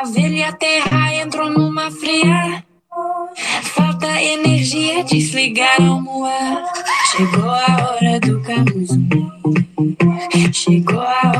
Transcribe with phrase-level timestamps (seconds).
[0.00, 2.64] A velha terra entrou numa fria.
[3.64, 6.72] Falta energia, desligaram o ar.
[7.10, 8.98] Chegou a hora do camuso.
[10.54, 11.39] Chegou a hora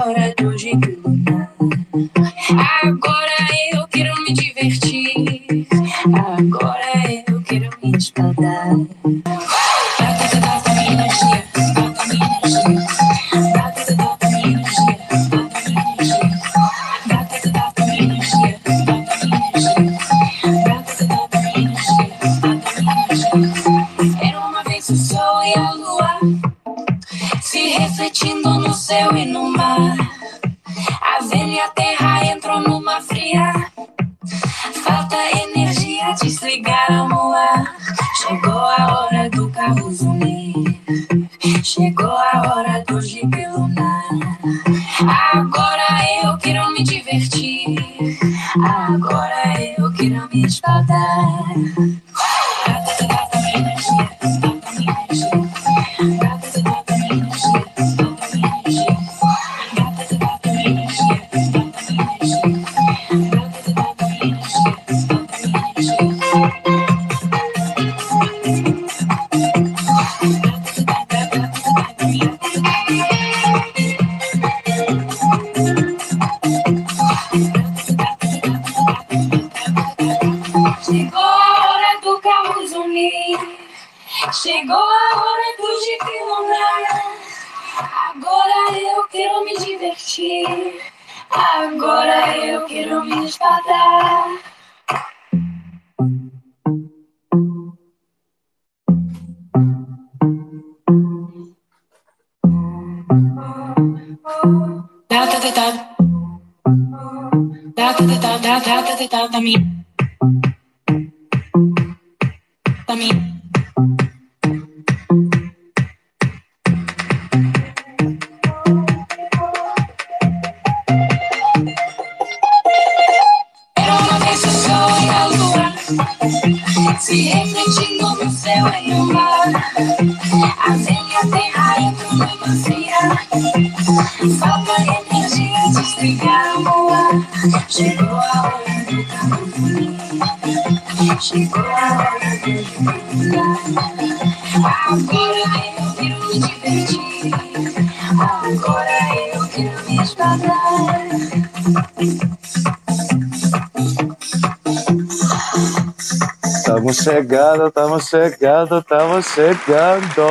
[158.00, 160.26] chegando, estamos chegando.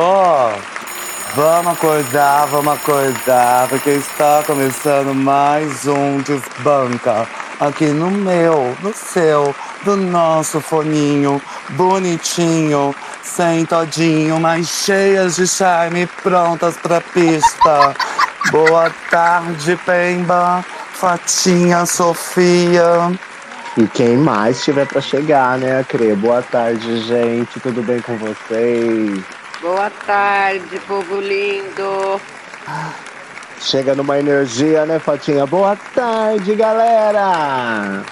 [1.34, 7.26] Vamos acordar, vamos acordar, porque está começando mais um Desbanca
[7.60, 9.54] aqui no meu, no seu,
[9.84, 17.94] do nosso foninho, bonitinho, sentadinho, mas cheias de charme, prontas pra pista.
[18.50, 20.64] Boa tarde, Pemba,
[20.94, 23.12] Fatinha, Sofia.
[23.76, 26.14] E quem mais tiver pra chegar, né, Cre?
[26.14, 27.60] Boa tarde, gente.
[27.60, 29.22] Tudo bem com vocês?
[29.62, 32.20] Boa tarde, povo lindo.
[33.60, 35.46] Chega numa energia, né, Fatinha?
[35.46, 38.02] Boa tarde, galera!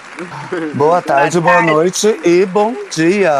[0.75, 3.33] Boa tarde, boa noite e bom dia,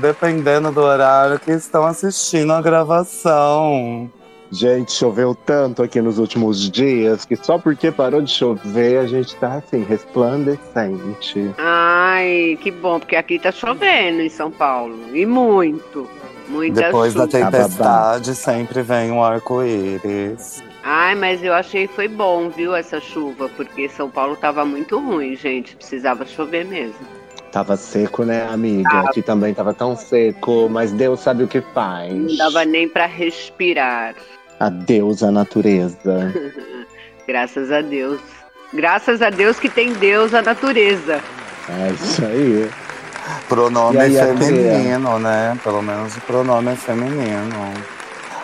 [0.00, 4.08] dependendo do horário que estão assistindo a gravação.
[4.50, 9.36] Gente, choveu tanto aqui nos últimos dias que só porque parou de chover a gente
[9.36, 11.54] tá assim, resplandecente.
[11.58, 14.96] Ai, que bom, porque aqui tá chovendo em São Paulo.
[15.14, 16.08] E muito.
[16.48, 17.50] Muita Depois da chuva.
[17.50, 20.62] tempestade sempre vem um arco-íris.
[20.82, 24.98] Ai, mas eu achei que foi bom, viu, essa chuva, porque São Paulo tava muito
[24.98, 25.76] ruim, gente.
[25.76, 27.06] Precisava chover mesmo.
[27.52, 29.00] Tava seco, né, amiga?
[29.00, 32.12] Aqui também tava tão seco, mas Deus sabe o que faz.
[32.12, 34.14] Não dava nem pra respirar.
[34.58, 36.32] Adeus à natureza.
[37.26, 38.20] Graças a Deus.
[38.72, 41.20] Graças a Deus que tem Deus a natureza.
[41.68, 42.70] É isso aí.
[43.48, 45.58] Pronome aí, feminino, né?
[45.62, 47.74] Pelo menos o pronome é feminino.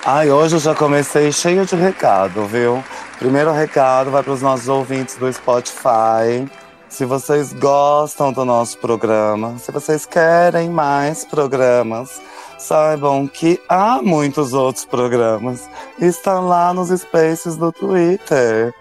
[0.05, 2.85] Ai, hoje eu já comecei cheio de recado, viu?
[3.19, 6.47] Primeiro recado vai para os nossos ouvintes do Spotify.
[6.89, 12.21] Se vocês gostam do nosso programa, se vocês querem mais programas,
[12.59, 15.69] saibam que há muitos outros programas.
[15.99, 18.75] Estão lá nos spaces do Twitter.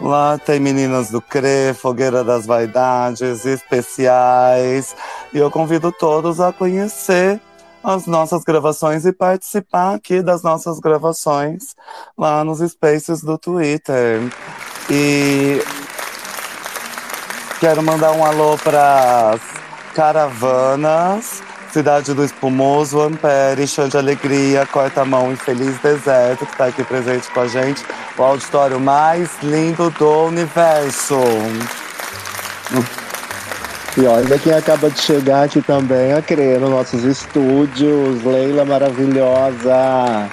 [0.00, 4.94] Lá tem Meninas do CRE, Fogueira das Vaidades, especiais.
[5.32, 7.40] E eu convido todos a conhecer
[7.82, 11.76] as nossas gravações e participar aqui das nossas gravações
[12.16, 14.20] lá nos spaces do Twitter.
[14.90, 15.62] E
[17.64, 19.38] Quero mandar um alô para
[19.94, 21.42] Caravanas,
[21.74, 26.84] Cidade do Espumoso, Ampere, Chão de Alegria, Corta Mão e Feliz Deserto, que está aqui
[26.84, 27.84] presente com a gente.
[28.16, 31.18] O auditório mais lindo do universo.
[33.96, 38.22] E olha quem acaba de chegar aqui também, a crer, nos nossos estúdios.
[38.22, 40.30] Leila maravilhosa.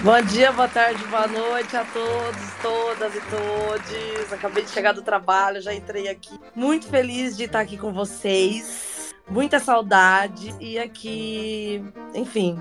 [0.00, 4.32] Bom dia, boa tarde, boa noite a todos, todas e todes.
[4.32, 6.36] Acabei de chegar do trabalho, já entrei aqui.
[6.52, 8.99] Muito feliz de estar aqui com vocês.
[9.30, 11.84] Muita saudade e aqui,
[12.14, 12.58] enfim,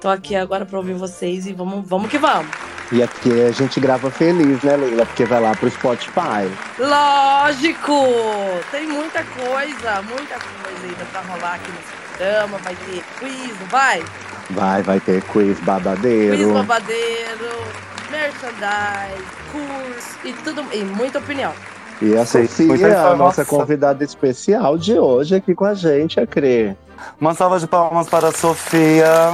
[0.00, 2.50] tô aqui agora para ouvir vocês e vamos, vamos que vamos.
[2.90, 5.04] E aqui a gente grava feliz, né, Leila?
[5.04, 6.48] Porque vai lá pro Spotify.
[6.78, 8.06] Lógico!
[8.70, 12.58] Tem muita coisa, muita coisa ainda pra rolar aqui nesse programa.
[12.58, 14.02] Vai ter quiz, não vai?
[14.50, 16.36] Vai, vai ter quiz babadeiro.
[16.38, 17.64] Quiz babadeiro,
[18.10, 21.52] merchandise, curso e tudo, e muita opinião.
[22.00, 26.26] E a Sofia, muita a nossa convidada especial de hoje aqui com a gente, a
[26.26, 26.76] crer.
[27.20, 29.32] Uma salva de palmas para a Sofia.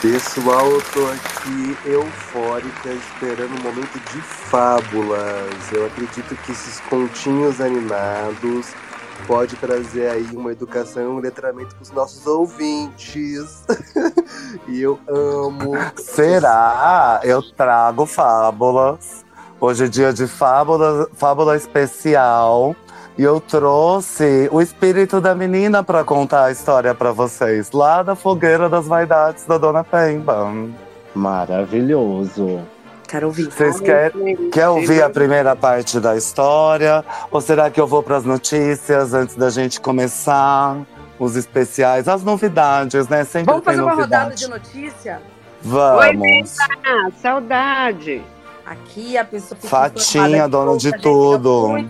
[0.00, 5.70] Pessoal, eu tô aqui eufórica, esperando um momento de fábulas.
[5.70, 8.68] Eu acredito que esses continhos animados
[9.26, 13.62] pode trazer aí uma educação e um letramento para os nossos ouvintes.
[14.66, 15.72] e eu amo.
[15.96, 17.20] Será?
[17.22, 19.28] Eu trago fábulas.
[19.60, 22.74] Hoje é dia de fábula, fábula especial.
[23.18, 28.14] E eu trouxe o espírito da menina para contar a história para vocês, lá da
[28.14, 30.50] fogueira das vaidades da Dona Pemba.
[31.14, 32.62] Maravilhoso.
[33.06, 33.50] Quero ouvir.
[33.50, 37.04] Vocês querem, quer ouvir a primeira parte da história?
[37.30, 40.78] Ou será que eu vou para as notícias antes da gente começar?
[41.18, 43.24] Os especiais, as novidades, né?
[43.24, 45.20] Sempre Vamos tem fazer uma rodada de notícia?
[45.60, 46.56] Vamos.
[46.82, 48.22] Ah, saudade.
[48.70, 51.84] Aqui a pessoa fica Fatinha, informada, dona de tudo.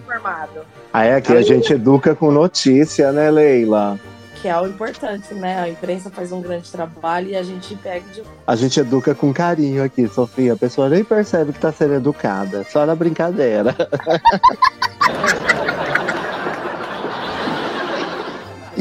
[0.90, 4.00] Aí aqui a gente educa com notícia, né, Leila?
[4.36, 5.60] Que é o importante, né?
[5.60, 9.30] A imprensa faz um grande trabalho e a gente pega de A gente educa com
[9.30, 10.54] carinho aqui, Sofia.
[10.54, 13.76] A pessoa nem percebe que tá sendo educada, só na brincadeira.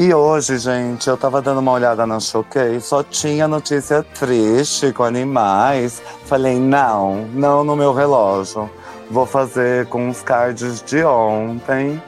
[0.02, 5.02] E hoje, gente, eu tava dando uma olhada na Choquei, só tinha notícia triste com
[5.04, 6.00] animais.
[6.24, 8.70] Falei, não, não no meu relógio.
[9.10, 12.02] Vou fazer com os cards de ontem.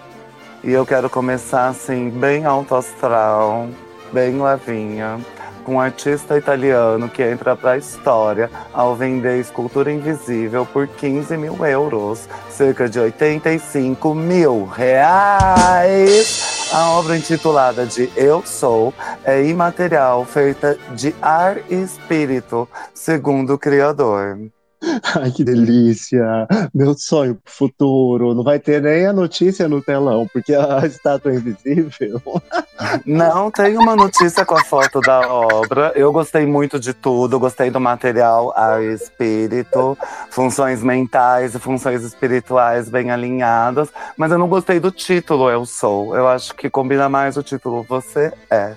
[0.64, 3.68] E eu quero começar assim, bem alto astral,
[4.10, 5.20] bem levinha,
[5.62, 11.64] com um artista italiano que entra pra história ao vender escultura invisível por 15 mil
[11.64, 16.70] euros, cerca de 85 mil reais.
[16.72, 18.94] A obra intitulada de Eu Sou
[19.24, 24.38] é imaterial, feita de ar e espírito, segundo o criador.
[25.14, 26.46] Ai, que delícia!
[26.74, 28.34] Meu sonho pro futuro.
[28.34, 32.20] Não vai ter nem a notícia no telão, porque a estátua é invisível.
[33.06, 35.92] Não tem uma notícia com a foto da obra.
[35.94, 39.96] Eu gostei muito de tudo, gostei do material, ar e espírito,
[40.30, 46.16] funções mentais e funções espirituais bem alinhadas, mas eu não gostei do título Eu Sou.
[46.16, 48.74] Eu acho que combina mais o título Você É.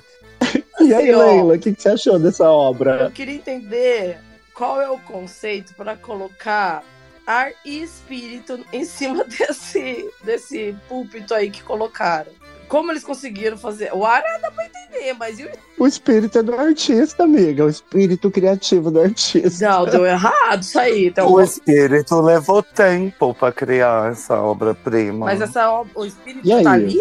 [0.81, 1.15] E aí.
[1.15, 3.03] Leila, o que, que você achou dessa obra?
[3.03, 4.19] Eu queria entender
[4.55, 6.83] qual é o conceito para colocar
[7.27, 12.31] ar e espírito em cima desse, desse púlpito aí que colocaram.
[12.67, 13.91] Como eles conseguiram fazer?
[13.93, 15.49] O ar dá pra entender, mas e o...
[15.83, 17.63] O espírito é do artista, amiga.
[17.63, 19.69] O espírito criativo do artista.
[19.69, 21.07] Não, deu errado isso aí.
[21.07, 25.27] Então, O espírito levou tempo para criar essa obra-prima.
[25.27, 26.63] mas essa, ob- o espírito E aí?
[26.63, 26.99] tá ali?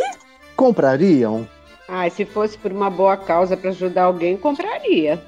[0.55, 1.49] Comprariam?
[1.89, 5.23] Ah, se fosse por uma boa causa para ajudar alguém, compraria.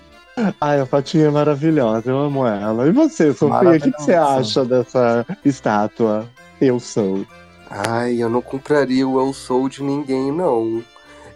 [0.61, 2.87] Ai, a Fatinha é maravilhosa, eu amo ela.
[2.87, 6.29] E você, Sofia, o que, que você acha dessa estátua?
[6.61, 7.27] Eu sou.
[7.71, 10.85] Ai, eu não compraria o Eu Sou de ninguém, não.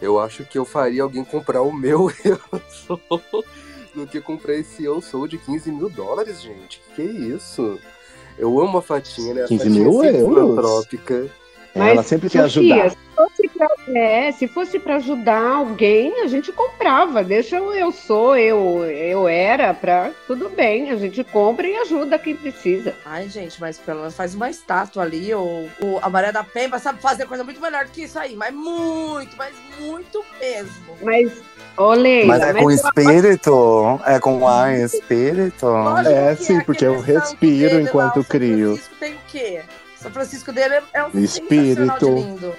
[0.00, 2.38] Eu acho que eu faria alguém comprar o meu Eu
[2.69, 3.00] Sou
[3.95, 6.80] do que comprar esse Eu Sou de 15 mil dólares, gente.
[6.95, 7.78] Que isso?
[8.38, 9.45] Eu amo a Fatinha, né?
[9.45, 10.38] A 15 Fatinha mil é sempre euros?
[10.40, 11.26] filantrópica.
[11.75, 12.91] Ela sempre quer Sofia, ajudar.
[12.91, 17.23] Se fosse, pra, é, se fosse pra ajudar alguém, a gente comprava.
[17.23, 20.11] Deixa o eu sou, eu, eu era, pra.
[20.27, 22.95] Tudo bem, a gente compra e ajuda quem precisa.
[23.05, 25.33] Ai, gente, mas pelo menos faz uma estátua ali.
[25.35, 28.35] Ou, ou a Maria da Pemba sabe fazer coisa muito melhor do que isso aí.
[28.35, 30.97] Mas muito, mas muito mesmo.
[31.03, 31.31] Mas,
[31.99, 34.00] Leila, Mas é com eu- espírito?
[34.07, 35.67] É com ar e espírito?
[35.67, 38.69] Lógico É, que sim, porque eu respiro lá, enquanto São crio.
[38.77, 39.61] Francisco tem o quê?
[40.00, 42.07] São Francisco dele é, é um Espírito.
[42.14, 42.52] lindo.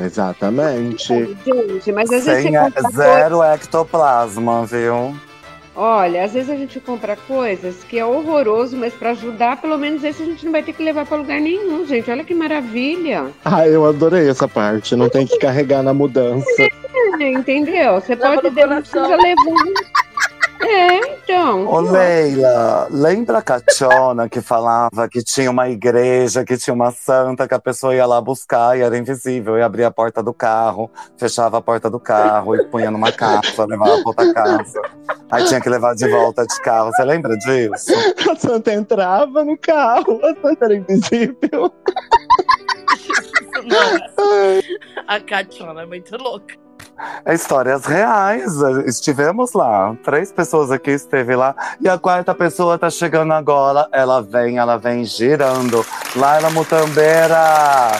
[0.00, 1.06] Exatamente.
[1.44, 5.16] Gente, mas às vezes Sem você compra coisa- zero ectoplasma, viu?
[5.74, 10.02] Olha, às vezes a gente compra coisas que é horroroso, mas para ajudar, pelo menos
[10.02, 12.10] esse a gente não vai ter que levar para lugar nenhum, gente.
[12.10, 13.26] Olha que maravilha.
[13.44, 14.96] Ah, eu adorei essa parte.
[14.96, 16.44] Não tem que carregar na mudança.
[17.20, 17.94] É, entendeu?
[18.00, 18.80] Você Leva pode ter coração.
[19.02, 20.07] precisa levar.
[20.60, 21.66] É, então.
[21.66, 27.46] Ô Leila, lembra a Cationa que falava que tinha uma igreja, que tinha uma santa,
[27.46, 30.90] que a pessoa ia lá buscar e era invisível, e abria a porta do carro,
[31.16, 34.82] fechava a porta do carro e punha numa caixa, levava pra outra casa.
[35.30, 36.90] Aí tinha que levar de volta de carro.
[36.92, 37.92] Você lembra disso?
[38.30, 41.72] A Santa entrava no carro, a Santa era invisível.
[43.64, 43.98] Não,
[45.06, 46.67] a Cationa é muito louca.
[47.24, 48.60] É histórias reais.
[48.86, 49.96] Estivemos lá.
[50.02, 51.54] Três pessoas aqui esteve lá.
[51.80, 53.88] E a quarta pessoa tá chegando agora.
[53.92, 55.84] Ela vem, ela vem girando.
[56.16, 57.98] Laila Mutambeira.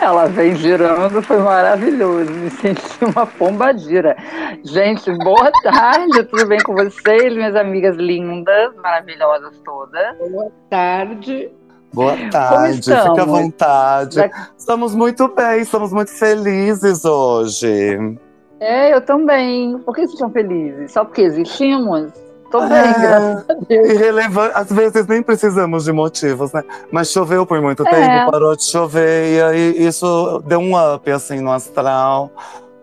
[0.00, 2.30] Ela vem girando, foi maravilhoso.
[2.32, 4.16] Me senti uma pombagira.
[4.64, 10.18] Gente, boa tarde, tudo bem com vocês, minhas amigas lindas, maravilhosas todas?
[10.18, 11.52] Boa tarde.
[11.92, 14.30] Boa tarde, fica à vontade.
[14.56, 18.18] Estamos muito bem, estamos muito felizes hoje.
[18.60, 19.78] É, eu também.
[19.78, 20.92] Por que vocês estão felizes?
[20.92, 22.12] Só porque existimos?
[22.50, 22.98] Tô bem, É.
[22.98, 23.88] graças a Deus.
[23.88, 26.62] Irrelevante, às vezes nem precisamos de motivos, né?
[26.90, 27.90] Mas choveu por muito É.
[27.90, 32.30] tempo, parou de chover, e aí isso deu um up assim no astral,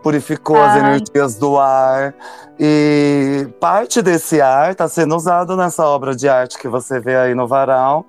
[0.04, 2.14] purificou as energias do ar.
[2.60, 7.34] E parte desse ar está sendo usado nessa obra de arte que você vê aí
[7.36, 8.06] no varal.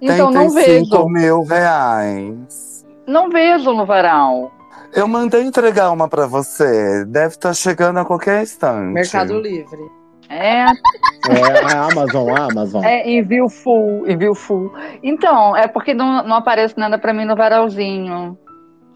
[0.00, 0.54] Então, não 85
[0.90, 1.08] vejo.
[1.08, 2.84] mil reais.
[3.06, 4.52] Não vejo no varal.
[4.94, 7.04] Eu mandei entregar uma para você.
[7.06, 8.92] Deve estar chegando a qualquer instante.
[8.92, 9.80] Mercado Livre.
[10.28, 12.82] É, É a Amazon, a Amazon.
[12.84, 14.72] é envio full, envio full.
[15.02, 18.38] Então, é porque não, não aparece nada pra mim no varalzinho.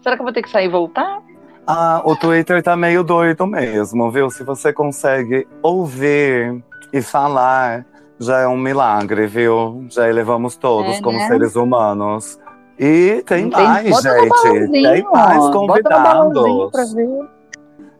[0.01, 1.19] Será que eu vou ter que sair e voltar?
[1.67, 4.29] Ah, o Twitter tá meio doido mesmo, viu?
[4.29, 6.63] Se você consegue ouvir
[6.93, 7.85] e falar,
[8.19, 9.85] já é um milagre, viu?
[9.89, 11.27] Já elevamos todos É, como né?
[11.27, 12.39] seres humanos.
[12.79, 14.71] E tem Tem- mais, gente.
[14.71, 16.71] Tem mais convidados.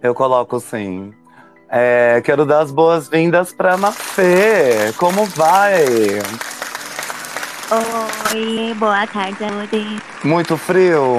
[0.01, 1.11] Eu coloco sim.
[1.69, 4.93] É, quero dar as boas-vindas pra Mafê.
[4.97, 5.83] Como vai?
[8.33, 10.01] Oi, boa tarde a todos.
[10.23, 11.17] Muito frio?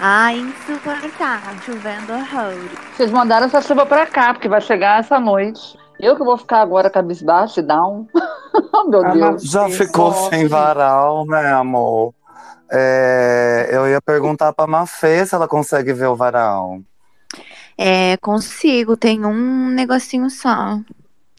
[0.00, 2.54] Ai, insuportável, chovendo horror.
[2.96, 5.78] Vocês mandaram essa chuva pra cá, porque vai chegar essa noite.
[6.04, 8.06] Eu que vou ficar agora cabisbaixo e down.
[8.74, 9.42] oh, meu Ah, Deus.
[9.42, 12.12] Já ficou sem varal, né, amor?
[12.70, 16.80] É, eu ia perguntar pra Mafê se ela consegue ver o varal.
[17.78, 20.78] É, consigo, tem um negocinho só.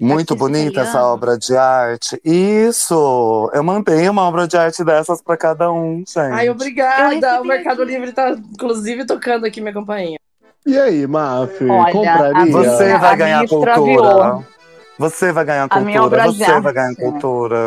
[0.01, 2.19] Muito bonita essa obra de arte.
[2.25, 3.49] Isso!
[3.53, 6.17] Eu mandei uma obra de arte dessas pra cada um, gente.
[6.17, 7.39] Ai, obrigada.
[7.41, 7.91] O Mercado aqui.
[7.91, 10.19] Livre tá, inclusive, tocando aqui minha campainha.
[10.65, 11.59] E aí, Maf,
[11.91, 12.51] compraria?
[12.51, 14.54] Você vai ganhar cultura.
[14.97, 16.25] Você vai ganhar A minha cultura.
[16.25, 17.57] Você vai ganhar cultura.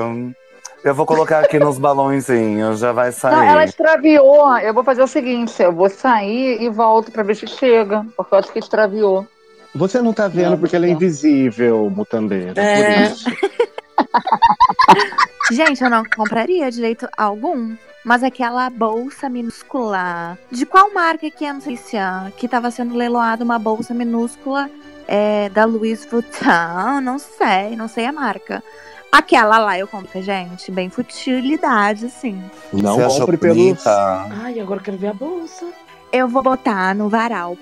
[0.85, 3.35] Eu vou colocar aqui nos balãozinhos, já vai sair.
[3.35, 4.57] Não, ela extraviou.
[4.59, 8.07] Eu vou fazer o seguinte: eu vou sair e volto pra ver se chega.
[8.17, 9.27] Porque eu acho que extraviou.
[9.75, 12.61] Você não tá vendo Não, porque ela é invisível, Mutambeira.
[12.61, 13.09] É.
[13.09, 13.31] Por isso.
[15.53, 17.77] Gente, eu não compraria de jeito algum.
[18.05, 20.39] Mas aquela bolsa minúscula.
[20.51, 23.93] De qual marca que é, não sei se é, que tava sendo leiloada uma bolsa
[23.93, 24.71] minúscula
[25.09, 27.01] é, da Louis Vuitton?
[27.03, 28.63] Não sei, não sei a marca.
[29.11, 30.71] Aquela lá eu compro, gente.
[30.71, 32.43] Bem futilidade, assim.
[32.73, 33.87] Não Você compre pelos.
[33.87, 35.67] Ai, agora eu quero ver a bolsa.
[36.13, 37.57] Eu vou botar no varal.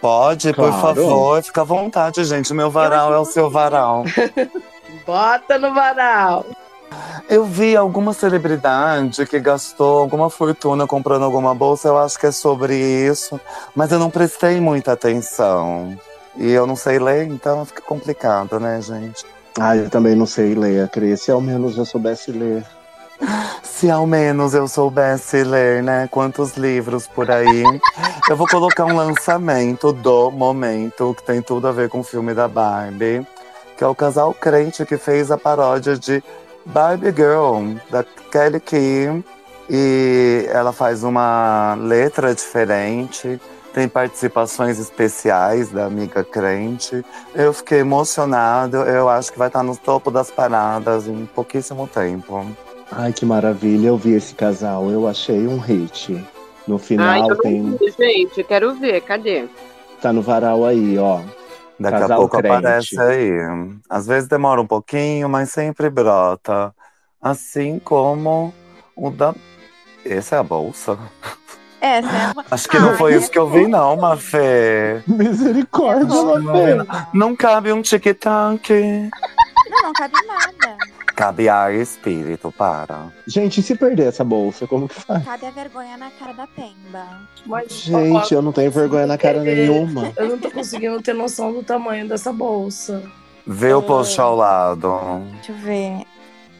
[0.00, 0.80] Pode, por Claro.
[0.80, 1.42] favor.
[1.42, 2.54] Fica à vontade, gente.
[2.54, 4.04] Meu varal é o seu varal.
[5.06, 6.46] Bota no varal.
[7.28, 12.32] Eu vi alguma celebridade que gastou alguma fortuna comprando alguma bolsa, eu acho que é
[12.32, 13.40] sobre isso,
[13.76, 15.96] mas eu não prestei muita atenção.
[16.36, 19.24] E eu não sei ler, então fica complicado, né, gente?
[19.58, 21.22] Ah, eu também não sei ler, Cris.
[21.22, 22.64] Se ao menos eu soubesse ler.
[23.62, 26.08] Se ao menos eu soubesse ler, né?
[26.10, 27.64] Quantos livros por aí.
[28.28, 32.34] eu vou colocar um lançamento do momento, que tem tudo a ver com o filme
[32.34, 33.26] da Barbie,
[33.76, 36.22] que é o casal crente que fez a paródia de
[36.64, 39.24] Barbie Girl, da Kelly Key.
[39.68, 43.40] E ela faz uma letra diferente,
[43.72, 47.04] tem participações especiais da amiga crente.
[47.34, 52.46] Eu fiquei emocionado, eu acho que vai estar no topo das paradas em pouquíssimo tempo.
[52.90, 53.88] Ai, que maravilha.
[53.88, 56.24] Eu vi esse casal, eu achei um hit.
[56.66, 57.76] No final Ai, eu tem.
[57.76, 59.46] vi, gente, quero ver, cadê?
[60.00, 61.20] Tá no varal aí, ó.
[61.78, 62.52] Daqui a Casal pouco crente.
[62.56, 63.30] aparece aí.
[63.88, 66.74] Às vezes demora um pouquinho, mas sempre brota.
[67.20, 68.52] Assim como
[68.94, 69.34] o da.
[70.04, 70.98] Essa é a bolsa?
[71.80, 72.44] Essa é uma.
[72.50, 75.02] Acho que não Ai, foi é isso que eu vi, não, Mafê.
[75.06, 76.76] Misericórdia, Não, Mafê.
[77.14, 78.70] Não cabe um tic-tac.
[79.70, 80.76] Não, não cabe nada.
[81.16, 83.08] Cabe ar e espírito, para.
[83.26, 85.22] Gente, e se perder essa bolsa, como que faz?
[85.24, 87.04] Cabe a vergonha na cara da Pemba.
[87.46, 90.12] Mas, Gente, eu não tenho vergonha na cara nenhuma.
[90.16, 93.02] Eu não tô conseguindo ter noção do tamanho dessa bolsa.
[93.46, 93.82] Vê o Ah.
[93.82, 94.98] post ao lado.
[95.34, 96.06] Deixa eu ver.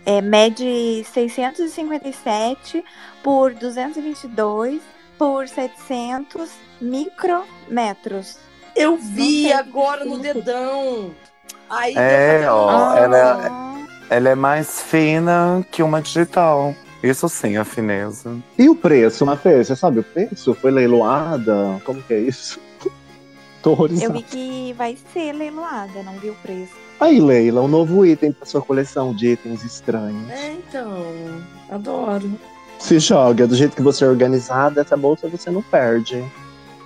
[0.05, 2.85] É, mede 657
[3.23, 4.81] por 222
[5.21, 6.49] por 700
[6.81, 8.39] micrometros.
[8.75, 11.11] Eu vi agora no dedão.
[11.69, 13.47] Aí É, ó, ela
[14.09, 16.75] é- Ela é mais fina que uma digital.
[17.03, 18.35] Isso sim, a fineza.
[18.59, 19.63] E o preço, Mafê?
[19.63, 20.55] Você sabe o preço?
[20.55, 21.81] Foi leiloada?
[21.85, 22.59] Como que é isso?
[23.63, 26.73] Tô Eu vi que vai ser leiloada, não vi o preço.
[26.99, 30.31] Aí, Leila, um novo item pra sua coleção de itens estranhos.
[30.31, 31.05] É, então.
[31.71, 32.33] Adoro.
[32.81, 36.25] Se joga, do jeito que você é organizada, essa bolsa você não perde.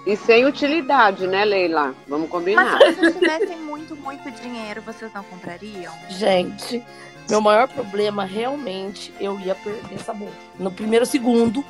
[0.06, 1.94] E sem utilidade, né, Leila?
[2.06, 2.78] Vamos Mas combinar.
[2.78, 5.92] se vocês tivessem muito, muito dinheiro, vocês não comprariam?
[6.10, 6.84] Gente,
[7.30, 10.34] meu maior problema realmente eu ia perder essa bolsa.
[10.58, 11.64] No primeiro segundo.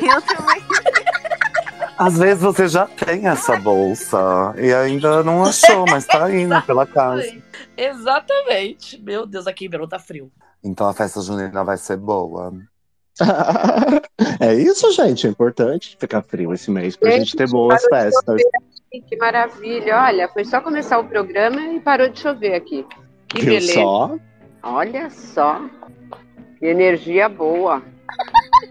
[0.00, 0.62] Eu também.
[1.96, 6.86] Às vezes você já tem essa bolsa e ainda não achou, mas tá indo pela
[6.86, 7.24] casa.
[7.76, 9.00] Exatamente.
[9.00, 10.32] Meu Deus, aqui em Ribeirão tá frio.
[10.62, 12.52] Então a festa junina vai ser boa.
[14.40, 15.26] é isso, gente.
[15.26, 18.42] É importante ficar frio esse mês pra gente, Gente, ter boas festas.
[19.08, 20.02] Que maravilha.
[20.02, 22.86] Olha, foi só começar o programa e parou de chover aqui.
[23.28, 23.74] Que Viu beleza.
[23.74, 24.16] só?
[24.62, 25.60] Olha só.
[26.58, 27.82] Que energia boa.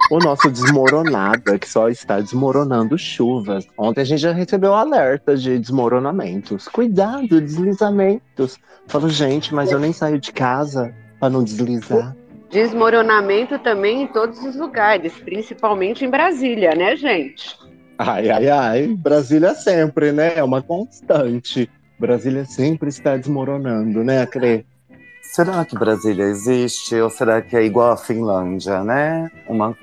[0.10, 3.68] O nosso desmoronada, que só está desmoronando chuvas.
[3.78, 6.68] Ontem a gente já recebeu alerta de desmoronamentos.
[6.68, 8.58] Cuidado, deslizamentos.
[8.88, 12.16] Falo, gente, mas eu nem saio de casa pra não deslizar.
[12.54, 17.58] Desmoronamento também em todos os lugares, principalmente em Brasília, né, gente?
[17.98, 18.88] Ai, ai, ai.
[18.88, 20.34] Brasília sempre, né?
[20.36, 21.68] É uma constante.
[21.98, 24.66] Brasília sempre está desmoronando, né, Crê?
[25.24, 29.32] Será que Brasília existe ou será que é igual a Finlândia, né?
[29.48, 29.76] Uma,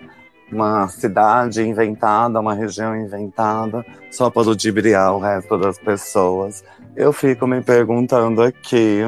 [0.53, 6.65] uma cidade inventada, uma região inventada, só para ludibriar o resto das pessoas.
[6.97, 9.01] Eu fico me perguntando aqui.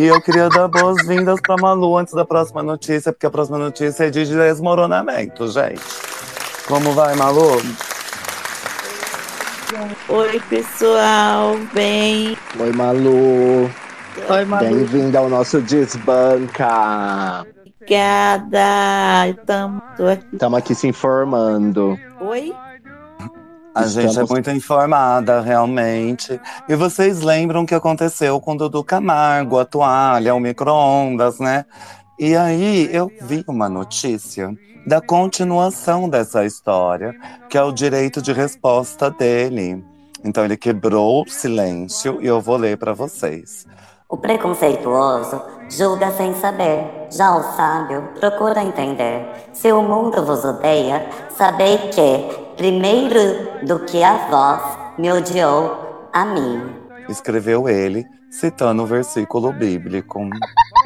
[0.00, 4.04] E eu queria dar boas-vindas para Malu antes da próxima notícia, porque a próxima notícia
[4.04, 5.82] é de desmoronamento, gente.
[6.66, 7.62] Como vai, Malu?
[10.08, 12.36] Oi, pessoal, bem?
[12.58, 13.70] Oi, Malu.
[14.28, 14.64] Oi, Malu.
[14.64, 17.46] Bem-vinda ao nosso Desbanca.
[17.84, 19.28] Obrigada.
[19.28, 20.26] Estamos aqui.
[20.32, 21.98] Estamos aqui se informando.
[22.20, 22.52] Oi?
[23.74, 26.40] A gente é Estamos- muito informada, realmente.
[26.68, 31.64] E vocês lembram o que aconteceu com o Dudu Camargo, a toalha, o micro-ondas, né?
[32.18, 34.50] E aí eu vi uma notícia
[34.86, 37.14] da continuação dessa história,
[37.50, 39.84] que é o direito de resposta dele.
[40.24, 43.66] Então ele quebrou o silêncio e eu vou ler para vocês.
[44.08, 45.40] O preconceituoso
[45.70, 49.26] julga sem saber, já o sábio procura entender.
[49.52, 56.24] Se o mundo vos odeia, sabei que, primeiro do que a vós, me odiou a
[56.26, 56.62] mim.
[57.08, 60.20] Escreveu ele, citando o versículo bíblico.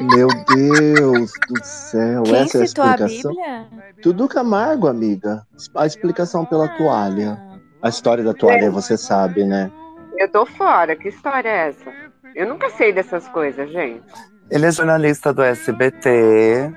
[0.01, 3.31] Meu Deus do céu, Quem essa é a citou a explicação.
[3.31, 3.67] Bíblia?
[4.01, 5.45] Tudo Camargo, amiga.
[5.75, 7.37] A explicação pela toalha.
[7.81, 9.69] A história da toalha você sabe, né?
[10.17, 10.95] Eu tô fora.
[10.95, 11.98] Que história é essa?
[12.35, 14.03] Eu nunca sei dessas coisas, gente.
[14.49, 16.71] Ele é jornalista do SBT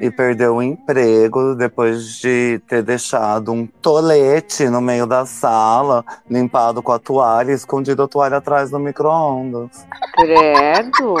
[0.00, 6.82] e perdeu o emprego depois de ter deixado um tolete no meio da sala, limpado
[6.82, 9.86] com a toalha, e escondido a toalha atrás do micro-ondas.
[10.14, 11.16] Credo.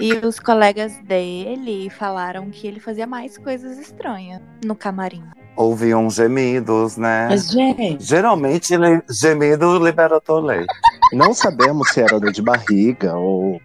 [0.00, 5.24] E os colegas dele falaram que ele fazia mais coisas estranhas no camarim.
[5.56, 7.28] Ouviam gemidos, né?
[7.30, 10.66] Mas, gente, Geralmente, ele- gemido libera tolete.
[11.12, 13.60] Não sabemos se era dor de barriga ou.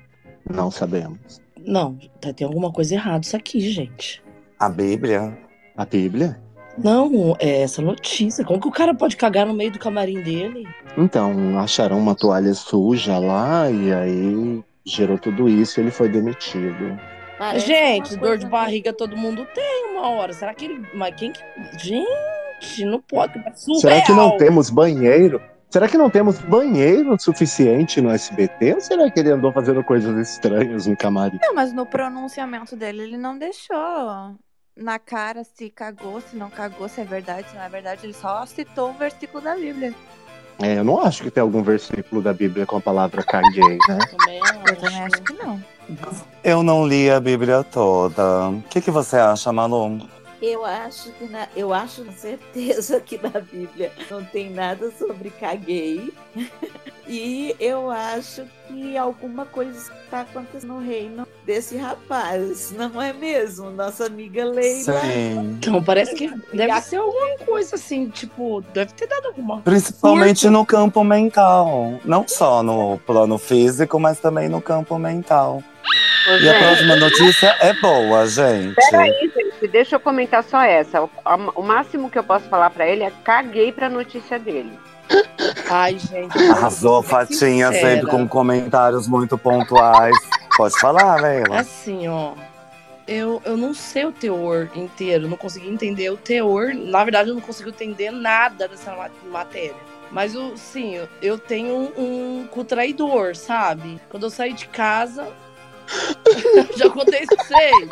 [0.49, 1.41] Não sabemos.
[1.65, 4.21] não, tá, tem alguma coisa errada isso aqui, gente.
[4.59, 5.37] A Bíblia.
[5.77, 6.39] A Bíblia?
[6.77, 8.43] Não, é essa notícia.
[8.45, 10.67] Como que o cara pode cagar no meio do camarim dele?
[10.97, 16.97] Então, acharam uma toalha suja lá e aí gerou tudo isso e ele foi demitido.
[17.37, 20.33] Parece gente, dor de barriga todo mundo tem uma hora.
[20.33, 20.85] Será que ele.
[20.93, 21.41] Mas quem que.
[21.77, 23.37] Gente, não pode.
[23.37, 24.37] é Será que não surreal.
[24.37, 25.41] temos banheiro?
[25.71, 28.73] Será que não temos banheiro suficiente no SBT?
[28.73, 31.39] Ou será que ele andou fazendo coisas estranhas no camarim?
[31.41, 34.35] Não, mas no pronunciamento dele ele não deixou
[34.75, 38.05] na cara se cagou, se não cagou, se é verdade, se não é verdade.
[38.05, 39.93] Ele só citou o versículo da Bíblia.
[40.61, 43.97] É, eu não acho que tem algum versículo da Bíblia com a palavra caguei, né?
[44.17, 45.15] Também Eu também acho.
[45.15, 45.63] acho que não.
[46.43, 48.49] Eu não li a Bíblia toda.
[48.49, 49.99] O que, que você acha, Malu?
[50.41, 55.29] Eu acho que na, eu acho com certeza que na Bíblia não tem nada sobre
[55.29, 56.13] caguei.
[57.07, 63.69] E eu acho que alguma coisa está acontecendo no reino desse rapaz, não é mesmo?
[63.69, 65.01] Nossa amiga Leila.
[65.01, 65.57] Sim.
[65.57, 69.59] Então, parece que deve ser alguma coisa assim, tipo, deve ter dado alguma.
[69.59, 71.99] Principalmente no campo mental.
[72.05, 75.61] Não só no plano físico, mas também no campo mental.
[76.27, 78.75] Ô, E a próxima notícia é boa, gente.
[78.89, 81.01] Peraí, gente, deixa eu comentar só essa.
[81.01, 81.09] O,
[81.55, 84.71] o máximo que eu posso falar pra ele é caguei pra notícia dele.
[85.69, 86.37] Ai, gente.
[86.51, 87.73] Arrasou, Fatinha, sincera.
[87.95, 90.15] sempre com comentários muito pontuais.
[90.55, 91.59] Pode falar, Leila.
[91.59, 92.33] Assim, ó.
[93.07, 96.73] Eu, eu não sei o teor inteiro, não consegui entender o teor.
[96.73, 99.75] Na verdade, eu não consigo entender nada dessa ma- matéria.
[100.11, 103.99] Mas, eu, sim, eu, eu tenho um, um cu traidor, sabe?
[104.09, 105.27] Quando eu saí de casa.
[106.77, 107.89] já contei isso pra vocês.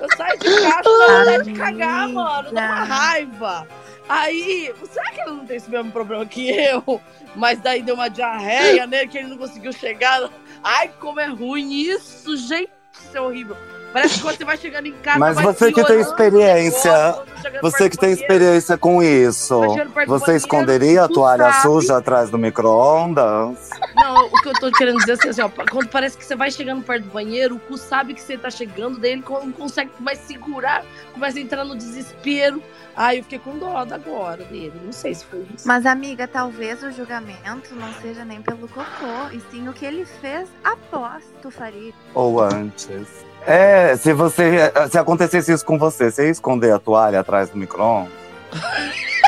[0.00, 2.52] Eu saí de casa com vontade de cagar, mano.
[2.52, 3.68] Dá uma raiva.
[4.08, 7.00] Aí, será que ele não tem esse mesmo problema que eu?
[7.34, 10.28] Mas daí deu uma diarreia nele que ele não conseguiu chegar.
[10.62, 12.70] Ai, como é ruim isso, gente.
[12.92, 13.56] Isso é horrível.
[13.92, 15.18] Parece que quando você vai chegando em casa.
[15.20, 19.60] Mas vai você que tem experiência, negócio, você que tem experiência com isso,
[20.06, 21.62] você esconderia a toalha sabe.
[21.62, 23.70] suja atrás do micro-ondas?
[24.04, 26.50] Não, o que eu tô querendo dizer é assim, ó, quando parece que você vai
[26.50, 29.92] chegando perto do banheiro, o cu sabe que você tá chegando, daí ele não consegue
[29.98, 32.62] mais segurar, começa a entrar no desespero.
[32.94, 34.74] Ai, eu fiquei com dó agora dele.
[34.84, 35.66] Não sei se foi isso.
[35.66, 40.04] Mas, amiga, talvez o julgamento não seja nem pelo cocô, e sim o que ele
[40.04, 41.94] fez após tu faria.
[42.12, 43.08] Ou antes?
[43.46, 44.70] É, se você.
[44.90, 48.12] Se acontecesse isso com você, você ia esconder a toalha atrás do micro-ondas?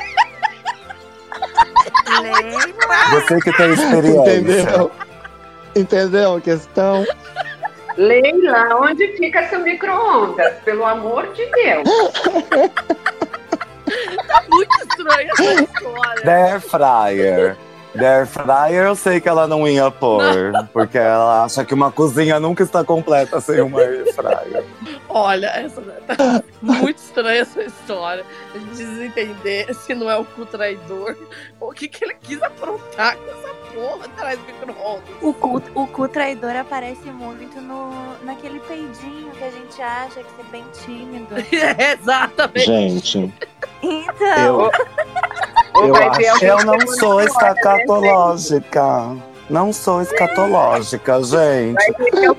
[2.23, 3.21] Leila!
[3.21, 4.21] Você que tem experiência.
[4.21, 4.91] Entendeu?
[5.75, 7.05] Entendeu a questão?
[7.97, 10.55] Leila, onde fica seu micro-ondas?
[10.65, 11.89] Pelo amor de Deus.
[14.49, 16.31] Muito estranha essa história.
[16.31, 17.57] Air Fryer.
[17.97, 20.23] The Air Fryer eu sei que ela não ia pôr,
[20.73, 24.65] porque ela acha que uma cozinha nunca está completa sem uma Air Fryer.
[25.09, 28.25] Olha, essa tá muito estranha essa história.
[28.55, 31.17] A gente precisa entender se não é o cu traidor
[31.61, 35.09] ou o que, que ele quis aprontar com essa porra atrás do micro-ondas.
[35.23, 37.91] O cu, o cu traidor aparece muito no,
[38.25, 41.35] naquele peidinho que a gente acha que é bem tímido.
[41.79, 42.67] É, exatamente.
[42.67, 43.35] Gente,
[43.83, 44.71] Então,
[45.75, 46.45] eu ver acho.
[46.45, 47.21] Eu não sou
[47.87, 49.17] escatológica.
[49.49, 51.77] Não sou escatológica, gente.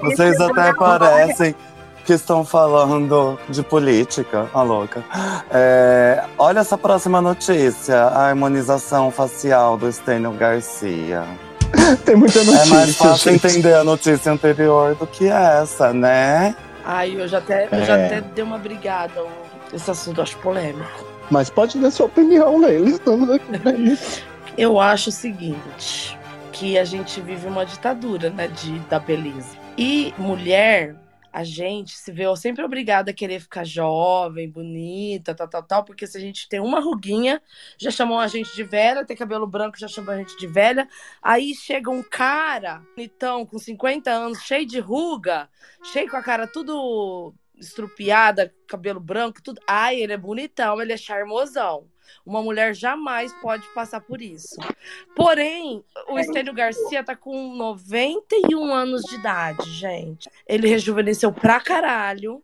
[0.01, 1.55] Vocês até parecem
[2.05, 5.03] que estão falando de política, a louca.
[5.51, 11.23] É, olha essa próxima notícia: a harmonização facial do Stênio Garcia.
[12.05, 12.63] Tem muita notícia.
[12.63, 13.45] é mais fácil gente.
[13.47, 16.55] entender a notícia anterior do que essa, né?
[16.86, 18.05] Ai, eu já até, eu já É.
[18.05, 19.21] até dei uma brigada.
[19.73, 21.05] Esse assunto acho polêmico.
[21.29, 22.88] Mas pode dar sua opinião, Leila.
[22.88, 24.21] Estamos aqui pra isso.
[24.58, 26.17] Eu acho o seguinte,
[26.52, 29.56] que a gente vive uma ditadura, né, de, da beleza.
[29.78, 30.96] E mulher,
[31.32, 36.08] a gente se vê sempre obrigada a querer ficar jovem, bonita, tal, tal, tal, porque
[36.08, 37.39] se a gente tem uma ruguinha,
[37.78, 40.89] já chamam a gente de velha, tem cabelo branco, já chamam a gente de velha.
[41.22, 45.48] Aí chega um cara, bonitão, com 50 anos, cheio de ruga,
[45.84, 49.62] cheio com a cara tudo estrupiada, cabelo branco, tudo.
[49.67, 51.88] Ai, ele é bonitão, ele é charmosão.
[52.26, 54.56] Uma mulher jamais pode passar por isso.
[55.15, 60.30] Porém, o Estênio Garcia tá com 91 anos de idade, gente.
[60.48, 62.43] Ele rejuvenesceu pra caralho.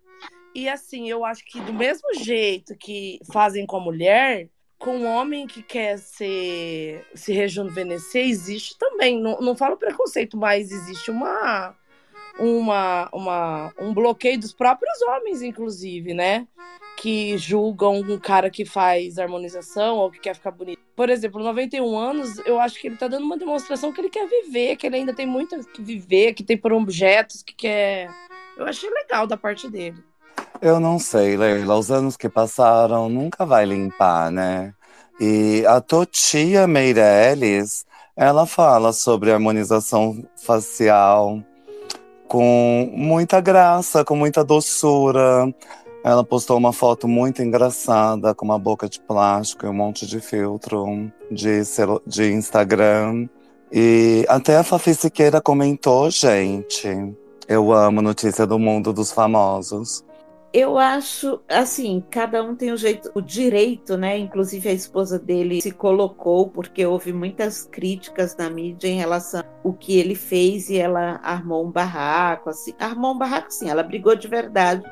[0.56, 4.50] E assim, eu acho que do mesmo jeito que fazem com a mulher,
[4.84, 9.20] com o homem que quer ser, se rejuvenescer, existe também.
[9.20, 11.74] Não, não falo preconceito, mas existe uma,
[12.38, 16.46] uma, uma, um bloqueio dos próprios homens, inclusive, né?
[16.98, 20.80] Que julgam um cara que faz harmonização ou que quer ficar bonito.
[20.96, 24.28] Por exemplo, 91 anos, eu acho que ele tá dando uma demonstração que ele quer
[24.28, 28.10] viver, que ele ainda tem muito que viver, que tem por objetos, que quer.
[28.56, 29.98] Eu achei legal da parte dele.
[30.62, 31.78] Eu não sei, Leila.
[31.78, 34.74] Os anos que passaram nunca vai limpar, né?
[35.20, 41.44] E a Totia Meirelles, ela fala sobre harmonização facial
[42.28, 45.54] com muita graça, com muita doçura.
[46.04, 50.20] Ela postou uma foto muito engraçada com uma boca de plástico e um monte de
[50.20, 51.62] filtro de,
[52.06, 53.30] de Instagram.
[53.72, 56.90] E até a Fafi Siqueira comentou, gente.
[57.48, 60.04] Eu amo notícia do mundo dos famosos.
[60.54, 64.18] Eu acho, assim, cada um tem o jeito, o direito, né?
[64.18, 69.74] Inclusive a esposa dele se colocou porque houve muitas críticas na mídia em relação ao
[69.74, 74.16] que ele fez e ela armou um barraco, assim, armou um barraco, sim, ela brigou
[74.16, 74.84] de verdade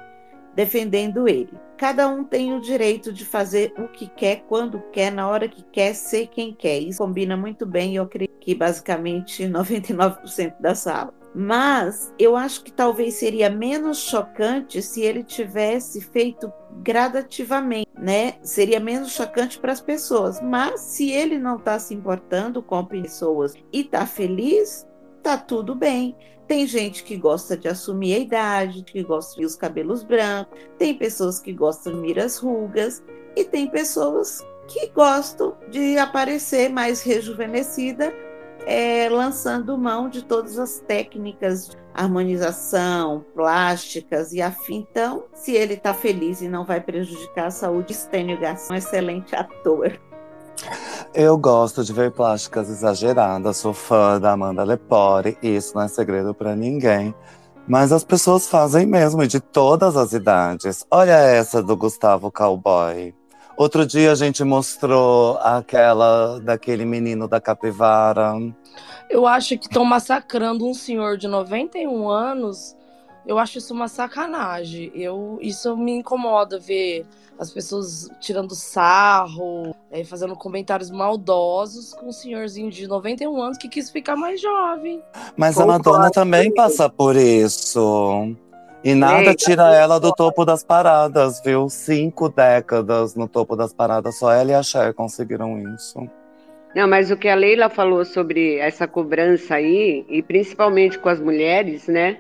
[0.56, 1.54] defendendo ele.
[1.78, 5.64] Cada um tem o direito de fazer o que quer, quando quer, na hora que
[5.64, 6.80] quer, ser quem quer.
[6.80, 11.14] Isso combina muito bem, eu acredito que basicamente 99% da sala.
[11.34, 16.52] Mas eu acho que talvez seria menos chocante se ele tivesse feito
[16.84, 18.36] gradativamente, né?
[18.44, 20.42] Seria menos chocante para as pessoas.
[20.42, 24.86] Mas se ele não está se importando com pessoas e está feliz,
[25.24, 26.16] tá tudo bem.
[26.52, 30.94] Tem gente que gosta de assumir a idade, que gosta de os cabelos brancos, tem
[30.94, 33.02] pessoas que gostam de mirar as rugas
[33.38, 38.14] e tem pessoas que gostam de aparecer mais rejuvenescida
[38.66, 44.86] é, lançando mão de todas as técnicas de harmonização, plásticas e afim.
[44.92, 48.78] Então, se ele está feliz e não vai prejudicar a saúde, Stênio Garcia é um
[48.78, 49.98] excelente ator.
[51.14, 56.34] Eu gosto de ver plásticas exageradas, sou fã da Amanda Lepore, isso não é segredo
[56.34, 57.14] para ninguém.
[57.68, 60.86] Mas as pessoas fazem mesmo, e de todas as idades.
[60.90, 63.14] Olha essa do Gustavo Cowboy.
[63.58, 68.34] Outro dia a gente mostrou aquela daquele menino da capivara.
[69.10, 72.76] Eu acho que estão massacrando um senhor de 91 anos.
[73.26, 74.92] Eu acho isso uma sacanagem.
[74.96, 77.06] Eu, isso me incomoda ver
[77.40, 83.68] as pessoas tirando sarro, é, fazendo comentários maldosos com um senhorzinho de 91 anos que
[83.68, 85.02] quis ficar mais jovem.
[85.36, 88.36] Mas a Madonna também passa por isso.
[88.84, 91.70] E nada Eita, tira ela do topo das paradas, viu?
[91.70, 96.08] Cinco décadas no topo das paradas, só ela e a Cher conseguiram isso.
[96.76, 101.20] Não, mas o que a Leila falou sobre essa cobrança aí, e principalmente com as
[101.20, 102.18] mulheres, né?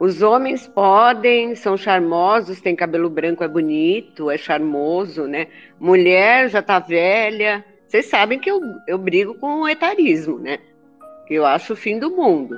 [0.00, 5.46] Os homens podem, são charmosos, tem cabelo branco, é bonito, é charmoso, né?
[5.78, 7.62] Mulher já tá velha.
[7.86, 10.58] Vocês sabem que eu, eu brigo com o etarismo, né?
[11.28, 12.56] Eu acho o fim do mundo.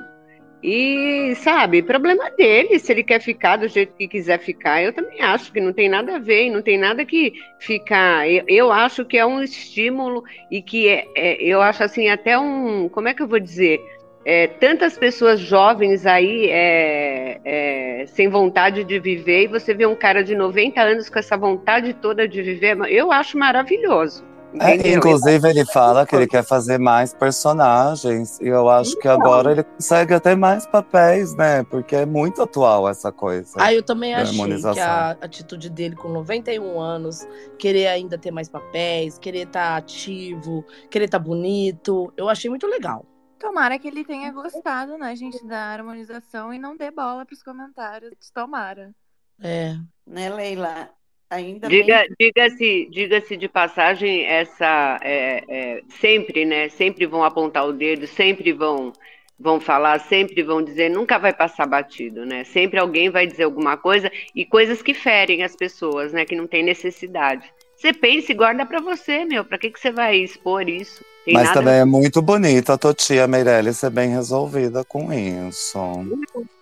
[0.63, 5.19] E, sabe, problema dele, se ele quer ficar do jeito que quiser ficar, eu também
[5.21, 8.29] acho que não tem nada a ver, não tem nada que ficar.
[8.29, 12.39] Eu, eu acho que é um estímulo e que é, é, eu acho assim, até
[12.39, 12.87] um.
[12.87, 13.81] Como é que eu vou dizer?
[14.25, 19.95] É, tantas pessoas jovens aí é, é, sem vontade de viver, e você vê um
[19.95, 24.23] cara de 90 anos com essa vontade toda de viver, eu acho maravilhoso.
[24.59, 29.51] É, inclusive, ele fala que ele quer fazer mais personagens, e eu acho que agora
[29.51, 31.63] ele consegue até mais papéis, né?
[31.63, 33.49] Porque é muito atual essa coisa.
[33.57, 38.31] Ah, eu também da achei que a atitude dele com 91 anos, querer ainda ter
[38.31, 43.05] mais papéis, querer estar ativo, querer estar bonito, eu achei muito legal.
[43.43, 48.31] Tomara que ele tenha gostado, né, gente, da harmonização e não dê bola pros comentários.
[48.33, 48.95] Tomara.
[49.43, 49.75] É.
[50.07, 50.89] Né, Leila?
[51.29, 56.69] Ainda Diga, bem diga-se, diga-se de passagem, essa é, é, sempre, né?
[56.69, 58.93] Sempre vão apontar o dedo, sempre vão
[59.37, 62.45] vão falar, sempre vão dizer, nunca vai passar batido, né?
[62.45, 66.23] Sempre alguém vai dizer alguma coisa e coisas que ferem as pessoas, né?
[66.23, 67.51] Que não tem necessidade.
[67.83, 69.43] Você pensa e guarda pra você, meu.
[69.43, 71.03] Pra que que você vai expor isso?
[71.25, 75.77] Tem Mas nada também é muito bonita a Totia Meirelles ser bem resolvida com isso.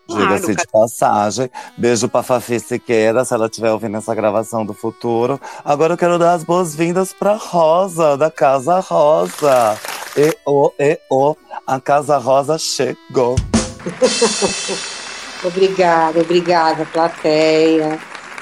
[0.10, 1.48] Diga-se de passagem.
[1.78, 5.40] Beijo pra Fafi Siqueira, se ela estiver ouvindo essa gravação do futuro.
[5.64, 9.80] Agora eu quero dar as boas-vindas pra Rosa, da Casa Rosa.
[10.18, 11.36] E o, e o,
[11.68, 13.36] a Casa Rosa chegou.
[15.44, 18.00] Obrigada, obrigada, plateia.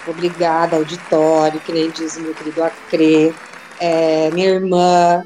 [0.09, 3.33] Obrigada, auditório, que nem diz o meu querido Acre.
[3.79, 5.23] É, minha irmã,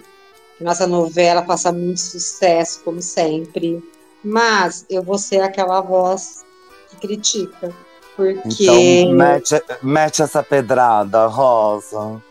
[0.59, 3.83] nossa novela faça muito sucesso, como sempre.
[4.23, 6.45] Mas eu vou ser aquela voz
[6.89, 7.73] que critica.
[8.15, 8.63] Porque.
[8.63, 12.21] Então, mete, mete essa pedrada, Rosa.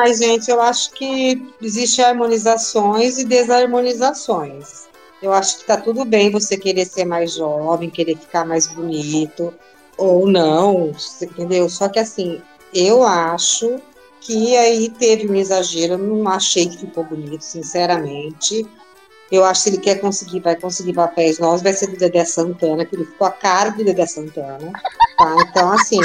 [0.00, 4.86] Ai, gente, eu acho que existem harmonizações e desarmonizações.
[5.22, 9.52] Eu acho que tá tudo bem você querer ser mais jovem, querer ficar mais bonito,
[9.98, 11.68] ou não, entendeu?
[11.68, 12.40] Só que assim,
[12.72, 13.80] eu acho
[14.20, 18.66] que aí teve um exagero, eu não achei que ficou bonito, sinceramente.
[19.30, 22.84] Eu acho que ele quer conseguir, vai conseguir papéis novos, vai ser do Dedé Santana,
[22.84, 24.72] que ele ficou a cara do Dedé Santana.
[25.18, 25.36] Tá?
[25.48, 26.00] Então, assim,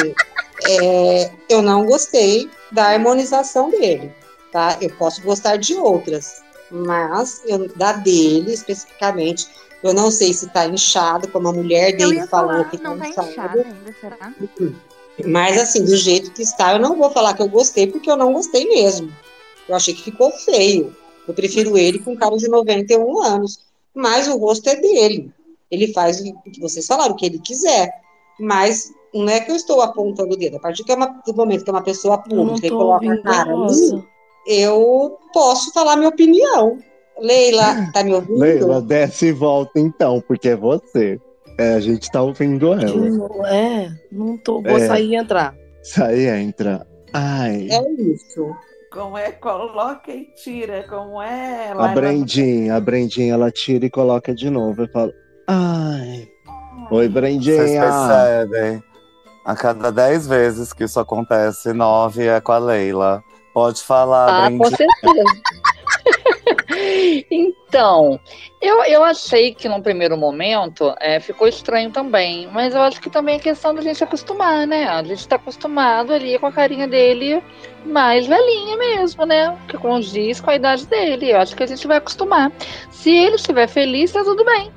[0.67, 4.11] é, eu não gostei da harmonização dele.
[4.51, 4.77] Tá?
[4.81, 9.47] Eu posso gostar de outras, mas eu, da dele especificamente,
[9.83, 12.97] eu não sei se tá inchado, como a mulher dele falou falar, que tá não
[12.97, 13.29] tá inchado.
[13.29, 14.33] inchado ainda, será?
[15.25, 18.17] Mas assim, do jeito que está, eu não vou falar que eu gostei, porque eu
[18.17, 19.11] não gostei mesmo.
[19.69, 20.95] Eu achei que ficou feio.
[21.27, 23.59] Eu prefiro ele com um cara de 91 anos.
[23.93, 25.31] Mas o rosto é dele.
[25.69, 27.89] Ele faz o que vocês falaram, o que ele quiser.
[28.39, 30.57] Mas não é que eu estou apontando o dedo.
[30.57, 33.55] A partir é uma- do momento que é uma pessoa pública e coloca a cara
[33.55, 34.03] mim,
[34.47, 36.79] eu posso falar minha opinião.
[37.23, 38.37] Leila, tá me ouvindo?
[38.39, 41.19] Leila, desce e volta então, porque é você.
[41.57, 42.83] É, a gente tá ouvindo ela.
[42.85, 44.61] novo, É, não tô.
[44.61, 44.87] Vou É.
[44.87, 45.55] sair e entrar.
[45.81, 46.85] Isso aí entra.
[47.13, 47.67] Ai.
[47.71, 48.53] É isso.
[48.91, 49.31] Como é?
[49.31, 50.83] Coloca e tira.
[50.89, 51.71] Como é?
[51.71, 54.81] A Lá ela- Brendinha, a Brendinha, ela tira e coloca de novo.
[54.83, 55.13] Eu falo,
[55.47, 56.27] ai.
[56.91, 57.81] Oi, Vocês Brendinha.
[57.81, 58.83] percebem?
[59.45, 63.21] A cada dez vezes que isso acontece, nove é com a Leila.
[63.53, 64.77] Pode falar, Ah, com Brendinha.
[65.01, 65.41] certeza.
[67.31, 68.19] Então,
[68.61, 73.09] eu, eu achei que num primeiro momento é, ficou estranho também, mas eu acho que
[73.09, 74.87] também é questão da gente acostumar, né?
[74.87, 77.43] A gente tá acostumado ali com a carinha dele
[77.85, 79.57] mais velhinha mesmo, né?
[79.67, 81.31] Que condiz com a idade dele.
[81.31, 82.51] Eu acho que a gente vai acostumar.
[82.89, 84.71] Se ele estiver feliz, tá tudo bem.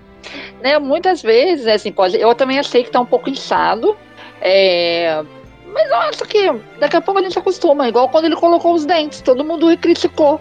[0.60, 0.78] Né?
[0.78, 2.18] Muitas vezes, assim, pode.
[2.18, 3.96] Eu também achei que tá um pouco inchado.
[4.40, 5.22] É,
[5.66, 8.84] mas eu acho que daqui a pouco a gente acostuma, igual quando ele colocou os
[8.84, 10.40] dentes, todo mundo criticou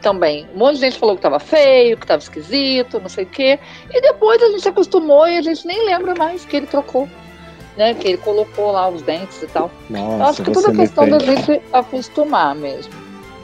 [0.00, 0.48] também.
[0.54, 3.58] Um monte de gente falou que tava feio, que tava esquisito, não sei o quê.
[3.92, 7.08] E depois a gente acostumou e a gente nem lembra mais que ele trocou.
[7.76, 9.70] Né, que ele colocou lá os dentes e tal.
[9.88, 12.92] eu acho Nossa, que tudo é questão da gente acostumar mesmo.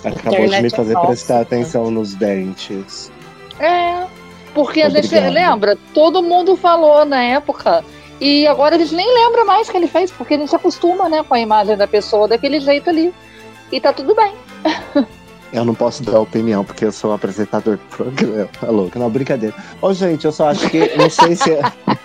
[0.04, 1.06] Acabou de me Internet é fazer nossa.
[1.06, 3.10] prestar atenção nos dentes.
[3.58, 4.04] É,
[4.52, 5.32] porque a gente Obrigado.
[5.32, 7.84] lembra, todo mundo falou na época.
[8.20, 10.56] E agora a gente nem lembra mais o que ele fez, porque a gente se
[10.56, 13.14] acostuma, né, com a imagem da pessoa daquele jeito ali.
[13.70, 14.34] E tá tudo bem.
[15.52, 18.48] Eu não posso dar opinião, porque eu sou apresentador do programa.
[18.60, 18.98] Tá louco?
[18.98, 19.54] Não, brincadeira.
[19.80, 20.96] Ô, gente, eu só acho que.
[20.96, 21.60] Não sei se é.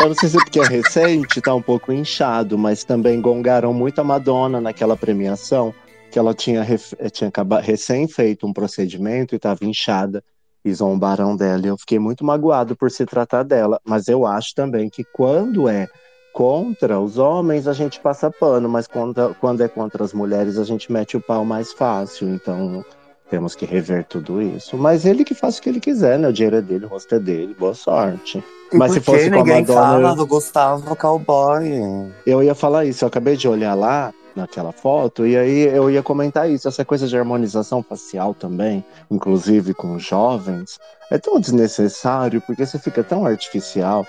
[0.00, 3.70] Eu não sei se é porque é recente, tá um pouco inchado, mas também gongaram
[3.74, 5.74] muito a Madonna naquela premiação,
[6.10, 10.24] que ela tinha, ref- tinha acaba- recém feito um procedimento e tava inchada.
[10.64, 11.62] E zombaram dela.
[11.66, 13.78] E eu fiquei muito magoado por se tratar dela.
[13.84, 15.86] Mas eu acho também que quando é
[16.32, 20.64] contra os homens, a gente passa pano, mas quando, quando é contra as mulheres, a
[20.64, 22.28] gente mete o pau mais fácil.
[22.28, 22.84] Então,
[23.30, 24.76] temos que rever tudo isso.
[24.76, 26.28] Mas ele que faça o que ele quiser, né?
[26.28, 27.54] O dinheiro é dele, o rosto é dele.
[27.58, 28.42] Boa sorte.
[28.72, 32.10] E Mas se fosse com a Madonna, fala do Gustavo Cowboy?
[32.26, 33.04] eu ia falar isso.
[33.04, 36.68] Eu acabei de olhar lá naquela foto e aí eu ia comentar isso.
[36.68, 40.78] Essa coisa de harmonização facial também, inclusive com jovens,
[41.10, 44.06] é tão desnecessário porque você fica tão artificial.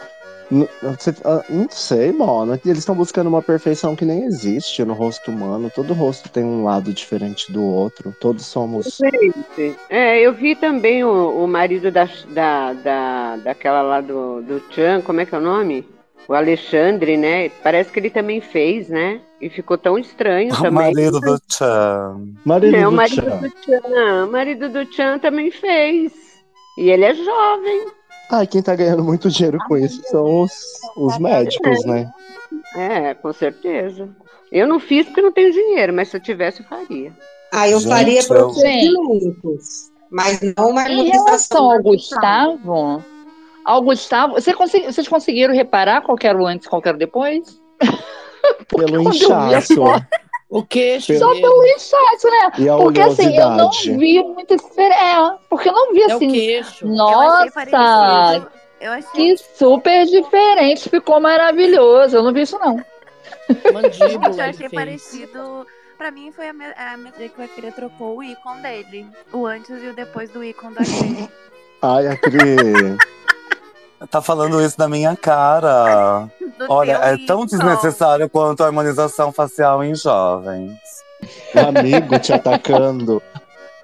[1.24, 2.60] Ah, Não sei, mano.
[2.66, 5.72] Eles estão buscando uma perfeição que nem existe no rosto humano.
[5.74, 8.14] Todo rosto tem um lado diferente do outro.
[8.20, 8.98] Todos somos.
[9.00, 14.62] Gente, é, eu vi também o, o marido da, da, da, daquela lá do, do
[14.72, 15.88] Chan, como é que é o nome?
[16.28, 17.50] O Alexandre, né?
[17.64, 19.20] Parece que ele também fez, né?
[19.42, 20.72] E ficou tão estranho O também.
[20.94, 22.22] marido do Chan.
[22.46, 23.38] Marido é, o do marido Chan.
[23.40, 24.26] do Chan.
[24.26, 26.12] O marido do Chan também fez.
[26.78, 27.88] E ele é jovem.
[28.30, 30.52] Ah, quem tá ganhando muito dinheiro com isso são os,
[30.96, 32.12] os médicos, né?
[32.76, 34.08] É, com certeza.
[34.52, 37.12] Eu não fiz porque não tenho dinheiro, mas se eu tivesse, eu faria.
[37.52, 41.82] Ah, eu Gente, faria procedimentos, mas não uma Em relação ao.
[41.82, 43.04] Gustavo,
[43.66, 46.88] ao Gustavo, você consegui- vocês conseguiram reparar qual que era o antes e qual que
[46.88, 47.60] era o depois?
[48.70, 50.06] Pelo quando eu vi a inchaço foto-
[50.50, 51.42] O queixo Só dele.
[51.42, 52.52] pelo inchaço, né?
[52.58, 55.00] e a Porque assim, eu não vi muita diferença.
[55.00, 56.32] É, porque eu não vi É o assim.
[56.32, 56.86] queixo.
[56.86, 58.52] Eu achei Nossa, parecido.
[58.82, 60.90] Eu achei que super diferente.
[60.90, 62.18] Ficou maravilhoso.
[62.18, 62.78] Eu não vi isso, não.
[63.74, 63.92] Mandíbula.
[63.92, 64.72] Gente, eu achei fez.
[64.74, 65.68] parecido.
[65.98, 69.06] Pra mim foi a, me a mesma coisa que o Akira trocou o ícone dele.
[69.34, 71.30] O antes e o depois do ícone do Akira.
[71.82, 72.40] Ai, a Cri.
[74.10, 76.30] Tá falando isso na minha cara.
[76.68, 80.78] Olha, é tão desnecessário quanto a harmonização facial em jovens.
[81.54, 83.22] O amigo te atacando.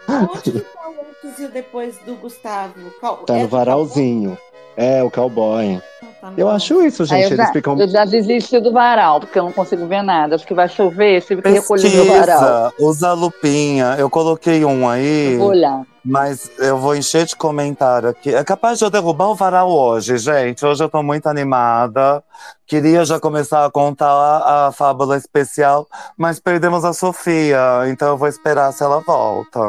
[0.08, 2.74] Onde que tá o e depois do Gustavo?
[3.00, 4.38] Qual- Tá é no do varalzinho.
[4.78, 5.66] É, o cowboy.
[5.66, 5.82] Cowboy?
[6.22, 7.22] Tá Eu acho isso, gente.
[7.22, 7.80] eu, Eles já, ficam.
[7.80, 10.36] eu já desisti do varal, porque eu não consigo ver nada.
[10.36, 12.74] Acho que vai chover, tive que recolher meu varal.
[12.80, 13.96] Usa a lupinha.
[14.00, 15.84] Eu coloquei um aí, Eu vou olhar.
[16.04, 18.34] mas eu vou encher de comentário aqui.
[18.34, 20.66] É capaz de eu derrubar o varal hoje, gente.
[20.66, 22.24] Hoje eu tô muito animada.
[22.66, 28.18] Queria já começar a contar a, a fábula especial, mas perdemos a Sofia, então eu
[28.18, 29.60] vou esperar se ela volta.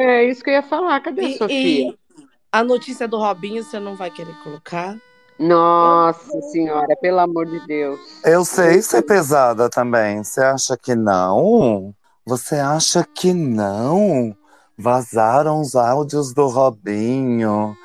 [0.00, 1.00] É isso que eu ia falar.
[1.00, 1.56] Cadê a E, Sofia?
[1.90, 1.94] e
[2.52, 4.96] a notícia do Robinho você não vai querer colocar?
[5.38, 7.98] Nossa senhora, pelo amor de Deus.
[8.24, 10.22] Eu sei ser pesada também.
[10.22, 11.94] Você acha que não?
[12.24, 14.36] Você acha que não?
[14.78, 17.76] Vazaram os áudios do Robinho.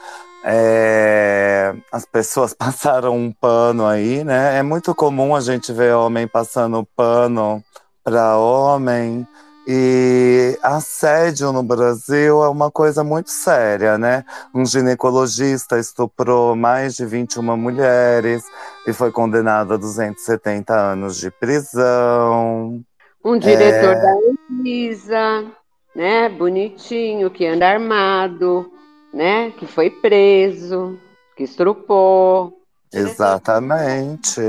[0.43, 4.59] É, As pessoas passaram um pano aí, né?
[4.59, 7.63] É muito comum a gente ver homem passando pano
[8.03, 9.27] para homem.
[9.69, 14.23] E assédio no Brasil é uma coisa muito séria, né?
[14.55, 18.45] Um ginecologista estuprou mais de 21 mulheres
[18.87, 22.81] e foi condenado a 270 anos de prisão.
[23.25, 24.01] Um diretor É.
[24.01, 24.13] da
[24.49, 25.45] Anvisa,
[25.93, 26.29] né?
[26.29, 28.71] Bonitinho, que anda armado,
[29.13, 29.51] né?
[29.51, 30.97] Que foi preso,
[31.35, 32.53] que estrupou.
[32.93, 34.39] Exatamente.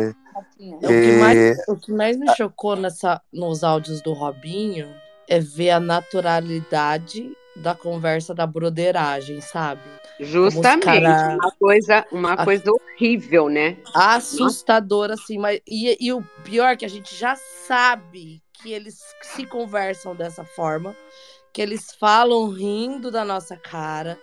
[0.60, 4.88] O que, mais, o que mais me chocou nessa, nos áudios do Robinho
[5.28, 9.82] é ver a naturalidade da conversa da broderagem, sabe?
[10.20, 13.76] Justamente, cara- uma coisa, uma A- coisa horrível, né?
[13.94, 18.98] assustador, assim, mas e, e o pior é que a gente já sabe que eles
[19.22, 20.94] se conversam dessa forma,
[21.52, 24.18] que eles falam rindo da nossa cara,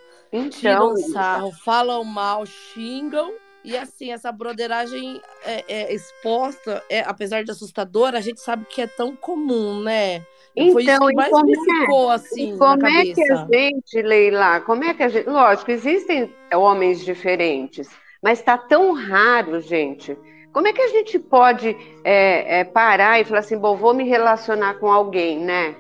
[0.50, 3.34] tiram Então, sarro, falam mal, xingam.
[3.64, 8.82] E assim, essa broderagem é, é exposta, é, apesar de assustadora, a gente sabe que
[8.82, 10.24] é tão comum, né?
[10.56, 11.62] Foi isso Então, que mais como me é?
[11.62, 15.30] ficou assim como é que a gente, Leila, como é que a gente.
[15.30, 17.90] Lógico, existem homens diferentes,
[18.24, 20.18] mas está tão raro, gente.
[20.54, 24.06] Como é que a gente pode é, é, parar e falar assim, bom, vou me
[24.06, 25.76] relacionar com alguém, né?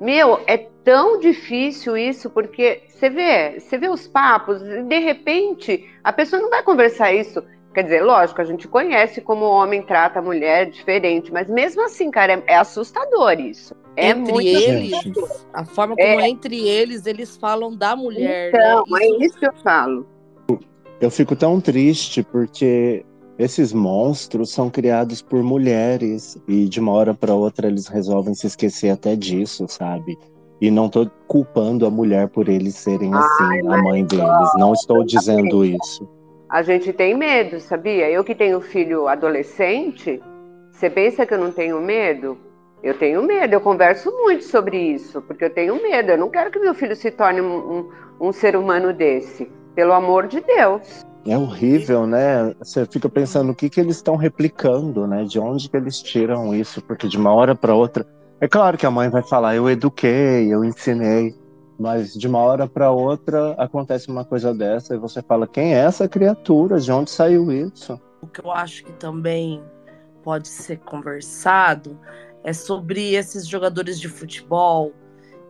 [0.00, 5.90] Meu, é tão difícil isso, porque você vê, você vê os papos, e de repente
[6.04, 7.42] a pessoa não vai conversar isso.
[7.74, 11.84] Quer dizer, lógico, a gente conhece como o homem trata a mulher diferente, mas mesmo
[11.84, 13.74] assim, cara, é, é assustador isso.
[13.96, 15.30] É entre muito eles, assustador.
[15.52, 16.28] a forma como É.
[16.28, 19.00] entre eles, eles falam da mulher, Então, né?
[19.02, 20.06] é isso que eu falo.
[21.00, 23.04] Eu fico tão triste porque
[23.38, 28.46] esses monstros são criados por mulheres e de uma hora para outra eles resolvem se
[28.46, 30.16] esquecer até disso, sabe?
[30.60, 34.50] E não tô culpando a mulher por eles serem assim, a mãe deles.
[34.56, 36.08] Não estou dizendo isso.
[36.54, 38.08] A gente tem medo, sabia?
[38.08, 40.22] Eu que tenho filho adolescente,
[40.70, 42.38] você pensa que eu não tenho medo?
[42.80, 46.12] Eu tenho medo, eu converso muito sobre isso, porque eu tenho medo.
[46.12, 47.90] Eu não quero que meu filho se torne um, um-
[48.28, 49.50] um ser humano desse.
[49.74, 51.04] Pelo amor de Deus.
[51.26, 52.54] É horrível, né?
[52.60, 55.24] Você fica pensando o que que eles estão replicando, né?
[55.24, 56.80] De onde que eles tiram isso?
[56.82, 58.06] Porque de uma hora para outra,
[58.40, 61.34] é claro que a mãe vai falar, eu eduquei, eu ensinei,
[61.78, 65.78] mas de uma hora para outra acontece uma coisa dessa e você fala, quem é
[65.78, 66.78] essa criatura?
[66.78, 68.00] De onde saiu isso?
[68.22, 69.62] O que eu acho que também
[70.22, 71.98] pode ser conversado
[72.42, 74.92] é sobre esses jogadores de futebol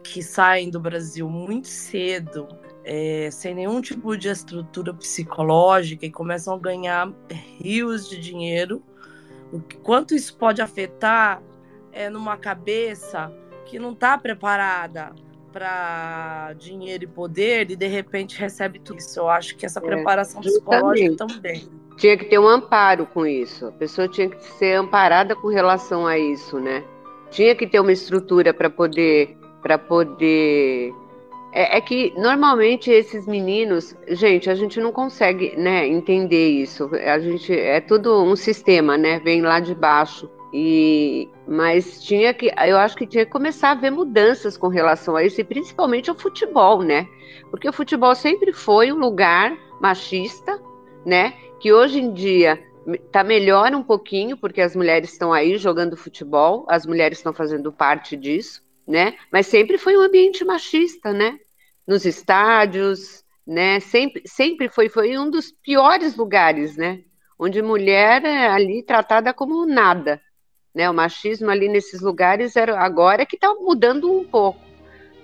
[0.02, 2.46] que saem do Brasil muito cedo,
[2.84, 7.12] é, sem nenhum tipo de estrutura psicológica e começam a ganhar
[7.58, 8.82] rios de dinheiro.
[9.52, 11.42] O que- quanto isso pode afetar
[11.92, 13.32] é numa cabeça
[13.64, 15.12] que não está preparada
[15.54, 19.20] para dinheiro e poder e de repente recebe tudo isso.
[19.20, 21.62] Eu acho que essa É, preparação psicológica também.
[21.96, 23.66] Tinha que ter um amparo com isso.
[23.66, 26.82] A pessoa tinha que ser amparada com relação a isso, né?
[27.30, 30.92] Tinha que ter uma estrutura para poder, para poder.
[31.52, 36.90] É, é que normalmente esses meninos, gente, a gente não consegue, né, entender isso.
[37.06, 39.20] A gente é tudo um sistema, né?
[39.20, 40.28] Vem lá de baixo.
[40.56, 45.16] E mas tinha que, eu acho que tinha que começar a haver mudanças com relação
[45.16, 47.08] a isso e principalmente ao futebol, né?
[47.50, 50.62] Porque o futebol sempre foi um lugar machista,
[51.04, 51.34] né?
[51.58, 52.62] Que hoje em dia
[53.10, 57.72] tá melhor um pouquinho, porque as mulheres estão aí jogando futebol, as mulheres estão fazendo
[57.72, 59.16] parte disso, né?
[59.32, 61.36] Mas sempre foi um ambiente machista, né?
[61.84, 63.80] Nos estádios, né?
[63.80, 67.00] Sempre, sempre foi, foi um dos piores lugares, né?
[67.36, 70.22] Onde mulher é ali tratada como nada,
[70.74, 70.90] né?
[70.90, 74.60] O machismo ali nesses lugares era agora é que está mudando um pouco.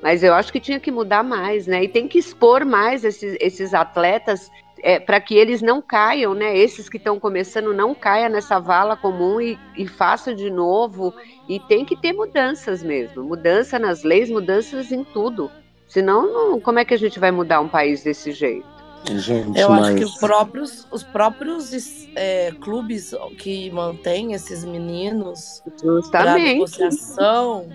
[0.02, 1.84] Mas eu acho que tinha que mudar mais, né?
[1.84, 4.50] E tem que expor mais esses, esses atletas
[4.82, 6.56] é, para que eles não caiam, né?
[6.56, 11.12] Esses que estão começando não caia nessa vala comum e, e faça de novo.
[11.48, 15.50] E tem que ter mudanças mesmo, mudança nas leis, mudanças em tudo.
[15.86, 18.79] Senão, não, como é que a gente vai mudar um país desse jeito?
[19.06, 21.72] Gente, Eu mas acho que os próprios, os próprios
[22.14, 26.52] é, clubes que mantêm esses meninos para Justamente.
[26.54, 27.68] negociação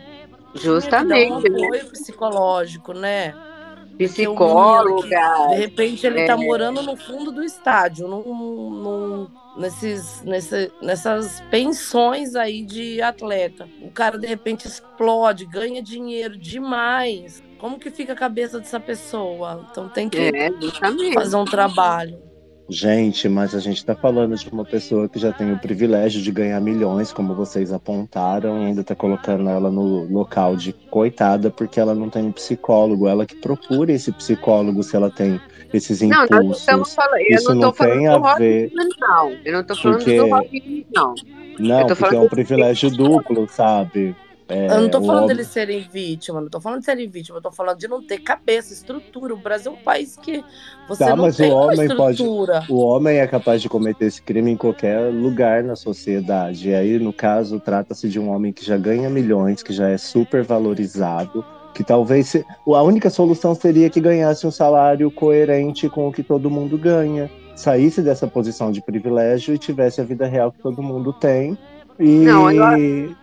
[0.53, 1.65] Justamente, um né?
[1.65, 3.33] apoio psicológico, né?
[3.97, 5.07] Psicóloga.
[5.07, 6.27] que, de repente ele é.
[6.27, 13.67] tá morando no fundo do estádio, num, num- nesses, nesse- nessas pensões aí de atleta.
[13.81, 17.41] O cara de repente explode, ganha dinheiro demais.
[17.59, 19.65] Como que fica a cabeça dessa pessoa?
[19.71, 20.49] Então tem que É,
[21.13, 22.17] fazer um trabalho.
[22.67, 26.31] Gente, mas a gente tá falando de uma pessoa que já tem o privilégio de
[26.31, 31.79] ganhar milhões, como vocês apontaram, e ainda tá colocando ela no local de coitada porque
[31.79, 33.07] ela não tem um psicólogo.
[33.07, 35.39] Ela que procura esse psicólogo se ela tem
[35.71, 36.59] esses Não, nós impulsos.
[36.61, 37.19] estamos falando.
[37.21, 38.71] Eu Isso não não estou falando tem do a ver.
[38.99, 39.31] Não.
[39.45, 41.15] Eu não estou falando Porque- do Robinho, não.
[41.59, 44.15] Não, Eu tô porque é falando um do privilégio duplo, sabe?
[44.47, 47.09] É, Eu não tô o falando homem- deles serem vítimas, não tô falando de serem
[47.09, 49.33] vítimas, eu tô falando de não ter cabeça, estrutura.
[49.33, 50.43] O Brasil é um país que
[50.87, 52.11] você Tá, não mas tem o uma homem pode.
[52.21, 52.63] estrutura.
[52.69, 56.69] O homem é capaz de cometer esse crime em qualquer lugar na sociedade.
[56.69, 59.97] E aí, no caso, trata-se de um homem que já ganha milhões, que já é
[59.97, 61.43] super valorizado,
[61.73, 66.21] que talvez se- a única solução seria que ganhasse um salário coerente com o que
[66.23, 67.29] todo mundo ganha.
[67.57, 71.57] saísse dessa posição de privilégio e tivesse a vida real que todo mundo tem.
[71.97, 73.15] E Não, eu-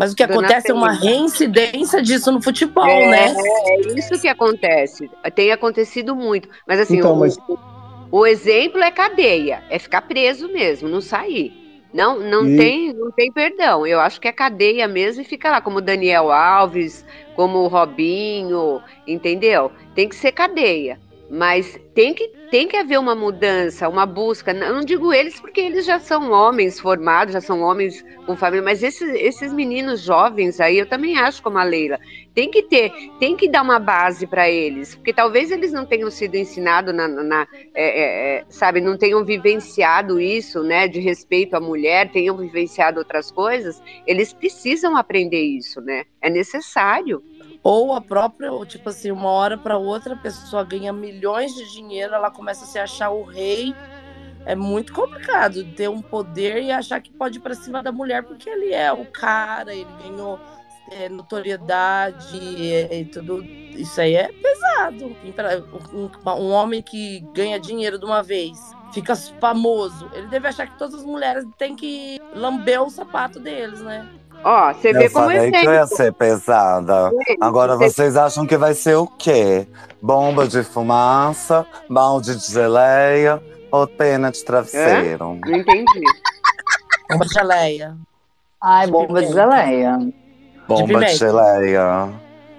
[0.00, 3.34] Mas o que Dona acontece é uma reincidência disso no futebol, é, né?
[3.36, 5.10] É isso que acontece.
[5.34, 6.48] Tem acontecido muito.
[6.66, 7.36] Mas assim, Então, o, mas-
[8.10, 11.52] o exemplo é cadeia, é ficar preso mesmo, não sair.
[11.92, 13.86] Não, não, E- tem, não tem perdão.
[13.86, 17.04] Eu acho que é cadeia mesmo e fica lá, como o Daniel Alves,
[17.36, 19.70] como o Robinho, entendeu?
[19.94, 20.98] Tem que ser cadeia.
[21.32, 24.50] Mas tem que, tem que haver uma mudança, uma busca.
[24.50, 28.64] Eu não digo eles porque eles já são homens formados, já são homens com família,
[28.64, 32.00] mas esses, esses meninos jovens aí, eu também acho como a Leila,
[32.34, 36.10] tem que ter, tem que dar uma base para eles, porque talvez eles não tenham
[36.10, 40.98] sido ensinados na, na- na- é, é, é, sabe, não tenham vivenciado isso, né, de
[40.98, 46.04] respeito à mulher, tenham vivenciado outras coisas, eles precisam aprender isso, né?
[46.20, 47.22] É necessário.
[47.62, 51.70] Ou a própria, ou, tipo assim, uma hora para outra a pessoa ganha milhões de
[51.72, 53.74] dinheiro, ela começa a se achar o rei.
[54.46, 58.22] É muito complicado ter um poder e achar que pode ir pra cima da mulher
[58.22, 60.40] porque ele é o cara, ele ganhou
[60.90, 63.44] é, notoriedade e, e tudo.
[63.44, 65.14] Isso aí é pesado.
[65.92, 68.58] Um, um homem que ganha dinheiro de uma vez,
[68.92, 73.80] fica famoso, ele deve achar que todas as mulheres têm que lamber o sapato deles,
[73.80, 74.08] né?
[74.42, 77.10] Ó, você vê Eu como falei que eu ia ser pesada.
[77.40, 79.66] Agora Você- vocês acham que vai ser o quê?
[80.00, 85.38] Bomba de fumaça, balde de geleia ou pena de travesseiro?
[85.44, 86.00] Não entendi.
[87.10, 87.96] Bomba de geleia.
[88.62, 89.98] Ai, bomba de geleia.
[90.66, 91.12] Bomba de, pimenta.
[91.16, 92.08] geleia.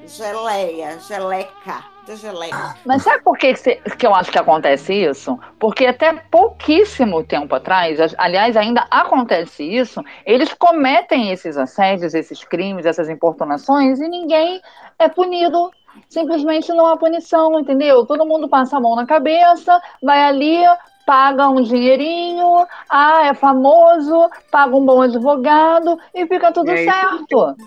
[0.07, 2.75] Geleia, geleca, de geleca.
[2.85, 5.39] Mas sabe por que, que eu acho que acontece isso?
[5.59, 12.85] Porque até pouquíssimo tempo atrás, aliás, ainda acontece isso, eles cometem esses assédios, esses crimes,
[12.85, 14.61] essas importunações e ninguém
[14.97, 15.71] é punido.
[16.09, 18.05] Simplesmente não há punição, entendeu?
[18.05, 20.63] Todo mundo passa a mão na cabeça, vai ali,
[21.05, 26.93] paga um dinheirinho, ah, é famoso, paga um bom advogado e fica tudo É isso
[26.93, 27.57] certo.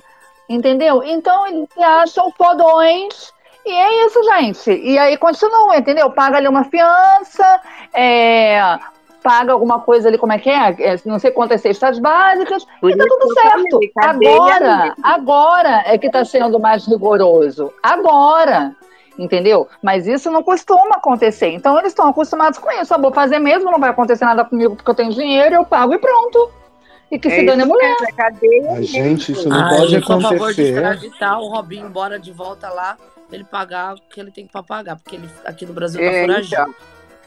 [0.48, 1.02] Entendeu?
[1.02, 3.32] Então eles acham fodões
[3.66, 4.70] e é isso, gente.
[4.70, 6.10] E aí continua, entendeu?
[6.10, 7.60] Paga ali uma fiança,
[7.94, 8.78] é,
[9.22, 10.76] paga alguma coisa ali, como é que é?
[10.78, 13.80] É, Não sei quantas cestas básicas, Por e tá tudo certo.
[13.96, 17.72] Agora, agora é que tá sendo mais rigoroso.
[17.82, 18.76] Agora.
[19.16, 19.68] Entendeu?
[19.80, 21.48] Mas isso não costuma acontecer.
[21.50, 22.92] Então eles estão acostumados com isso.
[22.92, 25.94] Eu vou fazer mesmo, não vai acontecer nada comigo porque eu tenho dinheiro, eu pago
[25.94, 26.50] e pronto.
[27.14, 27.96] E que É se dane a mulher.
[28.18, 28.82] é mesmo.
[28.82, 30.74] gente, isso não Ai, pode eu sou a favor de acontecer.
[30.74, 32.96] extraditar o Robinho embora de volta lá,
[33.28, 36.06] pra ele pagar o que ele tem pra pagar, porque ele aqui no Brasil tá
[36.06, 36.54] É, foragido.
[36.62, 36.74] então.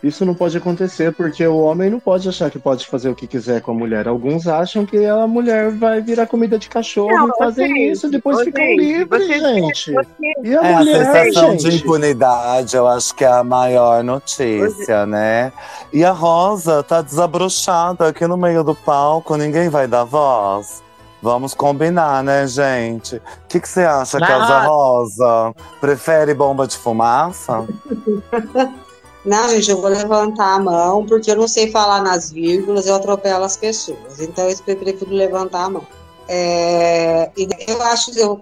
[0.03, 3.25] Isso não pode acontecer porque o homem não pode achar que pode fazer o que
[3.25, 4.07] quiser com a mulher.
[4.07, 8.09] Alguns acham que a mulher vai virar comida de cachorro Não, e fazer gente, isso,
[8.09, 9.91] depois ô, ficam gente, livres, vocês- gente.
[9.93, 10.07] vocês-
[10.43, 11.83] E a É, a mulher, sensação de gente?
[11.83, 15.51] impunidade, eu acho que é a maior notícia, né?
[15.91, 20.83] E a Rosa tá desabrochada aqui no meio do palco, ninguém vai dar voz.
[21.23, 23.15] Vamos combinar, né, gente?
[23.15, 25.55] O que que você acha, Casa Rosa?
[25.81, 27.65] Prefere bomba de fumaça?
[29.27, 32.95] Não, gente, eu vou levantar a mão, porque eu não sei falar nas vírgulas, eu
[32.95, 34.21] atropelo as pessoas.
[34.21, 35.87] Então, eu prefiro levantar a mão.
[36.29, 37.29] É,
[37.67, 38.41] eu acho que eu,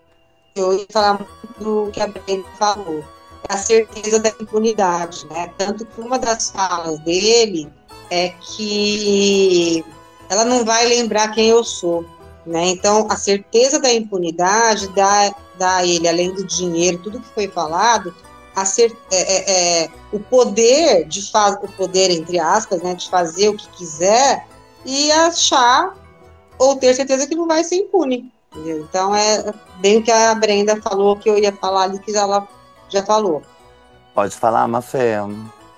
[0.56, 3.04] eu ia falar muito do que a Brenda falou,
[3.50, 5.52] a certeza da impunidade, né?
[5.58, 7.68] Tanto que uma das falas dele
[8.12, 9.84] é que
[10.30, 12.06] ela não vai lembrar quem eu sou,
[12.46, 12.68] né?
[12.68, 17.48] Então, a certeza da impunidade dá, dá a ele, além do dinheiro, tudo que foi
[17.48, 18.14] falado,
[18.56, 23.10] a cer- é, é, é, o poder de fazer, o poder entre aspas, né, de
[23.10, 24.46] fazer o que quiser
[24.86, 25.94] e achar
[26.58, 28.32] ou ter certeza que não vai ser impune.
[28.52, 28.80] entendeu?
[28.80, 32.48] Então é bem o que a Brenda falou que eu ia falar ali que ela
[32.88, 33.44] já falou.
[34.14, 35.16] Pode falar, Mafê.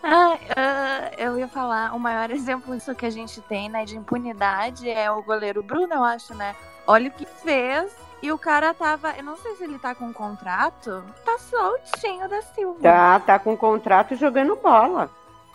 [0.03, 3.97] Ah, ah, eu ia falar, o maior exemplo disso que a gente tem, né, de
[3.97, 6.55] impunidade é o goleiro Bruno, eu acho, né?
[6.86, 7.91] Olha o que fez
[8.22, 12.41] e o cara tava, eu não sei se ele tá com contrato, tá soltinho da
[12.41, 12.80] Silva.
[12.82, 15.09] Tá, tá com contrato e jogando bola.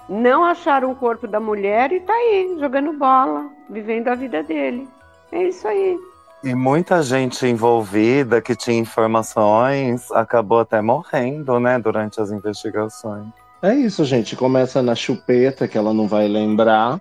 [0.09, 4.89] Não acharam o corpo da mulher e tá aí, jogando bola, vivendo a vida dele.
[5.31, 5.99] É isso aí.
[6.45, 13.27] E muita gente envolvida que tinha informações acabou até morrendo, né, durante as investigações.
[13.63, 14.35] É isso, gente.
[14.35, 16.99] Começa na chupeta, que ela não vai lembrar,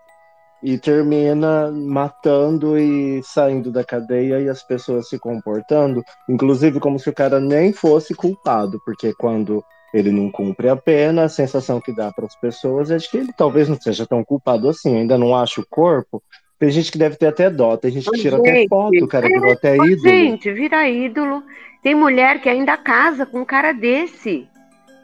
[0.63, 7.09] e termina matando e saindo da cadeia e as pessoas se comportando, inclusive como se
[7.09, 11.93] o cara nem fosse culpado, porque quando ele não cumpre a pena, a sensação que
[11.93, 15.17] dá para as pessoas é de que ele talvez não seja tão culpado assim, ainda
[15.17, 16.23] não acha o corpo.
[16.57, 19.07] Tem gente que deve ter até dó, tem gente que tira até Gente, foto, o
[19.07, 20.09] cara é, virou até ô, ídolo.
[20.09, 21.43] Gente, vira ídolo.
[21.81, 24.47] Tem mulher que ainda casa com um cara desse.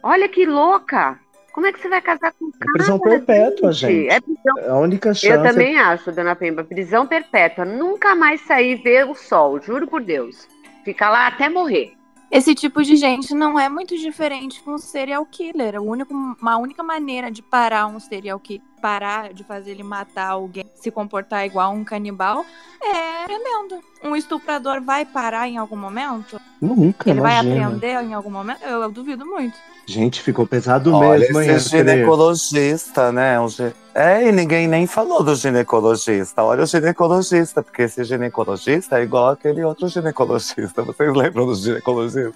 [0.03, 1.19] Olha que louca.
[1.57, 2.71] Como é que você vai casar com um cara?
[2.71, 4.09] Prisão perpétua, gente.
[4.09, 4.59] É prisão.
[4.59, 5.25] É a única chance.
[5.25, 7.65] Eu também acho, dona Pemba, prisão perpétua.
[7.65, 10.47] Nunca mais sair ver o sol, juro por Deus.
[10.85, 11.93] Fica lá até morrer.
[12.29, 15.81] Esse tipo de gente não é muito diferente com um serial killer.
[15.81, 20.65] Único, uma única maneira de parar um serial killer, parar de fazer ele matar alguém,
[20.75, 22.45] se comportar igual um canibal,
[22.81, 23.81] é prendendo.
[24.03, 26.39] Um estuprador vai parar em algum momento?
[26.61, 27.65] Nunca, Ele vai imagina.
[27.67, 28.61] aprender em algum momento?
[28.63, 29.57] Eu, eu duvido muito.
[29.85, 31.49] Gente, ficou pesado Olha mesmo, hein?
[31.51, 33.39] esse ginecologista, né?
[33.39, 36.43] O gi- É, e ninguém nem falou do ginecologista.
[36.43, 40.83] Olha o ginecologista, porque esse ginecologista é igual aquele outro ginecologista.
[40.83, 42.33] Vocês lembram do ginecologista?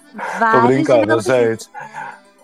[0.52, 1.68] Tô brincando, gente.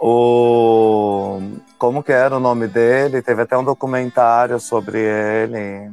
[0.01, 1.41] O...
[1.79, 3.23] Como que era o nome dele?
[3.23, 5.91] Teve até um documentário sobre ele.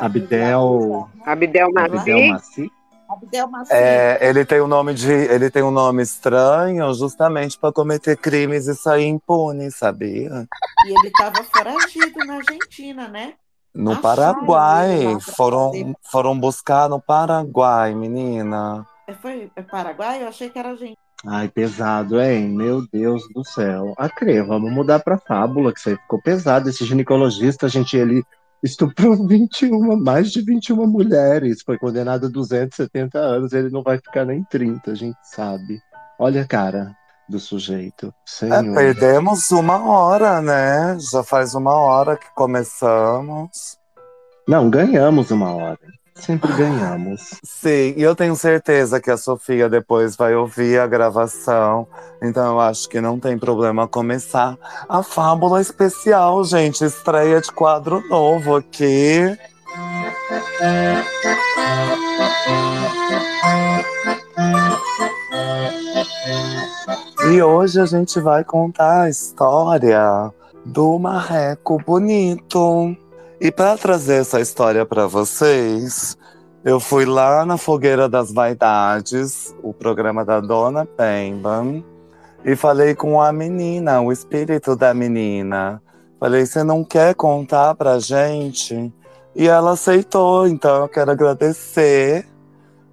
[0.00, 1.08] Abdel.
[1.24, 2.70] Abdel Abdel Maci?
[3.08, 3.72] Abdel Maci.
[3.72, 8.66] É, ele tem um nome de, ele tem um nome estranho, justamente para cometer crimes
[8.66, 10.46] e sair impune, sabia?
[10.84, 13.34] E ele estava foragido na Argentina, né?
[13.74, 18.86] No Acharam Paraguai, pra foram, fazer- foram buscar no Paraguai, menina.
[19.06, 20.22] É, Foi é Paraguai?
[20.22, 20.96] Eu achei que era Argentina.
[21.28, 22.48] Ai, pesado, hein?
[22.48, 23.94] Meu Deus do céu.
[23.98, 26.68] A Crê, vamos mudar pra fábula, que isso aí ficou pesado.
[26.68, 28.22] Esse ginecologista, gente, ele
[28.62, 31.62] estuprou 21, mais de 21 mulheres.
[31.62, 33.52] Foi condenado a 270 anos.
[33.52, 35.80] Ele não vai ficar nem 30, a gente sabe.
[36.16, 36.94] Olha a cara
[37.28, 38.06] do sujeito.
[38.06, 38.74] É, Senhor.
[38.74, 40.96] perdemos uma hora, né?
[41.10, 43.76] Já faz uma hora que começamos.
[44.46, 45.78] Não, ganhamos uma hora.
[46.16, 47.38] Sempre ganhamos.
[47.44, 51.86] Sim, e eu tenho certeza que a Sofia depois vai ouvir a gravação.
[52.22, 54.56] Então eu acho que não tem problema começar
[54.88, 56.84] a fábula especial, gente.
[56.84, 59.36] Estreia de quadro novo aqui.
[67.30, 70.32] E hoje a gente vai contar a história
[70.64, 72.96] do marreco bonito.
[73.38, 76.16] E para trazer essa história para vocês,
[76.64, 81.62] eu fui lá na Fogueira das Vaidades, o programa da Dona Pemba,
[82.42, 85.82] e falei com a menina, o espírito da menina.
[86.18, 88.90] Falei, você não quer contar pra gente?
[89.34, 92.26] E ela aceitou, então eu quero agradecer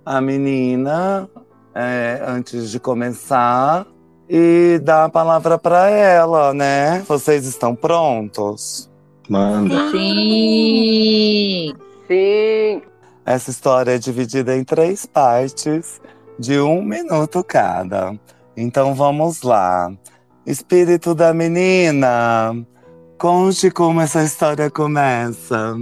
[0.06, 1.30] a menina
[1.74, 3.88] é, antes de começar
[4.28, 7.02] e dar a palavra para ela, né?
[7.08, 8.91] Vocês estão prontos?
[9.30, 9.89] Manda.
[9.91, 11.74] Sim!
[12.07, 12.82] Sim!
[13.26, 16.01] Essa história é dividida em três partes,
[16.38, 18.19] de um minuto cada.
[18.55, 19.91] Então vamos lá.
[20.45, 22.53] Espírito da menina,
[23.17, 25.76] conte como essa história começa.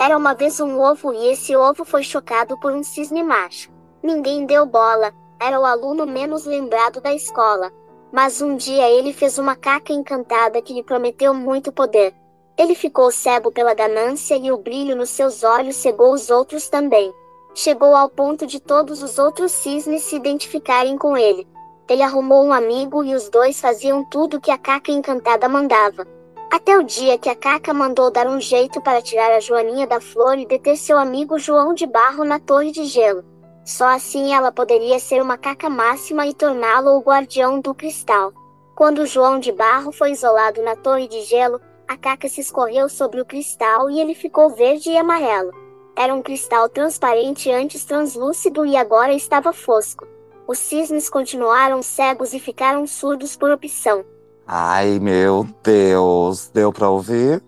[0.00, 3.70] Era uma vez um ovo e esse ovo foi chocado por um cisne macho.
[4.02, 7.70] Ninguém deu bola, era o aluno menos lembrado da escola.
[8.10, 12.14] Mas um dia ele fez uma caca encantada que lhe prometeu muito poder.
[12.58, 17.14] Ele ficou cego pela ganância e o brilho nos seus olhos cegou os outros também.
[17.54, 21.46] Chegou ao ponto de todos os outros cisnes se identificarem com ele.
[21.88, 26.04] Ele arrumou um amigo e os dois faziam tudo que a caca encantada mandava.
[26.50, 30.00] Até o dia que a Caca mandou dar um jeito para tirar a Joaninha da
[30.00, 33.22] flor e deter seu amigo João de Barro na torre de gelo.
[33.66, 38.32] Só assim ela poderia ser uma caca máxima e torná-lo o guardião do cristal.
[38.74, 43.18] Quando João de Barro foi isolado na torre de gelo, a caca se escorreu sobre
[43.18, 45.50] o cristal e ele ficou verde e amarelo.
[45.96, 50.06] Era um cristal transparente antes translúcido e agora estava fosco.
[50.46, 54.04] Os cisnes continuaram cegos e ficaram surdos por opção.
[54.46, 57.42] Ai, meu Deus, deu pra ouvir?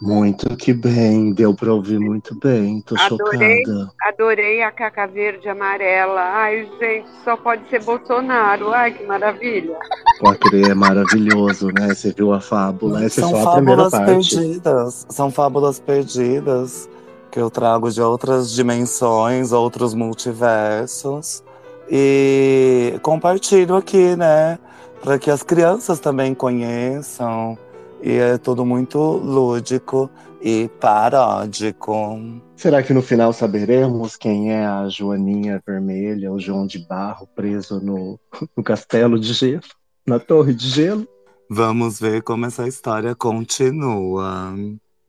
[0.00, 2.80] Muito que bem, deu pra ouvir muito bem.
[2.82, 3.92] Tô Adorei, chocada.
[4.02, 6.20] adorei a caca verde e amarela.
[6.20, 8.72] Ai, gente, só pode ser Bolsonaro.
[8.72, 9.76] Ai, que maravilha.
[10.22, 11.94] O Acre é maravilhoso, né?
[11.94, 13.04] Você viu a fábula.
[13.04, 14.36] Essa é São só a primeira fábulas parte.
[14.36, 15.06] perdidas.
[15.08, 16.88] São fábulas perdidas
[17.30, 21.42] que eu trago de outras dimensões, outros multiversos.
[21.90, 24.58] E compartilho aqui, né?
[25.02, 27.56] Para que as crianças também conheçam.
[28.02, 32.18] E é tudo muito lúdico e paródico.
[32.56, 37.80] Será que no final saberemos quem é a Joaninha Vermelha, o João de Barro, preso
[37.80, 38.18] no,
[38.56, 39.62] no castelo de gelo?
[40.04, 41.06] Na torre de gelo?
[41.48, 44.52] Vamos ver como essa história continua.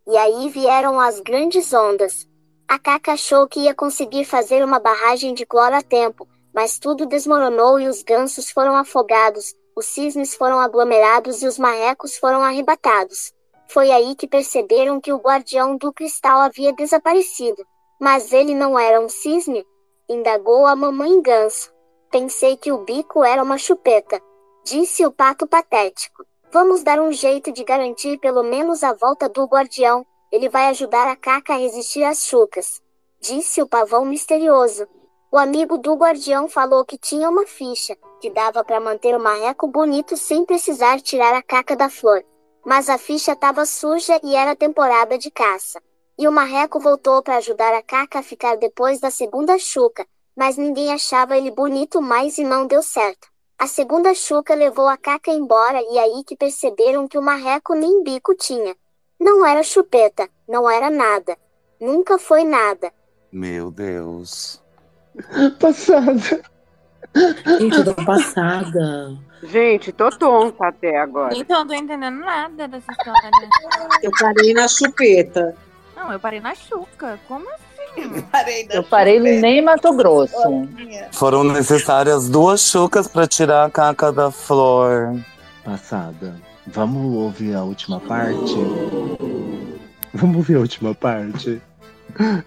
[0.05, 2.27] E aí vieram as grandes ondas.
[2.67, 7.07] A Caca achou que ia conseguir fazer uma barragem de cloro a tempo, mas tudo
[7.07, 13.33] desmoronou e os gansos foram afogados, os cisnes foram aglomerados e os marrecos foram arrebatados.
[13.67, 17.65] Foi aí que perceberam que o guardião do cristal havia desaparecido.
[17.99, 19.65] Mas ele não era um cisne?
[20.07, 21.73] Indagou a mamãe ganso.
[22.11, 24.21] Pensei que o bico era uma chupeta,
[24.63, 26.23] disse o pato patético.
[26.51, 30.05] Vamos dar um jeito de garantir pelo menos a volta do guardião.
[30.31, 32.79] Ele vai ajudar a Caca a resistir às chucas.
[33.19, 34.87] Disse o pavão misterioso.
[35.31, 39.67] O amigo do guardião falou que tinha uma ficha, que dava para manter o marreco
[39.67, 42.23] bonito sem precisar tirar a caca da flor.
[42.65, 45.81] Mas a ficha estava suja e era temporada de caça.
[46.17, 50.55] E o marreco voltou para ajudar a caca a ficar depois da segunda chuca, mas
[50.55, 53.27] ninguém achava ele bonito mais e não deu certo.
[53.59, 58.03] A segunda chuca levou a caca embora e aí que perceberam que o marreco nem
[58.03, 58.73] bico tinha.
[59.19, 61.37] Não era chupeta, não era nada.
[61.77, 62.89] Nunca foi nada.
[63.29, 64.63] Meu Deus.
[65.59, 66.52] Passada.
[67.59, 69.15] Gente, eu tô passada.
[69.43, 71.35] Gente, tô tonta até agora.
[71.35, 73.29] Então, eu não tô entendendo nada dessa história.
[74.01, 75.55] Eu parei na chupeta.
[75.95, 77.19] Não, eu parei na chuca.
[77.27, 78.21] Como assim?
[78.31, 80.67] Parei Eu parei nem em Mato Grosso.
[81.11, 85.15] Foram necessárias duas chucas pra tirar a caca da flor.
[85.63, 86.35] Passada.
[86.67, 88.55] Vamos ouvir a última parte?
[90.13, 91.61] Vamos ouvir a última parte?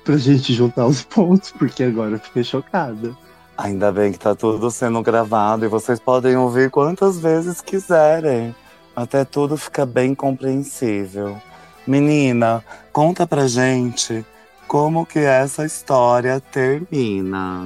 [0.04, 3.16] Pra gente juntar os pontos, porque agora eu fiquei chocada.
[3.57, 8.54] Ainda bem que tá tudo sendo gravado e vocês podem ouvir quantas vezes quiserem.
[8.94, 11.40] Até tudo fica bem compreensível.
[11.86, 14.24] Menina, conta pra gente
[14.68, 17.64] como que essa história termina.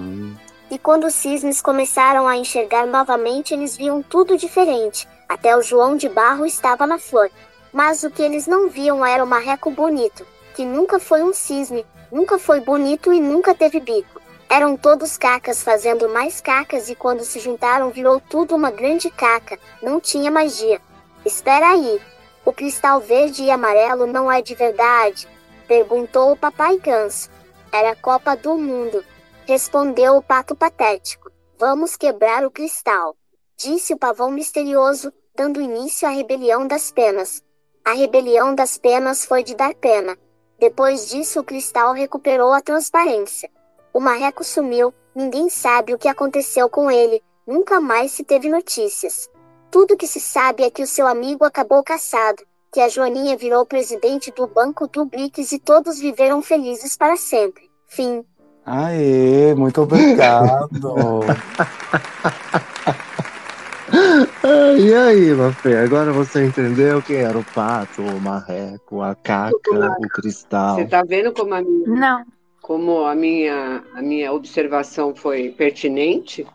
[0.70, 5.08] E quando os cisnes começaram a enxergar novamente, eles viam tudo diferente.
[5.28, 7.30] Até o João de Barro estava na flor.
[7.72, 10.24] Mas o que eles não viam era o marreco bonito,
[10.54, 14.19] que nunca foi um cisne, nunca foi bonito e nunca teve bico.
[14.50, 19.56] Eram todos cacas fazendo mais cacas e quando se juntaram virou tudo uma grande caca,
[19.80, 20.80] não tinha magia.
[21.24, 22.02] Espera aí,
[22.44, 25.28] o cristal verde e amarelo não é de verdade?
[25.68, 27.30] Perguntou o papai ganso.
[27.70, 29.04] Era a Copa do Mundo.
[29.46, 31.30] Respondeu o pato patético.
[31.56, 33.14] Vamos quebrar o cristal.
[33.56, 37.40] Disse o pavão misterioso, dando início à rebelião das penas.
[37.84, 40.18] A rebelião das penas foi de dar pena.
[40.58, 43.48] Depois disso, o cristal recuperou a transparência.
[43.92, 49.28] O marreco sumiu, ninguém sabe o que aconteceu com ele, nunca mais se teve notícias.
[49.70, 53.66] Tudo que se sabe é que o seu amigo acabou caçado, que a Joaninha virou
[53.66, 57.68] presidente do Banco do BRICS e todos viveram felizes para sempre.
[57.86, 58.24] Fim.
[58.64, 61.20] Aê, muito obrigado.
[64.42, 65.76] Ah, e aí, Mafê?
[65.76, 70.76] Agora você entendeu quem era o pato, o marreco, a caca, o cristal.
[70.76, 72.24] Você tá vendo como a minha, Não.
[72.60, 76.46] Como a minha, a minha observação foi pertinente?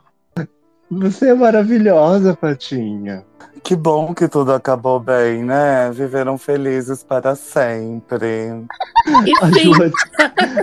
[0.89, 3.25] Você é maravilhosa, Patinha.
[3.63, 5.89] Que bom que tudo acabou bem, né?
[5.91, 8.51] Viveram felizes para sempre.
[9.41, 9.91] A, Joan...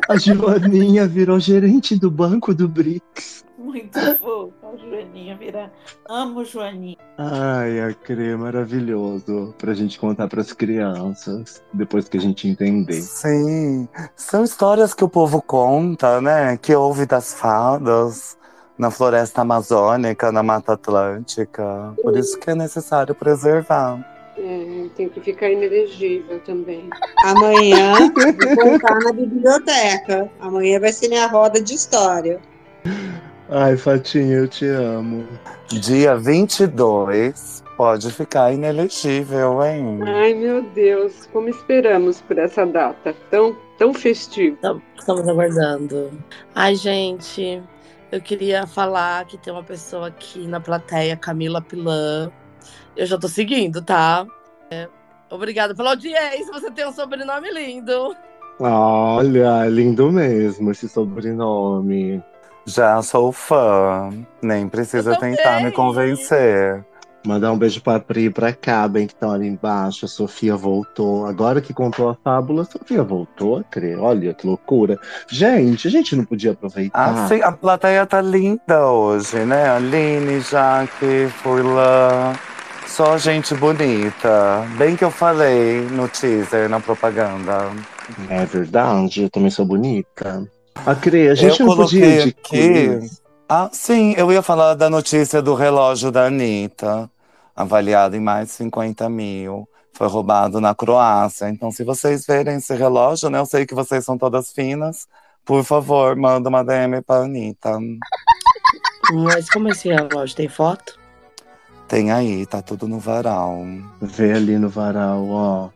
[0.08, 3.44] a Joaninha virou gerente do banco do BRICS.
[3.72, 5.72] Muito fofo, a Joaninha vira.
[6.06, 6.98] Amo Joaninha.
[7.16, 9.54] Ai, a Crê, maravilhoso.
[9.56, 13.00] Pra gente contar pras crianças, depois que a gente entender.
[13.00, 16.58] Sim, são histórias que o povo conta, né?
[16.58, 18.36] Que ouve das fadas
[18.76, 21.94] na floresta amazônica, na Mata Atlântica.
[22.02, 24.06] Por isso que é necessário preservar.
[24.36, 26.90] É, tem que ficar inelegível também.
[27.24, 28.10] Amanhã vou
[28.56, 30.30] contar na biblioteca.
[30.40, 32.38] Amanhã vai ser minha roda de história.
[33.54, 35.28] Ai, Fatinha, eu te amo.
[35.68, 40.00] Dia 22 pode ficar inelegível, hein?
[40.06, 44.80] Ai, meu Deus, como esperamos por essa data tão, tão festiva.
[44.98, 46.10] Estamos aguardando.
[46.54, 47.62] Ai, gente,
[48.10, 52.32] eu queria falar que tem uma pessoa aqui na plateia, Camila Pilan.
[52.96, 54.26] Eu já tô seguindo, tá?
[54.70, 54.88] É,
[55.28, 56.50] obrigada pela audiência.
[56.54, 58.16] Você tem um sobrenome lindo.
[58.58, 62.22] Olha, lindo mesmo esse sobrenome.
[62.64, 64.10] Já sou fã.
[64.40, 66.84] Nem precisa tentar me convencer.
[67.24, 70.04] Mandar um beijo pra Pri e pra Caben, que estão ali embaixo.
[70.06, 71.24] A Sofia voltou.
[71.26, 73.98] Agora que contou a fábula, a Sofia voltou a crer.
[73.98, 74.98] Olha que loucura.
[75.28, 77.24] Gente, a gente não podia aproveitar.
[77.24, 79.70] Ah, sim, a plateia tá linda hoje, né?
[79.70, 82.32] Aline, Jaque, Furlan.
[82.86, 84.66] Só gente bonita.
[84.76, 87.70] Bem que eu falei no teaser, na propaganda.
[88.28, 90.44] É verdade, eu também sou bonita.
[90.74, 92.98] A Crê, a gente eu não podia coloquei de aqui.
[93.00, 93.22] quiz.
[93.48, 97.10] Ah, sim, eu ia falar da notícia do relógio da Anitta,
[97.54, 99.68] avaliado em mais de 50 mil.
[99.92, 101.48] Foi roubado na Croácia.
[101.50, 103.38] Então, se vocês verem esse relógio, né?
[103.38, 105.06] Eu sei que vocês são todas finas.
[105.44, 107.78] Por favor, manda uma DM pra Anitta.
[109.12, 110.98] Mas como esse relógio tem foto?
[111.88, 113.62] Tem aí, tá tudo no varal.
[114.00, 115.68] Vê ali no varal, ó.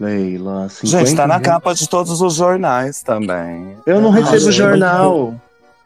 [0.00, 1.44] Leila, 50 Gente, tá na mil.
[1.44, 3.76] capa de todos os jornais também.
[3.86, 4.52] Eu não Ah, recebo gente.
[4.54, 5.34] jornal.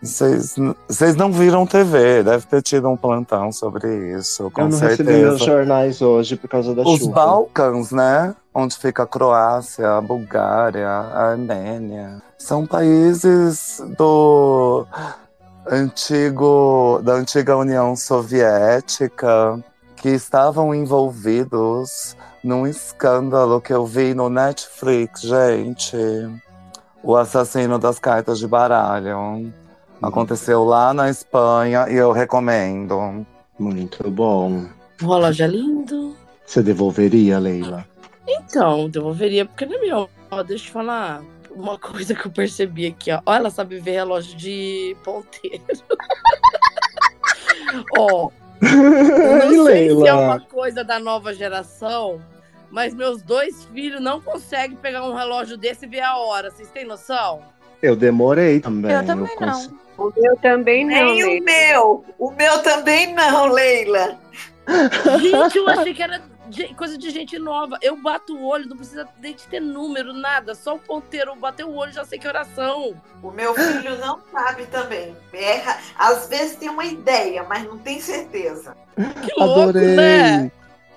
[0.00, 4.96] Vocês não viram TV, deve ter tido um plantão sobre isso, com eu não recebi
[4.96, 5.26] certeza.
[5.28, 7.12] meus jornais hoje por causa da Os chuva.
[7.14, 8.34] Balcãs, né?
[8.54, 12.22] Onde fica a Croácia, a Bulgária, a Armênia.
[12.38, 14.86] São países do
[15.70, 19.58] antigo, da antiga União Soviética
[19.96, 22.14] que estavam envolvidos
[22.44, 25.96] num escândalo que eu vi no Netflix, gente.
[27.02, 29.52] O assassino das cartas de baralho.
[30.02, 33.26] Aconteceu lá na Espanha e eu recomendo.
[33.58, 34.66] Muito bom.
[35.02, 36.14] O relógio é lindo.
[36.44, 37.86] Você devolveria, Leila?
[38.28, 40.10] Então, devolveria porque não é meu.
[40.30, 43.20] Ó, deixa eu falar uma coisa que eu percebi aqui, ó.
[43.24, 45.64] Ó, ela sabe ver relógio de ponteiro.
[47.98, 48.30] Ó,
[48.62, 50.20] eu não sei se é Leila.
[50.20, 52.20] uma coisa da nova geração,
[52.74, 56.50] mas meus dois filhos não conseguem pegar um relógio desse e ver a hora.
[56.50, 57.40] Vocês têm noção?
[57.80, 58.90] Eu demorei também.
[58.90, 60.06] Eu também cons- não.
[60.06, 60.92] O meu também não.
[60.92, 61.40] Nem Leila.
[61.40, 62.04] o meu.
[62.18, 64.18] O meu também não, Leila.
[65.20, 66.20] Gente, eu achei que era
[66.76, 67.78] coisa de gente nova.
[67.80, 70.52] Eu bato o olho, não precisa nem de ter número, nada.
[70.56, 72.96] Só o ponteiro, eu bater o olho, já sei que oração.
[73.22, 75.14] O meu filho não sabe também.
[75.32, 75.78] Erra.
[75.96, 78.76] Às vezes tem uma ideia, mas não tem certeza.
[78.96, 79.94] Que louco, Adorei.
[79.94, 80.50] né?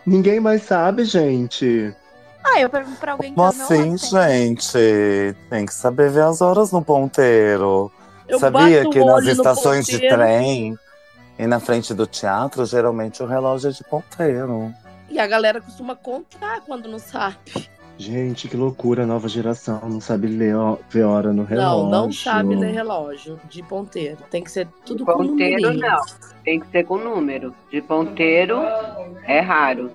[0.08, 1.93] Ninguém mais sabe, gente.
[2.41, 3.97] Ah, eu pergunto pra alguém que Como tá assim, tem.
[3.97, 5.36] gente?
[5.49, 7.91] Tem que saber ver as horas no ponteiro.
[8.26, 10.78] Eu Sabia que nas estações de trem
[11.38, 14.74] e na frente do teatro, geralmente o relógio é de ponteiro.
[15.10, 17.70] E a galera costuma contar quando não sabe.
[17.98, 19.82] Gente, que loucura, nova geração.
[19.89, 21.84] Não sabe ler, ó- ver hora no relógio.
[21.84, 24.18] Não, não sabe ler relógio de ponteiro.
[24.30, 25.82] Tem que ser tudo com Ponteiro numerinhos.
[25.82, 26.28] não.
[26.43, 27.54] Tem que ser com número.
[27.72, 28.60] De ponteiro
[29.26, 29.91] é raro.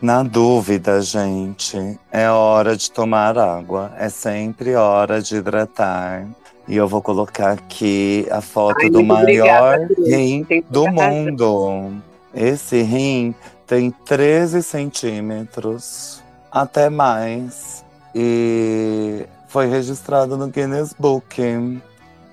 [0.00, 3.92] Na dúvida, gente, é hora de tomar água.
[3.98, 6.26] É sempre hora de hidratar.
[6.68, 11.92] E eu vou colocar aqui a foto Ai, do maior obrigada, rim do mundo.
[12.34, 13.34] Esse rim
[13.66, 16.22] tem 13 centímetros,
[16.62, 17.84] até mais.
[18.14, 21.82] E foi registrado no Guinness Book.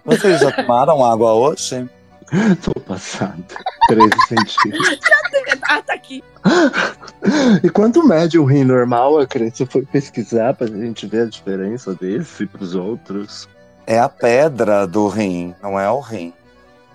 [0.05, 1.89] Vocês já tomaram água hoje?
[2.63, 3.35] Tô passada.
[3.87, 4.99] 13 centímetros.
[5.65, 6.23] Ah, tá aqui.
[7.63, 9.49] E quanto mede o rim normal, Acre?
[9.49, 13.47] Você foi pesquisar pra gente ver a diferença desse pros outros?
[13.87, 16.33] É a pedra do rim, não é o rim.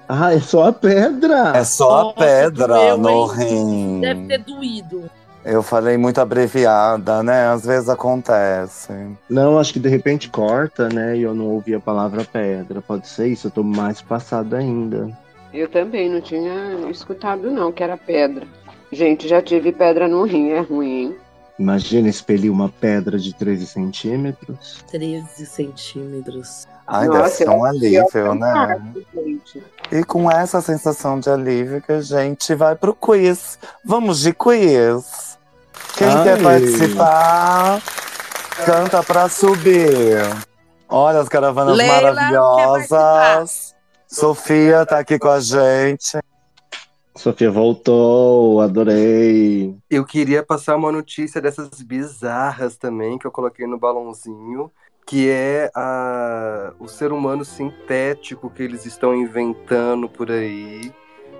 [0.08, 1.56] Ah, é só a pedra!
[1.56, 3.48] É só Nossa, a pedra doeu, no hein?
[3.48, 4.00] rim.
[4.00, 5.10] Deve ter doído.
[5.50, 7.46] Eu falei muito abreviada, né?
[7.46, 8.92] Às vezes acontece.
[9.30, 11.16] Não, acho que de repente corta, né?
[11.16, 12.82] E eu não ouvi a palavra pedra.
[12.82, 15.10] Pode ser isso, eu tô mais passada ainda.
[15.54, 16.54] Eu também não tinha
[16.90, 18.46] escutado, não, que era pedra.
[18.92, 21.16] Gente, já tive pedra no rim, é ruim, hein?
[21.58, 24.84] Imagina expelir uma pedra de 13 centímetros.
[24.90, 26.68] 13 centímetros.
[26.86, 28.82] Ai, Nossa, deve ser um alívio, né?
[29.90, 33.58] E com essa sensação de alívio que a gente vai pro quiz.
[33.82, 35.27] Vamos de quiz.
[35.98, 36.22] Quem Ai.
[36.22, 37.82] quer participar,
[38.64, 40.16] canta pra subir.
[40.88, 43.74] Olha as caravanas Leila maravilhosas.
[44.06, 46.16] Sofia tá aqui com a gente.
[47.16, 49.74] Sofia voltou, adorei.
[49.90, 54.70] Eu queria passar uma notícia dessas bizarras também que eu coloquei no balãozinho,
[55.04, 60.92] que é a, o ser humano sintético que eles estão inventando por aí,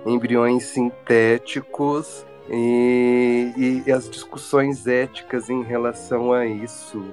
[0.05, 7.03] embriões sintéticos e, e- e as discussões éticas em relação a isso.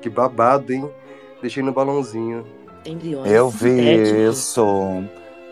[0.00, 0.88] Que babado, hein?
[1.40, 2.44] Deixei no balãozinho.
[3.26, 5.02] Eu vi isso.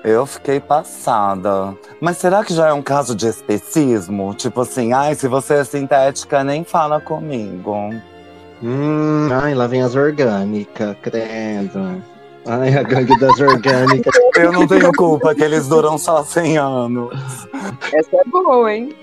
[0.04, 1.76] Eu fiquei passada.
[2.00, 4.32] Mas será que já é um caso de especismo?
[4.34, 7.74] Tipo assim, ai, se você é sintética, nem fala comigo.
[8.62, 12.02] Hum, ai, lá vem as orgânicas, credo.
[12.46, 14.14] Ai, a gangue das orgânicas.
[14.36, 17.10] Eu não tenho culpa que eles duram só 100 anos.
[17.92, 18.94] Essa é boa, hein?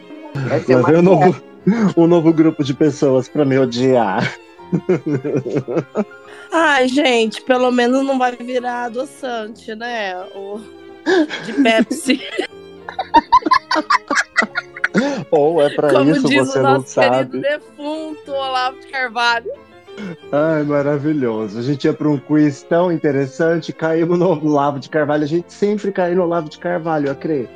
[0.68, 1.42] É Lá vem um novo,
[1.96, 4.34] um novo grupo de pessoas pra me odiar.
[6.52, 10.16] Ai, gente, pelo menos não vai virar adoçante, né?
[10.36, 10.60] O
[11.46, 12.22] de Pepsi.
[15.32, 17.40] Ou é pra Como isso, diz você o não nosso querido sabe.
[17.40, 19.52] defunto Olavo de Carvalho.
[20.32, 21.58] Ai, maravilhoso.
[21.60, 25.24] A gente ia pra um quiz tão interessante, caímos no Olavo de Carvalho.
[25.24, 27.50] A gente sempre cai no Olavo de Carvalho, eu creio.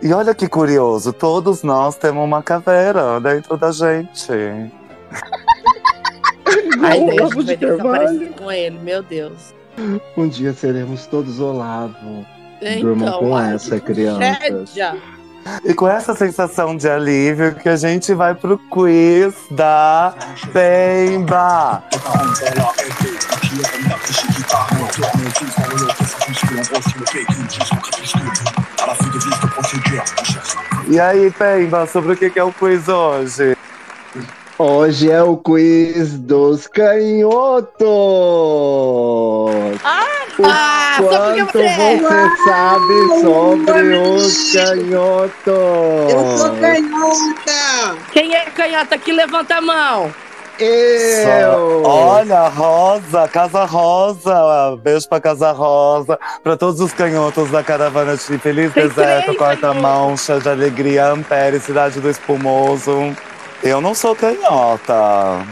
[0.00, 4.28] E olha que curioso, todos nós temos uma caveira dentro da gente.
[6.82, 9.54] Ai, Deus, de aparecer com ele, meu Deus.
[10.16, 12.26] Um dia seremos todos Olavo.
[12.80, 14.38] Durmam Então, com ai, essa, crianças.
[14.38, 14.96] Rédia.
[15.64, 20.14] E com essa sensação de alívio que a gente vai pro quiz da
[20.52, 21.82] Pemba.
[30.88, 33.56] E aí, Pemba, sobre o que que é o quiz hoje?
[34.58, 37.80] Hoje é o quiz dos canhotos.
[39.82, 41.96] Ah, o sobre o que quanto você é?
[41.96, 46.12] você sabe sobre os canhotos?
[46.12, 47.96] Eu sou canhota!
[48.12, 49.10] Quem é canhota aqui?
[49.10, 50.14] Levanta a mão.
[50.58, 51.82] Eu!
[51.84, 54.76] Olha, Rosa, Casa Rosa.
[54.82, 56.18] Beijo pra Casa Rosa.
[56.42, 61.58] Pra todos os canhotos da caravana de Feliz Tem Deserto, Quarta-mão, Chá de Alegria, Ampere,
[61.58, 63.16] Cidade do Espumoso.
[63.62, 65.46] Eu não sou canhota.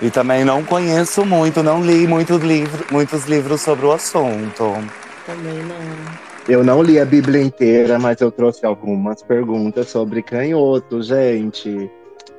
[0.00, 4.76] E também não conheço muito, não li muitos, livro, muitos livros sobre o assunto.
[5.24, 6.26] Também não.
[6.48, 11.90] Eu não li a Bíblia inteira, mas eu trouxe algumas perguntas sobre canhoto, gente.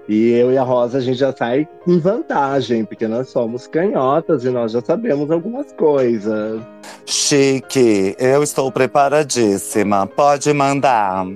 [0.08, 4.46] E eu e a Rosa, a gente já sai em vantagem, porque nós somos canhotas
[4.46, 6.62] e nós já sabemos algumas coisas.
[7.06, 10.08] Chique, eu estou preparadíssima.
[10.08, 11.28] Pode mandar.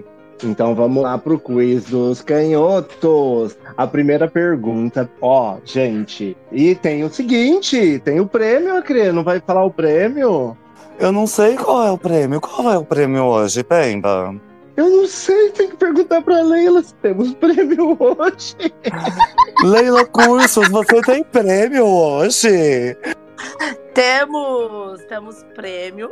[0.43, 3.57] Então vamos lá pro quiz dos canhotos.
[3.78, 6.36] A primeira pergunta, ó, gente.
[6.51, 10.57] E tem o seguinte, tem o prêmio, Acre, não vai falar o prêmio?
[10.99, 12.39] Eu não sei qual é o prêmio.
[12.39, 14.36] Qual é o prêmio hoje, Pemba?
[14.82, 18.56] Eu não sei, tem que perguntar pra Leila se temos prêmio hoje.
[19.64, 22.98] Leila Cursos, você tem prêmio hoje?
[23.94, 26.12] Temos, temos prêmio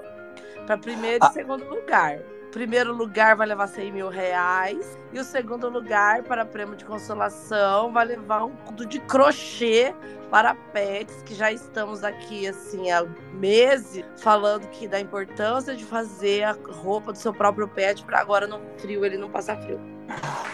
[0.68, 1.30] para primeiro Ah.
[1.32, 2.20] e segundo lugar.
[2.52, 4.98] Primeiro lugar vai levar 100 mil reais.
[5.14, 9.94] E o segundo lugar, para prêmio de consolação, vai levar um cudo de crochê
[10.32, 16.44] para pets, que já estamos aqui assim há meses falando que da importância de fazer
[16.44, 19.80] a roupa do seu próprio pet para agora no frio ele não passar frio.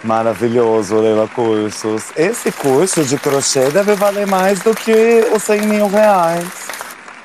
[0.03, 2.11] Maravilhoso, Leila Cursos.
[2.15, 6.67] Esse curso de crochê deve valer mais do que os 100 mil reais.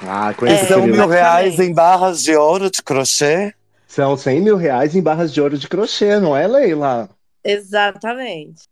[0.06, 3.54] Ah, com E esse são mil reais em barras de ouro de crochê?
[3.90, 7.08] São 100 mil reais em barras de ouro de crochê, não é, Leila?
[7.42, 8.68] Exatamente.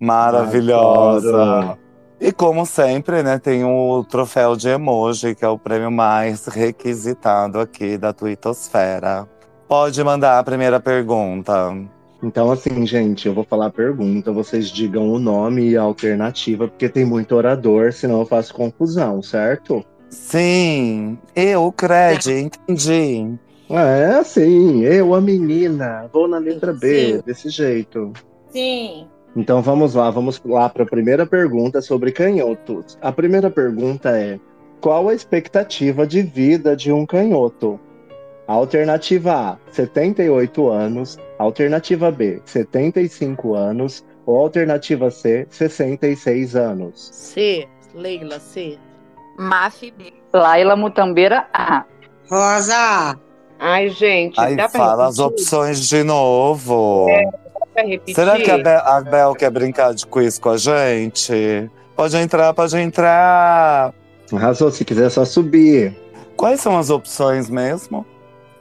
[0.00, 1.78] Maravilhosa.
[2.20, 7.60] E como sempre, né, tem o troféu de emoji, que é o prêmio mais requisitado
[7.60, 9.28] aqui da Twittosfera.
[9.68, 11.72] Pode mandar a primeira pergunta.
[12.20, 16.66] Então, assim, gente, eu vou falar a pergunta, vocês digam o nome e a alternativa,
[16.66, 19.84] porque tem muito orador, senão eu faço confusão, certo?
[20.10, 23.38] Sim, eu, Cred, entendi.
[23.70, 27.22] É assim, eu, a menina, vou na letra B, Sim.
[27.26, 28.12] desse jeito.
[28.50, 29.06] Sim.
[29.36, 32.98] Então vamos lá, vamos lá para a primeira pergunta sobre canhotos.
[33.00, 34.40] A primeira pergunta é:
[34.80, 37.78] qual a expectativa de vida de um canhoto?
[38.46, 41.18] Alternativa A, 78 anos.
[41.38, 44.04] Alternativa B, 75 anos.
[44.24, 47.10] Ou alternativa C, 66 anos.
[47.12, 48.78] C, Leila, C.
[49.38, 50.12] Maf B.
[50.32, 51.84] Laila Mutambeira A.
[52.30, 53.27] Rosa!
[53.58, 57.06] Ai, gente, Aí dá pra fala as opções de novo.
[57.74, 58.14] Repetir?
[58.14, 61.70] Será que a Bel, a Bel quer brincar de quiz com a gente?
[61.96, 63.92] Pode entrar, pode entrar.
[64.32, 65.96] Arrasou, se quiser é só subir.
[66.36, 68.06] Quais são as opções mesmo?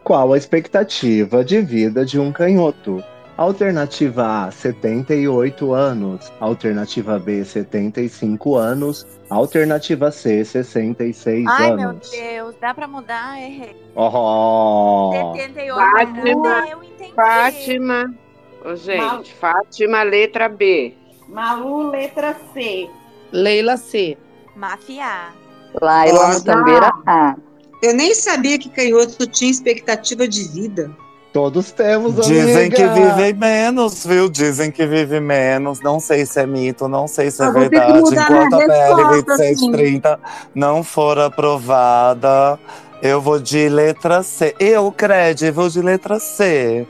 [0.04, 3.04] Qual a expectativa de vida de um canhoto?
[3.38, 6.32] Alternativa A, 78 anos.
[6.40, 9.06] Alternativa B, 75 anos.
[9.30, 12.10] Alternativa C, 66 Ai, meu anos.
[12.10, 13.38] Deus, dá pra mudar?
[13.42, 13.76] Errei.
[13.96, 15.12] Oh.
[15.36, 16.50] 78 Fátima.
[16.50, 16.70] anos.
[16.72, 17.14] Eu entendi.
[17.14, 18.16] Fátima.
[18.64, 20.94] Ô, gente, Fátima, letra B.
[21.28, 22.90] Malu, letra C.
[23.32, 24.18] Leila, C.
[24.56, 25.34] Mafia.
[25.82, 26.40] Laila Rosa.
[26.40, 27.36] Mutambeira A.
[27.84, 30.90] Eu nem sabia que canhoto tinha expectativa de vida.
[31.34, 32.76] Todos temos, Dizem amiga.
[32.76, 34.30] que vivem menos, viu?
[34.30, 35.82] Dizem que vive menos.
[35.82, 38.00] Não sei se é mito, não sei se é Eu que verdade.
[38.00, 40.20] Enquanto a PL resposta, 2630
[40.56, 42.58] não for aprovada,
[43.04, 44.56] eu vou de letra C.
[44.60, 46.88] Eu, Cred, vou de letra C.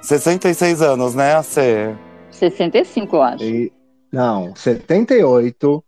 [0.00, 1.94] 66 anos, né, a C?
[2.30, 3.44] 65, eu acho.
[3.44, 3.72] E-
[4.10, 5.84] Não, 78,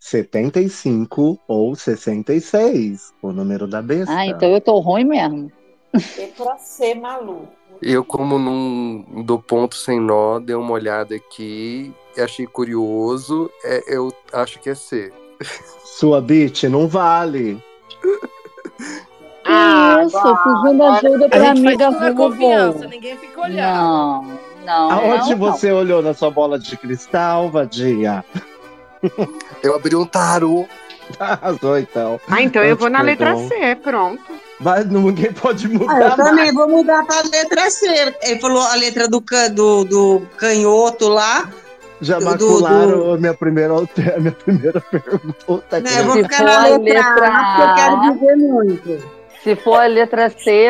[0.00, 3.12] 75 ou 66.
[3.22, 4.12] O número da besta.
[4.12, 5.50] Ah, então eu tô ruim mesmo.
[5.92, 7.48] Letra C, Malu.
[7.80, 13.50] Eu, como não dou ponto sem nó, dei uma olhada aqui, achei curioso.
[13.64, 15.12] É, eu acho que é C.
[15.84, 17.62] Sua beat não vale.
[19.44, 23.58] Ah, Isso, pedindo ajuda A pra gente amiga faz tudo na confiança, ninguém fica olhando.
[23.60, 24.90] Não, não.
[24.90, 25.52] Aonde não, não.
[25.52, 28.24] você olhou na sua bola de cristal, vadia?
[29.62, 30.66] Eu abri um tarô.
[31.18, 32.20] Arrasou, então.
[32.28, 33.36] Ah, então eu vou na letra.
[33.36, 34.22] C, pronto.
[34.62, 35.94] Mas ninguém pode Ah, mudar.
[35.94, 36.16] eu mais.
[36.16, 38.14] também vou mudar pra letra C.
[38.22, 41.48] Ele falou a letra do, can- do, do canhoto lá.
[42.00, 45.80] Já do- macularam a minha primeira, a minha primeira pergunta.
[45.80, 48.10] Né, eu vou Se ficar for na a letra, letra A, porque eu quero A.
[48.10, 49.22] viver muito.
[49.42, 50.68] Se for a letra C,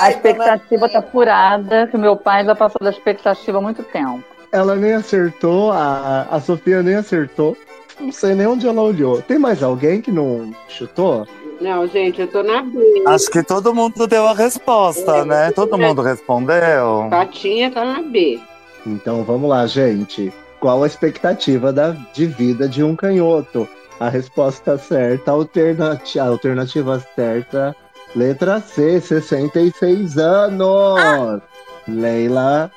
[0.00, 4.22] a expectativa tá furada, que meu pai já passou da expectativa há muito tempo.
[4.52, 7.56] Ela nem acertou, a, a Sofia nem acertou.
[8.00, 9.20] Não sei nem onde ela olhou.
[9.22, 11.26] Tem mais alguém que não chutou?
[11.60, 12.78] Não, gente, eu tô na B.
[13.06, 15.50] Acho que todo mundo deu a resposta, né?
[15.50, 17.08] Todo mundo respondeu.
[17.10, 18.38] Patinha tá na B.
[18.86, 20.32] Então vamos lá, gente.
[20.60, 23.68] Qual a expectativa da, de vida de um canhoto?
[23.98, 27.74] A resposta certa, alternati- a alternativa certa,
[28.14, 31.40] letra C, 66 anos.
[31.88, 32.70] Leila,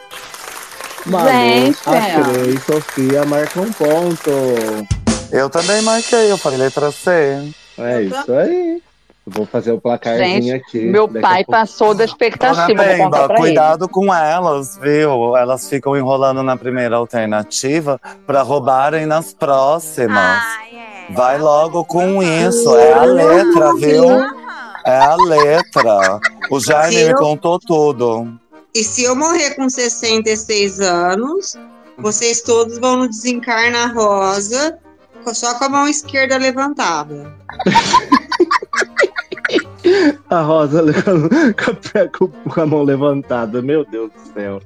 [1.05, 1.77] Malu, Gente.
[1.85, 4.31] a Cris, Sofia marcam um ponto.
[5.31, 7.51] Eu também marquei, eu falei letra C.
[7.83, 8.81] É isso aí.
[9.25, 10.79] Vou fazer o placarzinho Gente, aqui.
[10.79, 11.51] meu pai pouco.
[11.51, 13.35] passou da expectativa, pra ele.
[13.37, 15.37] cuidado com elas, viu?
[15.37, 20.41] Elas ficam enrolando na primeira alternativa pra roubarem nas próximas.
[21.11, 24.05] Vai logo com isso, é a letra, viu?
[24.85, 26.19] É a letra.
[26.49, 28.27] O Jaime me contou tudo.
[28.73, 31.55] E se eu morrer com 66 anos,
[31.97, 34.79] vocês todos vão no desencarna rosa,
[35.33, 37.33] só com a mão esquerda levantada.
[40.29, 43.61] A Rosa com, com- com a mão levantada.
[43.61, 44.61] Meu Deus do céu.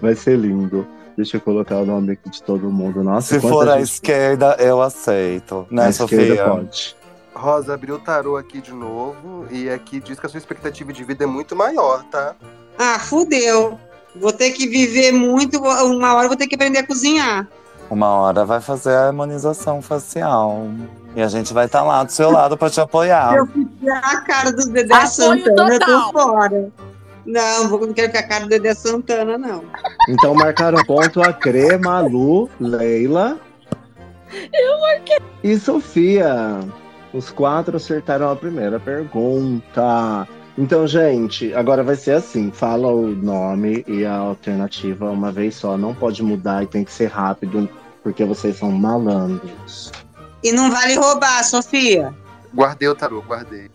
[0.00, 0.86] Vai ser lindo.
[1.16, 3.02] Deixa eu colocar o nome aqui de todo mundo.
[3.04, 5.66] Nossa, Se for a gente- esquerda, eu aceito.
[5.70, 6.44] Né, A esquerda Sofia?
[6.48, 6.96] pode.
[7.34, 11.02] Rosa abriu o tarô aqui de novo e aqui diz que a sua expectativa de
[11.04, 12.34] vida é muito maior, tá?
[12.78, 13.78] Ah, fudeu.
[14.14, 17.48] Vou ter que viver muito, uma hora eu vou ter que aprender a cozinhar.
[17.92, 20.66] Uma hora vai fazer a harmonização facial.
[21.14, 23.36] E a gente vai estar lá do seu lado pra te apoiar.
[23.36, 26.12] Eu fiquei a cara do Dedé Apoio Santana, eu tô total.
[26.12, 26.68] fora.
[27.26, 29.62] Não, vou- não quero ficar a cara do Dedé Santana, não.
[30.08, 33.36] Então marcaram ponto a Cre, Malu, Leila.
[34.54, 35.18] Eu marquei.
[35.44, 36.60] E Sofia.
[37.12, 40.26] Os quatro acertaram a primeira pergunta.
[40.56, 45.76] Então, gente, agora vai ser assim: fala o nome e a alternativa uma vez só.
[45.76, 47.68] Não pode mudar e tem que ser rápido,
[48.02, 49.92] porque vocês são malandros.
[50.42, 52.12] E não vale roubar, Sofia.
[52.54, 53.70] Guardei o tarô, guardei.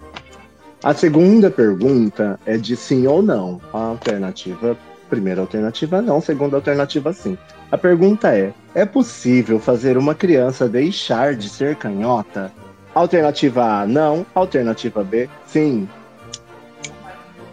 [0.84, 3.60] A segunda pergunta é de sim ou não.
[3.74, 4.78] A alternativa,
[5.10, 7.38] primeira alternativa não, segunda alternativa sim.
[7.72, 12.52] A pergunta é: é possível fazer uma criança deixar de ser canhota?
[12.94, 14.26] Alternativa A, não.
[14.36, 15.90] Alternativa B, sim.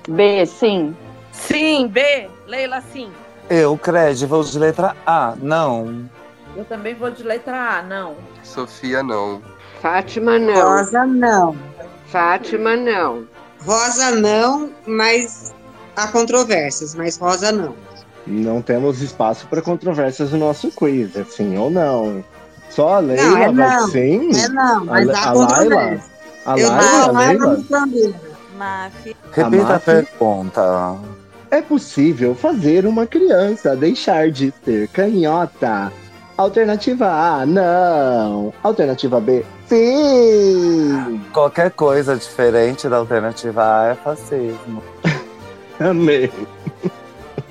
[0.08, 0.94] B, sim.
[1.32, 2.28] Sim, B.
[2.46, 3.10] Leila, sim.
[3.48, 5.34] Eu, Cred, vou de letra A.
[5.40, 6.08] Não.
[6.56, 8.14] Eu também vou de letra A, não.
[8.42, 9.42] Sofia, não.
[9.80, 10.54] Fátima, não.
[10.54, 11.56] Rosa, não.
[12.06, 13.26] Fátima, não.
[13.64, 15.54] Rosa, não, mas
[15.96, 17.74] há controvérsias, mas Rosa, não.
[18.26, 22.24] Não temos espaço para controvérsias no nosso quiz, é sim ou não.
[22.70, 23.88] Só a Leila Não, é vai não.
[23.88, 24.30] sim?
[24.36, 25.46] É não, mas a, há a Laila?
[25.46, 26.12] controvérsia.
[26.46, 27.64] A Eu Laila, dou a a Leila?
[29.32, 29.84] Repita a Maf?
[29.84, 30.96] pergunta.
[31.50, 35.92] É possível fazer uma criança deixar de ser canhota?
[36.36, 38.52] Alternativa A, não.
[38.62, 41.20] Alternativa B, sim.
[41.32, 44.82] Qualquer coisa diferente da alternativa A é fascismo.
[45.78, 46.32] Amei.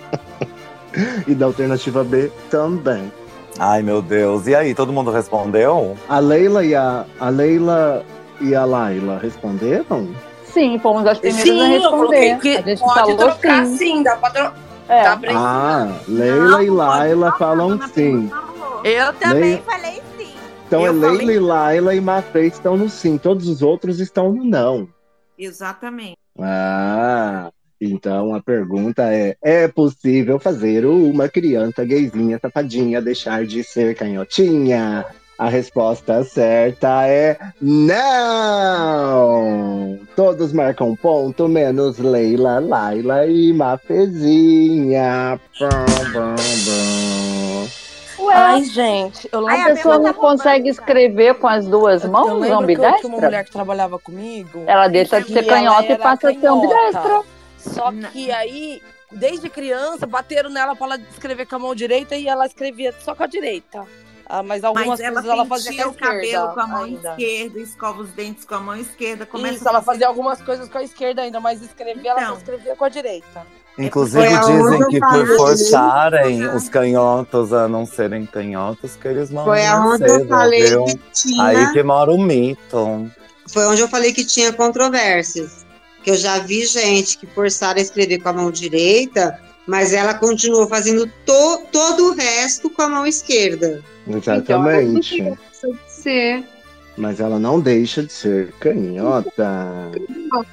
[1.25, 3.09] e da alternativa B também.
[3.57, 4.47] Ai, meu Deus.
[4.47, 5.95] E aí, todo mundo respondeu?
[6.09, 8.03] A Leila e a, a Leila
[8.41, 10.09] e a Laila responderam?
[10.45, 12.41] Sim, fomos as primeiras a Sim, eu coloquei responder.
[12.41, 13.77] que a gente pode falou trocar sim.
[13.77, 14.62] sim, dá pra trocar.
[14.89, 15.03] É.
[15.03, 15.19] Tá.
[15.35, 18.29] Ah, Leila e Laila falam sim.
[18.83, 20.33] Eu também Leila- falei sim.
[20.67, 23.17] Então Eu é Leila falei- e Laila e Mafê estão no sim.
[23.17, 24.87] Todos os outros estão no não.
[25.37, 26.17] Exatamente.
[26.39, 33.95] Ah, então a pergunta é: é possível fazer uma criança gayzinha, safadinha, deixar de ser
[33.95, 35.05] canhotinha?
[35.37, 37.37] A resposta certa é
[38.53, 38.79] não!
[40.15, 45.39] Todos marcam ponto, menos Leila, Laila e Mafezinha.
[48.19, 52.11] Ué, Ai, gente, eu lembro, a pessoa não tá consegue escrever com as duas eu
[52.11, 53.09] mãos, lembro que eu tinha uma ambidestra?
[53.09, 54.63] mulher que trabalhava comigo.
[54.67, 56.65] Ela deixa de ser canhota e passa a ser canhota.
[56.67, 57.21] ambidestra.
[57.57, 58.81] Só que aí,
[59.11, 63.15] desde criança, bateram nela pra ela escrever com a mão direita e ela escrevia só
[63.15, 63.83] com a direita.
[64.25, 66.67] Ah, mas algumas Mas ela coisas ela fazia com o a cabelo esquerda com a
[66.67, 67.09] mão ainda.
[67.11, 69.25] esquerda, escova os dentes com a mão esquerda.
[69.25, 72.37] Começa Isso, ela fazia algumas coisas com a esquerda ainda, mas escrever ela só Então.
[72.37, 73.45] escrevia com a direita.
[73.77, 79.65] Inclusive dizem que por forçarem os canhotos a não serem canhotos, que eles vão Foi
[79.65, 80.85] aonde eu falei viu?
[80.85, 81.43] que tinha.
[81.43, 83.11] Aí que mora o mito.
[83.47, 85.65] Foi onde eu falei que tinha controvérsias.
[86.03, 90.13] Que eu já vi gente que forçaram a escrever com a mão direita, mas ela
[90.13, 93.81] continuou fazendo to- todo o resto com a mão esquerda.
[94.07, 95.23] Exatamente.
[95.61, 96.43] Pode ser.
[96.97, 99.89] mas ela não deixa de ser canhota.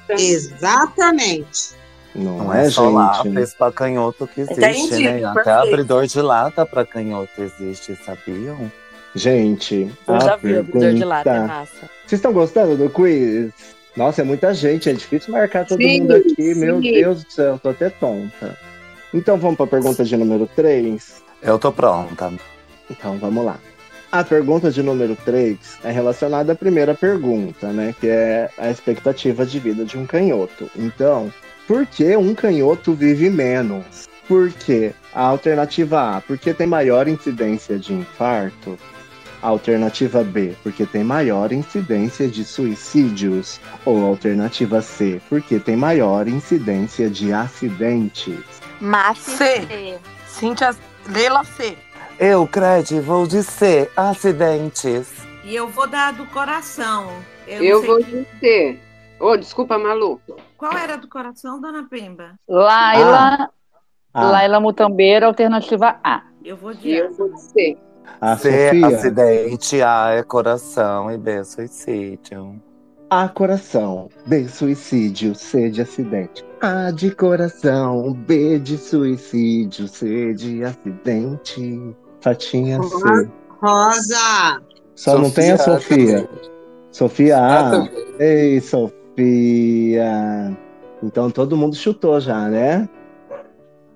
[0.09, 1.71] Exatamente.
[2.13, 2.93] Não, Não é, é só gente?
[3.35, 5.23] lápis pra canhoto que existe, Entendi, né?
[5.23, 5.67] Até perfeito.
[5.73, 8.69] abridor de lata pra canhoto existe, sabiam?
[9.15, 11.89] Gente, Eu a já vi o abridor de lata, é massa.
[12.05, 13.51] Vocês estão gostando do quiz?
[13.95, 16.55] Nossa, é muita gente, é difícil marcar todo Sim, mundo aqui.
[16.55, 16.91] Meu sim.
[16.93, 18.57] Deus do céu, tô até tonta.
[19.13, 21.23] Então vamos para a pergunta de número 3.
[21.41, 22.31] Eu tô pronta.
[22.89, 23.59] Então vamos lá.
[24.11, 27.95] A pergunta de número 3 é relacionada à primeira pergunta, né?
[27.99, 30.69] Que é a expectativa de vida de um canhoto.
[30.75, 31.31] Então,
[31.67, 34.09] por que um canhoto vive menos?
[34.27, 34.93] Por quê?
[35.13, 38.77] A alternativa A, porque tem maior incidência de infarto.
[39.41, 43.59] A alternativa B, porque tem maior incidência de suicídios.
[43.85, 48.60] Ou a alternativa C, porque tem maior incidência de acidentes.
[48.81, 49.99] Maf C.
[50.27, 50.75] Cíntia,
[51.07, 51.77] Leila C.
[52.19, 55.11] Eu, Cred, vou dizer acidentes.
[55.43, 57.11] E eu vou dar a do coração.
[57.47, 58.79] Eu, Eu vou sei dizer.
[59.19, 60.19] Ô, desculpa, Malu.
[60.57, 62.35] Qual era a do coração, dona Pemba?
[62.47, 63.49] Laila,
[64.13, 64.29] Ah.
[64.31, 66.23] Laila Mutambeira, alternativa A.
[66.43, 67.77] Eu vou de Eu vou dizer.
[68.19, 68.87] A C, Sofia?
[68.87, 69.81] acidente.
[69.81, 72.61] A é coração e B, suicídio.
[73.13, 76.45] A coração, B suicídio, C de acidente.
[76.61, 81.93] A de coração, B de suicídio, C de acidente.
[82.21, 83.29] Fatinha C.
[83.61, 84.61] Rosa!
[84.95, 86.29] Só não tem a Sofia Sofia.
[86.91, 87.89] Sofia A.
[88.17, 90.57] Ei, Sofia.
[91.03, 92.87] Então todo mundo chutou já, né?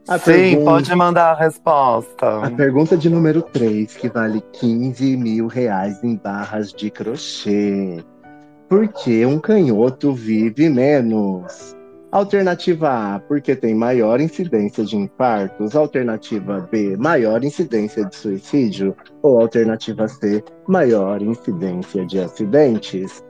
[0.10, 2.46] A Sim, pergunta- pode mandar a resposta.
[2.46, 8.04] A pergunta de número 3, que vale 15 mil reais em barras de crochê.
[8.68, 11.76] Por que um canhoto vive menos?
[12.12, 15.76] Alternativa A, porque tem maior incidência de infartos.
[15.76, 18.96] Alternativa B, maior incidência de suicídio.
[19.22, 23.24] Ou alternativa C, maior incidência de acidentes.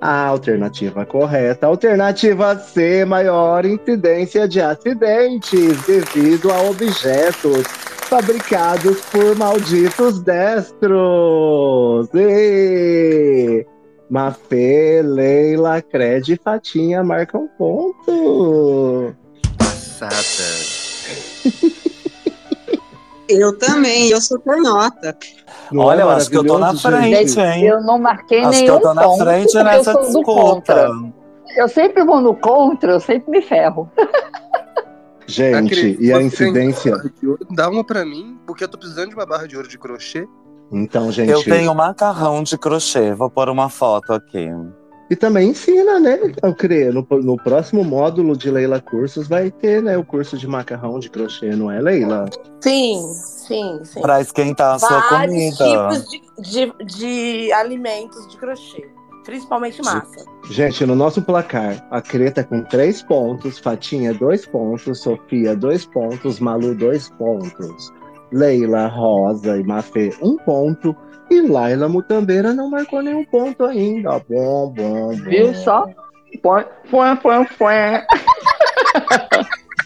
[0.00, 7.62] A alternativa correta, alternativa C, maior incidência de acidentes devido a objetos
[8.10, 12.10] fabricados por malditos destros.
[12.14, 13.64] E...
[14.12, 19.14] Mafê, Leila, Cred e Fatinha marcam ponto.
[19.56, 20.14] Passada.
[23.26, 25.16] Eu também, eu sou canhota.
[25.70, 27.40] Não Olha, é eu acho que eu tô na frente, gente?
[27.40, 27.64] hein?
[27.64, 30.24] Eu não marquei Acho que nenhum eu tô na ponto, frente nessa disputa.
[30.24, 30.88] contra.
[31.56, 33.90] Eu sempre vou no contra, eu sempre me ferro.
[35.26, 36.94] Gente, Acredito, e a incidência?
[37.52, 40.28] Dá uma pra mim, porque eu tô precisando de uma barra de ouro de crochê.
[40.72, 41.30] Então, gente.
[41.30, 43.12] Eu tenho macarrão de crochê.
[43.14, 44.48] Vou pôr uma foto aqui.
[45.10, 46.18] E também ensina, né?
[46.42, 46.92] Eu creio.
[46.94, 49.98] No, no próximo módulo de Leila Cursos vai ter, né?
[49.98, 52.24] O curso de macarrão de crochê, não é, Leila?
[52.62, 54.00] Sim, sim, sim.
[54.00, 55.88] Pra esquentar a sua Vários comida.
[55.90, 58.88] tipos de, de, de alimentos de crochê.
[59.24, 60.24] Principalmente massa.
[60.50, 66.40] Gente, no nosso placar, a Creta com três pontos, Fatinha dois pontos, Sofia dois pontos,
[66.40, 67.92] Malu dois pontos,
[68.32, 70.96] Leila, Rosa e Mafê um ponto
[71.30, 74.18] e Laila Mutambeira não marcou nenhum ponto ainda.
[74.28, 75.10] Bom, bom, bom.
[75.16, 75.86] Viu só?
[76.42, 77.16] Põe, põe,
[77.58, 78.02] põe.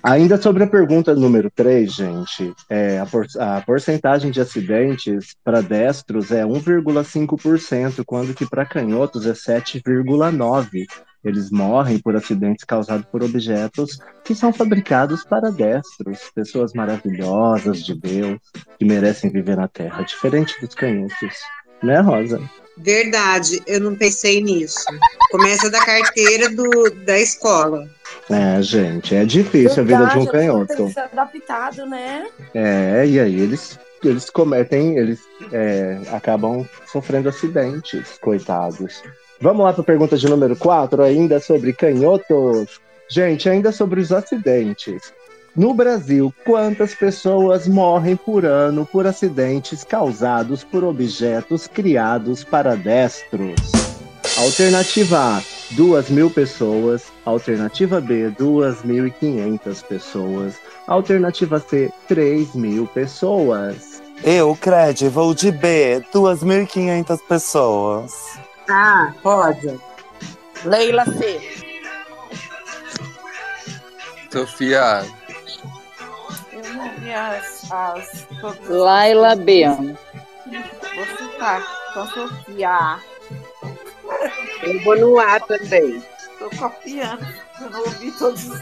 [0.02, 5.60] Ainda sobre a pergunta número 3, gente, é, a, por- a porcentagem de acidentes para
[5.60, 10.86] destros é 1,5%, quando que para canhotos é 7,9%.
[11.26, 17.96] Eles morrem por acidentes causados por objetos que são fabricados para destros, pessoas maravilhosas de
[17.96, 18.38] Deus,
[18.78, 21.36] que merecem viver na Terra, diferente dos canhotos.
[21.82, 22.40] Né, Rosa?
[22.78, 24.84] Verdade, eu não pensei nisso.
[25.30, 27.88] Começa da carteira do, da escola.
[28.30, 30.86] É, gente, é difícil a vida de um Verdade, Tem canhoto.
[30.86, 32.28] que ser adaptado, né?
[32.54, 35.20] É, e aí eles, eles cometem, eles
[35.52, 39.02] é, acabam sofrendo acidentes, coitados.
[39.40, 42.80] Vamos lá para a pergunta de número 4, ainda sobre canhotos.
[43.10, 45.12] Gente, ainda sobre os acidentes.
[45.54, 53.72] No Brasil, quantas pessoas morrem por ano por acidentes causados por objetos criados para destros?
[54.38, 55.42] Alternativa A,
[55.72, 57.04] 2 mil pessoas.
[57.24, 60.54] Alternativa B, 2.500 pessoas.
[60.86, 64.02] Alternativa C, 3 mil pessoas.
[64.22, 66.02] Eu, Cred, vou de B.
[66.12, 68.12] 2.500 pessoas.
[68.68, 69.78] Ah, Rosa.
[70.64, 71.40] Leila C.
[74.32, 75.04] Sofia,
[76.52, 77.70] Eu não vi as.
[77.72, 79.64] as todas- Laila B.
[79.66, 81.62] Vou citar
[81.94, 82.98] com Sofia.
[84.62, 86.02] Eu vou no A também.
[86.38, 87.26] Tô copiando.
[87.60, 88.60] Eu não ouvi todos os.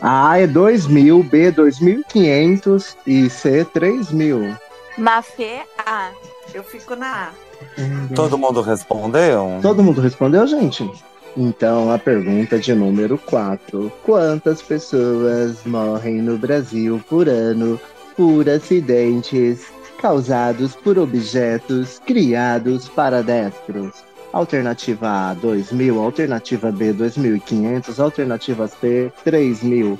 [0.00, 4.56] A é 2 mil, B 2.500 e C 3 mil.
[4.96, 6.10] Mafê A.
[6.54, 8.14] Eu fico na A.
[8.14, 9.58] Todo mundo respondeu?
[9.62, 10.88] Todo mundo respondeu, gente?
[11.36, 13.90] Então, a pergunta de número 4.
[14.02, 17.80] Quantas pessoas morrem no Brasil por ano
[18.16, 19.66] por acidentes
[19.98, 24.04] causados por objetos criados para destros?
[24.32, 26.02] Alternativa A, 2.000.
[26.02, 27.98] Alternativa B, 2.500.
[27.98, 29.98] Alternativa C, 3.000.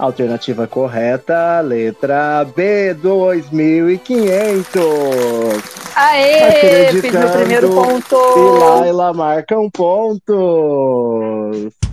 [0.00, 5.62] Alternativa correta, letra B, 2.500.
[5.94, 8.16] Aê, fiz meu primeiro ponto.
[8.16, 10.32] E Laila marca um ponto.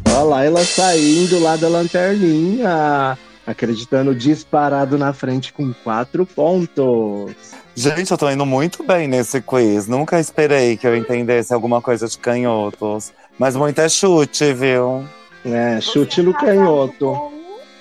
[0.10, 3.18] Ó, Laila saindo lá da lanterninha.
[3.46, 7.36] Acreditando disparado na frente com quatro pontos.
[7.76, 9.86] Gente, eu tô indo muito bem nesse quiz.
[9.86, 13.12] Nunca esperei que eu entendesse alguma coisa de canhotos.
[13.38, 15.04] Mas muito é chute, viu?
[15.46, 17.36] É, chute no canhoto.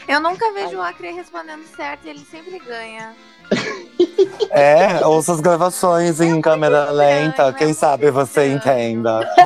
[0.09, 3.15] Eu nunca vejo o Acre respondendo certo e ele sempre ganha.
[4.51, 7.53] É, ouça as gravações em câmera lenta.
[7.53, 9.21] Quem sabe você entenda.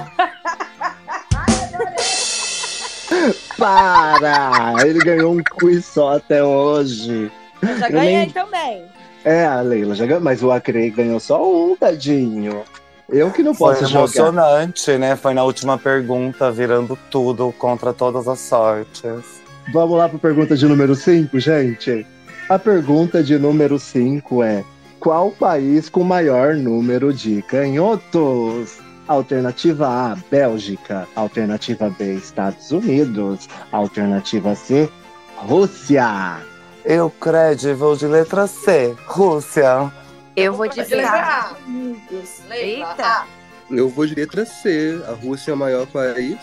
[3.58, 4.74] Para!
[4.86, 7.30] Ele ganhou um quiz só até hoje.
[7.60, 8.84] Eu já Eu ganhei nem- também.
[9.24, 12.62] É, a Leila já ganhou, mas o Acre ganhou só um, tadinho.
[13.08, 13.98] Eu que não Foi posso jogar.
[14.00, 15.16] emocionante, né?
[15.16, 19.39] Foi na última pergunta, virando tudo contra todas as sortes.
[19.72, 22.06] Vamos lá para a pergunta de número 5, gente.
[22.48, 24.64] A pergunta de número 5 é:
[24.98, 28.78] Qual país com maior número de canhotos?
[29.06, 31.06] Alternativa A, Bélgica.
[31.14, 33.48] Alternativa B, Estados Unidos.
[33.70, 34.88] Alternativa C,
[35.36, 36.38] Rússia.
[36.84, 39.92] Eu credo, vou de letra C, Rússia.
[40.36, 41.50] Eu vou de Letra.
[41.66, 42.40] Unidos.
[42.50, 43.26] Eita.
[43.70, 45.00] Eu vou de letra C.
[45.06, 46.38] A Rússia é o maior país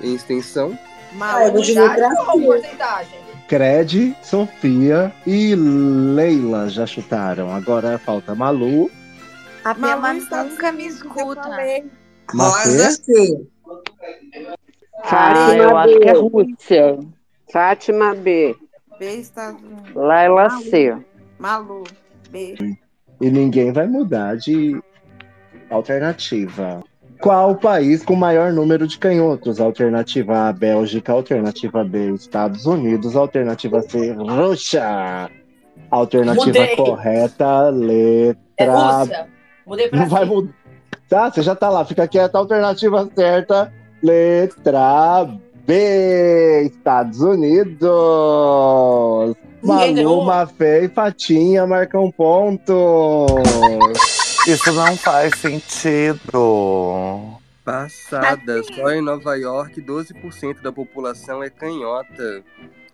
[0.00, 0.78] em extensão.
[1.20, 2.44] Ah, C.
[2.44, 3.20] porcentagem?
[3.48, 7.54] Cred, Sofia e Leila já chutaram.
[7.54, 8.90] Agora falta Malu.
[9.64, 11.48] A Malu está nunca me escuta.
[12.32, 12.90] Rosa?
[12.90, 13.46] C.
[15.04, 16.12] Ah, eu acho que é.
[16.12, 16.98] Rússia.
[17.52, 18.56] Fátima B.
[18.98, 19.94] B, Estados Unidos.
[19.94, 20.96] Laila C.
[21.38, 21.84] Malu.
[22.30, 22.56] B.
[23.20, 24.80] E ninguém vai mudar de
[25.70, 26.82] alternativa.
[27.24, 29.58] Qual país com maior número de canhotos?
[29.58, 31.10] Alternativa A, Bélgica.
[31.10, 33.16] Alternativa B, Estados Unidos.
[33.16, 35.30] Alternativa C, Rússia.
[35.90, 36.76] Alternativa Mudei.
[36.76, 38.98] correta, É letra.
[38.98, 39.26] Rússia.
[39.66, 40.26] Mudei pra Não vai C.
[40.34, 40.52] mudar.
[41.08, 42.36] Tá, você já tá lá, fica quieta.
[42.36, 43.72] Alternativa certa,
[44.02, 45.26] letra
[45.66, 47.88] B, Estados Unidos.
[49.62, 50.24] Ninguém Malu, ganhou?
[50.26, 53.32] Mafê e Fatinha marcam pontos.
[54.46, 57.38] Isso não faz sentido.
[57.64, 58.62] Passada.
[58.62, 62.42] Só em Nova York, 12% da população é canhota.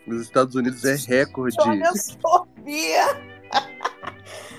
[0.07, 1.57] Nos Estados Unidos é recorde.
[1.61, 3.17] Olha, Sofia.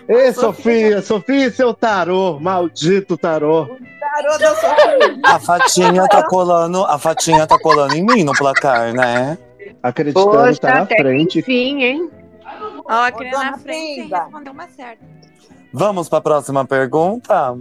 [0.09, 3.77] Ei, Sofia, Sofia e seu tarô, maldito tarô.
[3.99, 5.19] Garota Sofia.
[5.23, 9.37] A fatinha tá colando, a fatinha tá colando em mim no placar, né?
[9.81, 11.39] Acreditando Poxa, tá na frente.
[11.39, 12.11] enfim, hein?
[12.85, 15.10] Ó, a dona na frente responder uma certa.
[15.73, 17.57] Vamos pra próxima pergunta?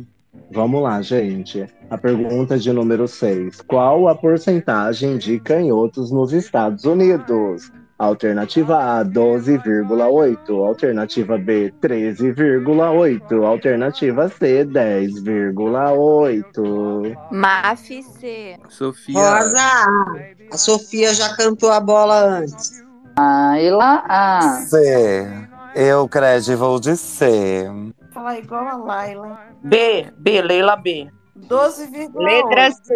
[0.51, 1.65] Vamos lá, gente.
[1.89, 3.61] A pergunta de número 6.
[3.63, 7.71] Qual a porcentagem de canhotos nos Estados Unidos?
[7.99, 10.67] Alternativa A, 12,8.
[10.67, 13.45] Alternativa B, 13,8.
[13.45, 17.17] Alternativa C, 10,8.
[17.31, 18.57] Maf C.
[18.69, 19.19] Sofia.
[19.19, 19.87] Rosa A.
[20.53, 22.83] A Sofia já cantou a bola antes.
[23.19, 24.63] Laila A.
[24.67, 25.29] C.
[25.75, 27.69] Eu credo, vou de C.
[28.21, 29.39] Falar igual a Laila.
[29.65, 31.11] B, B, Leila B.
[31.39, 32.13] 12,8.
[32.15, 32.95] Letra C.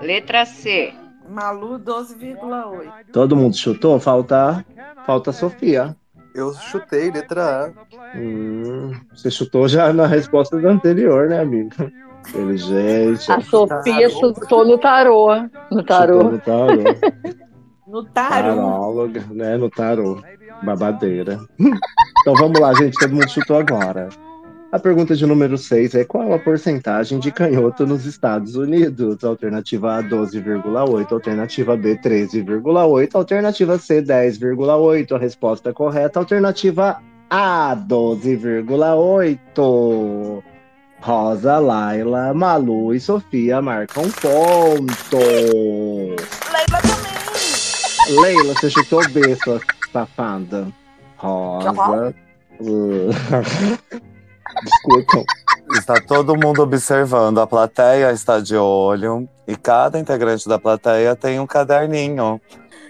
[0.00, 0.92] Letra C.
[1.28, 3.12] Malu, 12,8.
[3.12, 4.00] Todo mundo chutou?
[4.00, 4.66] Falta,
[5.06, 5.96] falta a Sofia.
[6.34, 8.18] Eu chutei letra A.
[8.18, 11.70] Hum, você chutou já na resposta da anterior, né, amigo?
[12.28, 13.30] Inteligente.
[13.30, 15.28] A Sofia chutou no tarô.
[15.70, 16.22] No tarô.
[16.22, 16.82] Chutou no tarô.
[17.86, 18.54] No tarô.
[18.54, 19.56] Taróloga, né?
[19.56, 20.22] No tarô.
[20.62, 21.40] Babadeira.
[22.20, 22.96] então vamos lá, gente.
[22.96, 24.08] Todo mundo chutou agora.
[24.72, 29.24] A pergunta de número 6 é qual a porcentagem de canhoto nos Estados Unidos?
[29.24, 31.10] Alternativa A, 12,8.
[31.10, 33.16] Alternativa B, 13,8.
[33.16, 35.12] Alternativa C, 10,8.
[35.12, 36.20] A resposta correta.
[36.20, 40.40] Alternativa A, 12,8.
[41.00, 45.18] Rosa, Laila, Malu e Sofia marcam ponto.
[46.52, 47.10] Leila também.
[48.22, 49.60] Leila, você chutou B, sua
[49.92, 50.68] safada.
[51.16, 52.14] Rosa.
[52.60, 53.10] uh,
[54.64, 55.24] Desculpa.
[55.72, 61.38] Está todo mundo observando, a plateia está de olho e cada integrante da plateia tem
[61.38, 62.40] um caderninho.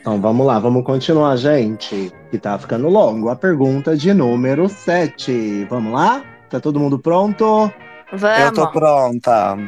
[0.01, 2.11] Então vamos lá, vamos continuar, gente.
[2.31, 3.29] Que tá ficando longo.
[3.29, 5.67] A pergunta de número 7.
[5.69, 6.25] Vamos lá?
[6.49, 7.71] Tá todo mundo pronto?
[8.11, 8.41] Vamos.
[8.41, 9.59] Eu tô pronta.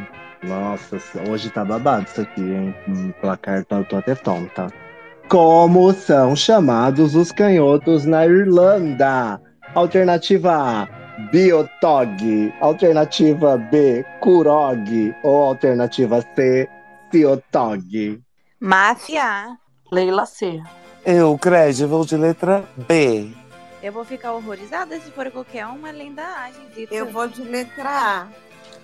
[0.43, 0.99] Nossa,
[1.31, 2.75] hoje tá babado isso aqui, hein?
[2.89, 4.69] Hum, placar, tá, eu tô até tonta.
[5.29, 9.41] Como são chamados os canhotos na Irlanda?
[9.75, 10.89] Alternativa A,
[11.31, 12.53] Biotog.
[12.61, 15.15] Alternativa B, Kurog.
[15.23, 16.69] Ou alternativa C,
[17.11, 18.21] Fiotog.
[18.61, 19.57] Máfia.
[19.91, 20.63] Leila C.
[21.05, 23.29] Eu, Cred, vou de letra B.
[23.83, 26.89] Eu vou ficar horrorizada se for qualquer uma além da A, gente.
[26.91, 28.27] Eu vou de letra A.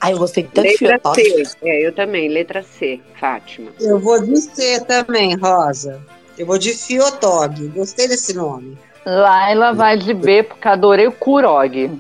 [0.01, 1.47] Ai, eu gostei tanto de Letra Fiotog.
[1.47, 1.57] C.
[1.63, 2.29] É, eu também.
[2.29, 3.71] Letra C, Fátima.
[3.81, 6.01] Eu vou de C também, Rosa.
[6.37, 7.69] Eu vou de Fiotog.
[7.69, 8.79] Gostei desse nome.
[9.05, 11.91] Laila vai de B, porque adorei o Kurog.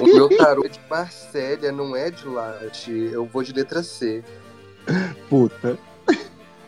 [0.00, 3.10] O meu tarô é de Marcélia, não é de Latte.
[3.12, 4.22] Eu vou de letra C.
[5.28, 5.78] Puta.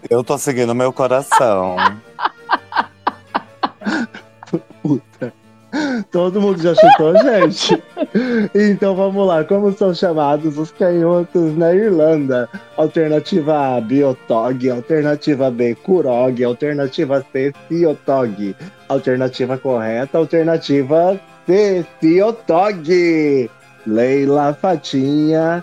[0.09, 1.77] Eu tô seguindo meu coração.
[4.83, 5.33] Puta.
[6.11, 7.83] Todo mundo já chutou, gente?
[8.55, 9.43] Então vamos lá.
[9.43, 12.49] Como são chamados os canhotos na Irlanda?
[12.77, 14.71] Alternativa A, Biotog.
[14.71, 16.45] Alternativa B, Kurog.
[16.45, 18.55] Alternativa C, Fiotog.
[18.89, 23.51] Alternativa correta, alternativa C, Fiotog.
[23.87, 25.63] Leila, Fatinha,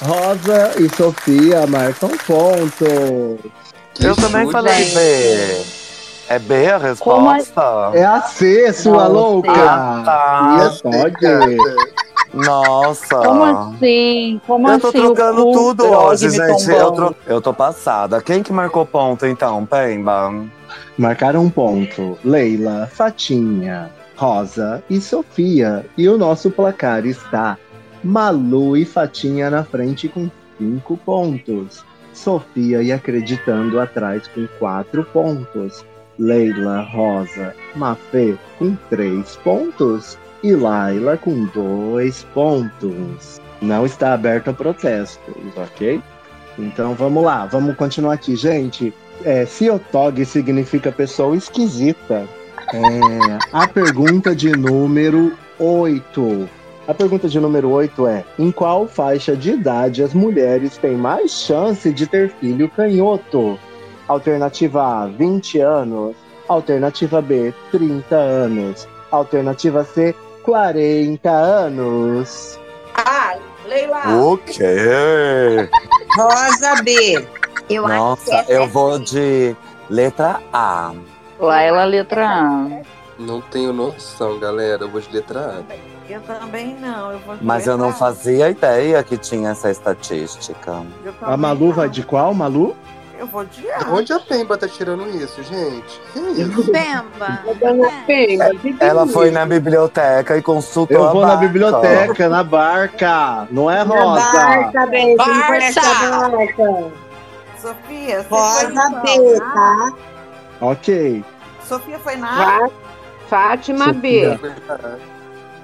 [0.00, 3.38] Rosa e Sofia marcam ponto.
[4.00, 5.64] Eu também falei B.
[6.28, 7.90] É B a resposta?
[7.94, 9.50] É a C, sua Não, louca.
[9.52, 10.70] Ah, tá.
[10.70, 11.56] Fiotog.
[12.34, 13.16] Nossa.
[13.16, 14.40] Como assim?
[14.46, 14.98] Como Eu tô assim?
[15.00, 16.70] trocando o tudo hoje, gente.
[16.70, 18.20] Eu, tro- eu tô passada.
[18.20, 20.32] Quem que marcou ponto, então, Pemba?
[20.98, 22.18] Marcaram um ponto.
[22.24, 25.84] Leila, Fatinha, Rosa e Sofia.
[25.96, 27.58] E o nosso placar está
[28.02, 31.84] Malu e Fatinha na frente com cinco pontos.
[32.12, 35.84] Sofia e acreditando atrás com quatro pontos.
[36.18, 40.18] Leila, Rosa, Mafê com três pontos.
[40.42, 43.40] E Laila com dois pontos.
[43.60, 46.00] Não está aberto a protestos, ok?
[46.58, 48.92] Então vamos lá, vamos continuar aqui, gente.
[49.24, 52.26] É, Fiotog significa pessoa esquisita.
[52.72, 56.48] É, a pergunta de número 8.
[56.88, 61.30] A pergunta de número 8 é: Em qual faixa de idade as mulheres têm mais
[61.30, 63.58] chance de ter filho canhoto?
[64.08, 66.16] Alternativa A, 20 anos.
[66.48, 68.88] Alternativa B, 30 anos.
[69.10, 72.58] Alternativa C, 40 anos.
[72.94, 73.36] Ah,
[73.66, 74.22] Leila.
[74.22, 75.68] O quê?
[76.16, 77.26] Rosa B.
[77.68, 79.56] Eu acho que Nossa, essa eu é vou de
[79.90, 80.92] letra A.
[81.38, 82.66] Laila, letra A.
[83.18, 84.84] Não tenho noção, galera.
[84.84, 86.12] Eu vou de letra A.
[86.12, 87.12] Eu também não.
[87.12, 90.82] Eu vou de Mas eu não fazia ideia que tinha essa estatística.
[91.22, 92.76] A Malu vai de qual, Malu?
[93.18, 93.86] Eu vou de A.
[93.90, 96.00] onde a Pemba tá tirando isso, gente?
[96.12, 96.70] Que isso?
[96.70, 97.40] Pemba.
[98.06, 103.48] Pemba, Ela foi na biblioteca e consultou Eu a vou na biblioteca, na barca.
[103.50, 104.32] Não é Na Rosa?
[104.32, 106.92] barca, a barca.
[107.58, 109.92] Sofia, você Rosa B, tá?
[110.60, 111.24] Ok.
[111.66, 112.36] Sofia foi na A?
[112.68, 112.70] Fá-
[113.28, 114.38] Fátima Sofia.
[114.42, 114.48] B.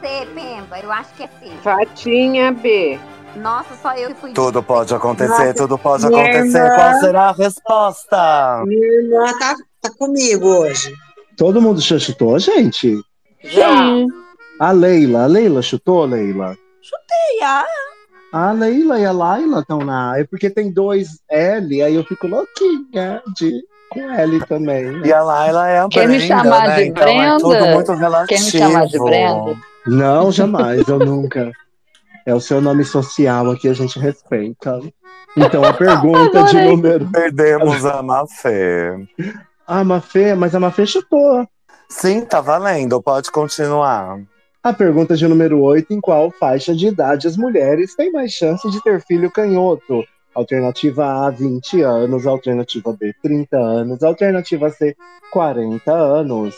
[0.01, 0.79] C, Pemba.
[0.83, 1.51] Eu acho que é C.
[1.63, 2.99] Fatinha B.
[3.37, 4.33] Nossa, só eu que fui.
[4.33, 6.59] Tudo pode acontecer, Nossa, tudo pode minha acontecer.
[6.59, 8.63] irmã- Qual será a resposta?
[8.67, 10.93] Minha irmã tá, tá comigo hoje.
[11.37, 13.01] Todo mundo já chutou, gente?
[13.43, 13.71] Já.
[14.59, 15.23] A Leila.
[15.25, 16.57] A Leila chutou, Leila?
[17.41, 17.65] E a
[18.33, 20.21] A Leila e a Laila estão na A.
[20.21, 23.53] É porque tem dois L, aí eu fico louquinha de
[23.93, 24.85] com L também.
[24.85, 25.03] né?
[25.07, 26.77] E a Laila é a Quer me Brenda, chamar né?
[26.77, 27.75] de Então é tudo Brenda?
[27.75, 28.29] muito relativo.
[28.29, 29.57] Quer me chamar de Brenda?
[29.87, 31.51] Não, jamais, eu nunca.
[32.25, 34.81] É o seu nome social aqui, a gente respeita.
[35.37, 37.09] Então, a pergunta de número.
[37.11, 38.93] Perdemos a Mafê.
[39.67, 41.47] A Mafê, mas a Mafê chutou.
[41.89, 43.03] Sim, tá valendo.
[43.03, 44.19] Pode continuar.
[44.63, 48.71] A pergunta de número 8: em qual faixa de idade as mulheres têm mais chance
[48.71, 50.05] de ter filho canhoto?
[50.35, 52.27] Alternativa A, 20 anos.
[52.27, 54.03] Alternativa B, 30 anos.
[54.03, 54.97] Alternativa C,
[55.31, 56.55] 40 anos.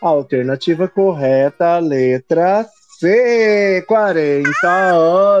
[0.00, 2.66] Alternativa correta, letra
[2.98, 4.68] C, 40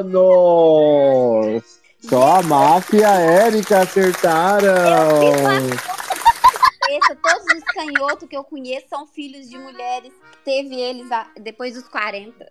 [0.06, 1.62] anos.
[2.00, 4.66] Só a Máfia e a Érica acertaram.
[7.22, 10.12] Todos os canhotos que eu conheço são filhos de mulheres.
[10.44, 12.46] Teve eles a- depois dos 40.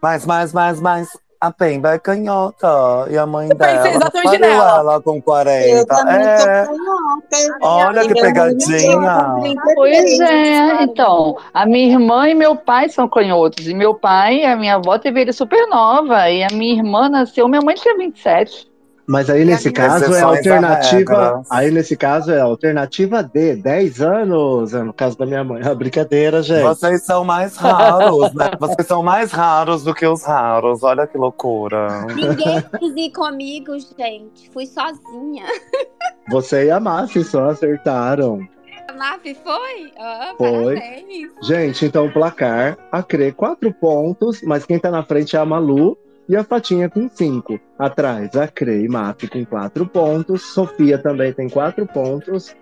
[0.00, 1.08] Mais, mais, mais, mais.
[1.40, 2.68] A Pemba é canhota.
[3.10, 4.78] E a mãe pensei dela exatamente nela.
[4.78, 5.86] ela com Eu 40.
[5.86, 6.66] também tô É.
[6.66, 7.58] canhota.
[7.62, 8.96] Olha que pegadinha.
[9.00, 9.74] nasceu com 33.
[9.74, 11.36] Pois é, então.
[11.54, 13.66] A minha irmã e meu pai são canhotos.
[13.66, 16.28] E meu pai, a minha avó teve ele super nova.
[16.28, 18.69] E a minha irmã nasceu, minha mãe tinha 27.
[19.10, 21.42] Mas aí E nesse caso é alternativa.
[21.50, 24.72] Aí nesse caso é alternativa D, 10 anos.
[24.72, 25.60] É no caso da minha mãe.
[25.64, 26.62] É brincadeira, gente.
[26.62, 28.52] Vocês são mais raros, né?
[28.60, 30.84] Vocês são mais raros do que os raros.
[30.84, 32.06] Olha que loucura.
[32.14, 34.48] Ninguém quis ir comigo, gente.
[34.52, 35.44] Fui sozinha.
[36.30, 38.38] Você e a Mafia só acertaram.
[38.88, 39.92] A Maf foi?
[39.98, 40.74] Ah, Foi.
[40.76, 41.32] Parabéns.
[41.42, 45.44] Gente, então o placar, a Crê, quatro pontos, mas quem tá na frente é a
[45.44, 45.98] Malu
[46.30, 47.58] e a Fatinha com cinco.
[47.76, 52.54] Atrás, a Crê e Maf com quatro pontos, Sofia também tem quatro pontos,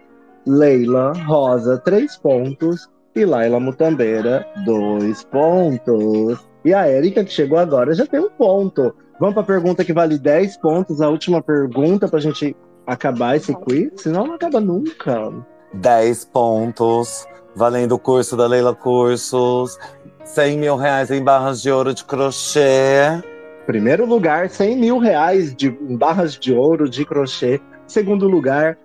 [0.47, 6.49] Leila, Rosa, três pontos e Laila Mutambeira, dois pontos.
[6.65, 8.95] E a Érica, que chegou agora, já tem um ponto.
[9.21, 13.91] Vamos pra pergunta que vale 10 pontos, a última pergunta pra gente acabar esse quiz,
[13.97, 15.31] senão não acaba nunca.
[15.75, 19.79] 10 pontos, valendo o curso da Leila Cursos,
[20.25, 23.21] 100 mil reais em barras de ouro de crochê.
[23.69, 27.61] Primeiro lugar, 100 mil reais de barras de ouro de crochê.
[27.87, 28.79] Segundo lugar,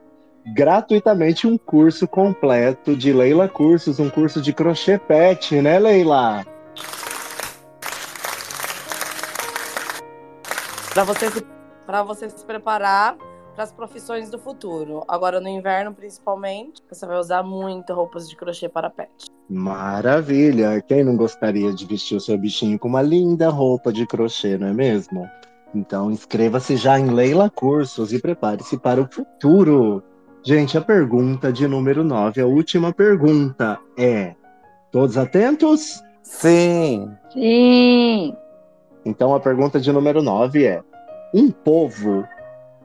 [0.54, 6.46] gratuitamente um curso completo de Leila Cursos, um curso de crochê pet, né, Leila?
[10.94, 11.30] Para você,
[12.06, 13.16] você se preparar
[13.56, 15.02] para as profissões do futuro.
[15.08, 19.33] Agora no inverno, principalmente, você vai usar muito roupas de crochê para pet.
[19.50, 20.82] Maravilha!
[20.82, 24.68] Quem não gostaria de vestir o seu bichinho com uma linda roupa de crochê, não
[24.68, 25.30] é mesmo?
[25.76, 30.04] Então inscreva-se já em Leila Cursos e prepare-se para o futuro.
[30.44, 34.36] Gente, a pergunta de número 9, a última pergunta é:
[34.92, 36.04] Todos atentos?
[36.22, 37.12] Sim.
[37.32, 38.36] Sim.
[39.06, 40.84] Então a pergunta de número 9 é:
[41.34, 42.24] Um povo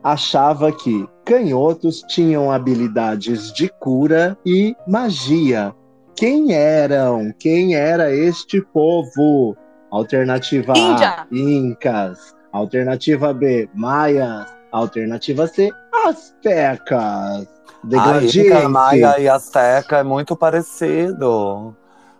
[0.03, 5.73] achava que canhotos tinham habilidades de cura e magia.
[6.19, 7.33] Quem eram?
[7.39, 9.55] Quem era este povo?
[9.89, 11.21] Alternativa Índia.
[11.21, 12.35] A: Incas.
[12.51, 14.53] Alternativa B: Maias.
[14.69, 15.71] Alternativa C:
[16.05, 16.91] Aztecas.
[16.91, 17.47] A
[17.85, 18.47] Degladiense.
[18.47, 21.73] Inca, Maia e Azteca é muito parecido.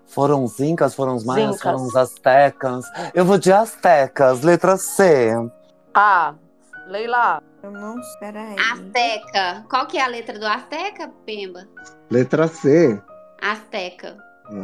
[0.07, 1.61] Foram os Incas, foram os Maias, Incas.
[1.61, 2.85] foram os Aztecas.
[3.13, 5.33] Eu vou de Aztecas, letra C.
[5.93, 6.35] Ah,
[6.87, 7.43] Leila.
[7.61, 7.97] Eu não.
[8.21, 8.55] Peraí.
[8.71, 9.65] Azteca.
[9.69, 11.67] Qual que é a letra do Azteca, Pemba?
[12.09, 12.97] Letra C.
[13.41, 14.17] Azteca.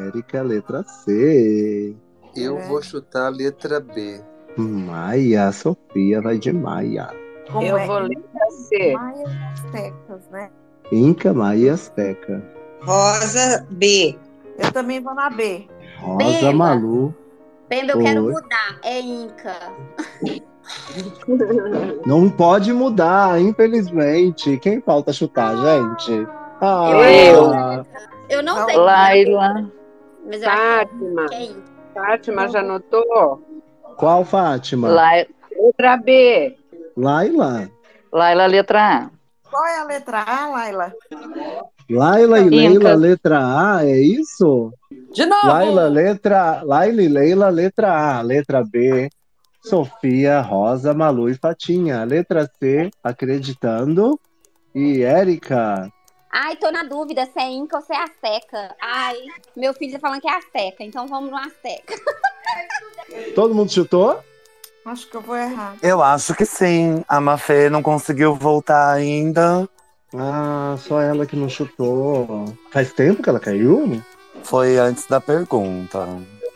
[0.07, 1.95] Érica, letra C.
[2.35, 4.21] Eu vou chutar a letra B.
[4.57, 7.09] Maia, Sofia vai de Maia.
[7.51, 8.93] Como Eu é vou letra C.
[8.93, 10.49] Maias Aztecas, né?
[10.91, 12.43] Inca, Maia e Azteca.
[12.81, 14.17] Rosa, B.
[14.57, 15.67] Eu também vou na B.
[15.99, 16.53] Rosa, Pemba.
[16.53, 17.15] Malu.
[17.69, 18.33] Pemba, eu quero Oi.
[18.33, 18.79] mudar.
[18.83, 19.55] É Inca.
[22.05, 24.57] Não pode mudar, infelizmente.
[24.57, 26.27] Quem falta chutar, gente?
[26.61, 27.85] Ah, Eu.
[28.29, 28.77] Eu não sei.
[28.77, 29.71] Laila.
[30.25, 31.29] Mas eu Fátima.
[31.29, 31.49] que é.
[31.93, 33.41] Fátima já anotou?
[33.97, 34.89] Qual Fátima?
[34.89, 35.27] Lai-
[35.57, 36.57] Letra B.
[36.97, 37.69] Laila.
[38.11, 39.09] Laila, letra A.
[39.49, 40.93] Qual é a letra A, Laila?
[41.89, 42.49] Laila e.
[42.49, 43.39] Leila, letra
[43.75, 44.73] A, é isso?
[45.13, 45.47] De novo.
[45.47, 48.21] Laila, letra Laila e Leila, letra A.
[48.21, 49.09] Letra B,
[49.61, 52.03] Sofia, Rosa, Malu e Fatinha.
[52.03, 54.19] Letra C, acreditando.
[54.73, 55.89] E Érica.
[56.37, 58.75] Ai, tô na dúvida se é Inca ou se é Azteca.
[58.81, 59.15] Ai,
[59.55, 61.95] meu filho tá falando que é Azteca, então vamos no Azteca.
[63.33, 64.21] Todo mundo chutou?
[64.83, 65.77] Acho que eu vou errar.
[65.81, 67.05] Eu acho que sim.
[67.07, 69.65] A Mafê não conseguiu voltar ainda.
[70.13, 72.53] Ah, só ela que não chutou.
[72.69, 74.03] Faz tempo que ela caiu?
[74.43, 76.05] Foi antes da pergunta.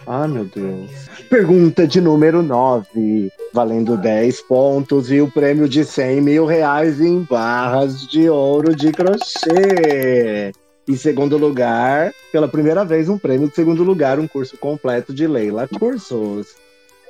[0.08, 0.90] Ah, meu Deus.
[1.30, 7.22] Pergunta de número 9, valendo 10 pontos e o prêmio de 100 mil reais em
[7.22, 10.52] barras de ouro de crochê.
[10.88, 15.28] Em segundo lugar, pela primeira vez, um prêmio de segundo lugar, um curso completo de
[15.28, 16.48] Leila Cursos.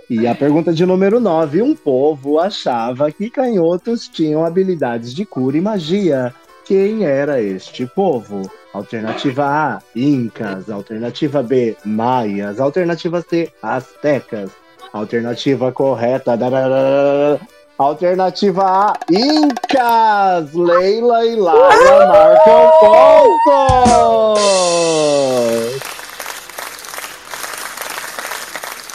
[0.10, 5.58] E a pergunta de número 9, um povo achava que canhotos tinham habilidades de cura
[5.58, 6.34] e magia.
[6.66, 8.42] Quem era este povo?
[8.74, 10.70] Alternativa A, Incas.
[10.70, 12.60] Alternativa B, Maias.
[12.60, 14.52] Alternativa C, Aztecas.
[14.94, 16.38] Alternativa correta.
[16.38, 17.40] dararara.
[17.78, 20.54] Alternativa A, Incas.
[20.54, 24.40] Leila e Laila marcam pontos.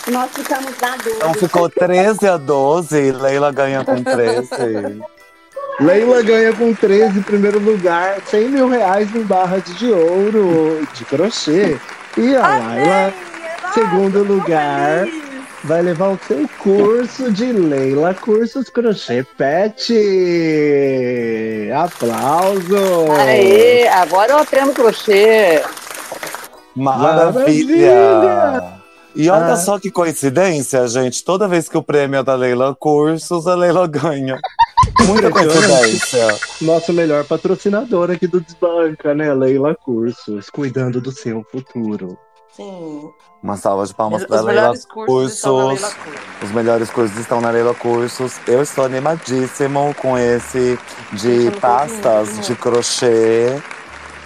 [0.06, 1.16] Nós ficamos na dúvida.
[1.16, 4.48] Então ficou 13 a 12 e Leila ganha com 13.
[5.80, 11.04] Leila ganha com 13 em primeiro lugar, 100 mil reais em barras de ouro de
[11.04, 11.76] crochê.
[12.16, 13.12] E a Laila,
[13.72, 15.06] segundo lugar,
[15.64, 19.92] vai levar o seu curso de Leila Cursos Crochê Pet.
[21.74, 23.10] Aplausos!
[23.18, 25.60] Aê, agora eu aprendo crochê.
[26.76, 28.62] Maravilha!
[29.16, 29.56] E olha Ah.
[29.56, 31.24] só que coincidência, gente.
[31.24, 34.38] Toda vez que o prêmio é da Leila Cursos, a Leila ganha.
[35.06, 36.26] Muita coincidência.
[36.60, 39.32] Nosso melhor patrocinador aqui do Desbanca, né?
[39.34, 42.18] Leila Cursos, cuidando do seu futuro.
[42.56, 43.10] Sim.
[43.42, 45.96] Uma salva de palmas para Leila cursos Cursos.
[46.42, 48.40] Os melhores cursos estão na Leila Cursos.
[48.46, 50.78] Eu estou animadíssimo com esse
[51.12, 53.60] de pastas de crochê.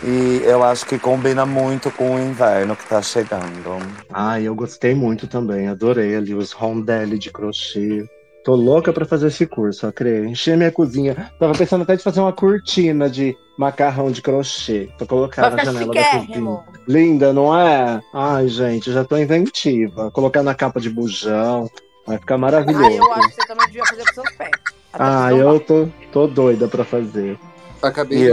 [0.04, 3.78] E eu acho que combina muito com o inverno que tá chegando.
[4.12, 8.08] Ai, eu gostei muito também, adorei ali os rondelli de crochê.
[8.44, 10.26] Tô louca pra fazer esse curso, ó, Crê.
[10.26, 11.30] Encher minha cozinha.
[11.38, 15.72] Tava pensando até de fazer uma cortina de macarrão de crochê pra colocar Vai na
[15.72, 16.60] janela da cozinha.
[16.86, 18.00] Linda, não é?
[18.14, 20.10] Ai, gente, já tô inventiva.
[20.12, 21.68] Colocar na capa de bujão.
[22.06, 22.86] Vai ficar maravilhoso.
[22.86, 24.50] Ah, eu acho que você também devia fazer com seus pés.
[24.94, 27.38] Ah, eu tô, tô doida pra fazer.
[27.82, 28.24] Acabei de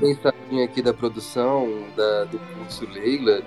[0.00, 1.66] mensagem aqui da produção
[1.96, 3.42] da- do curso Leila.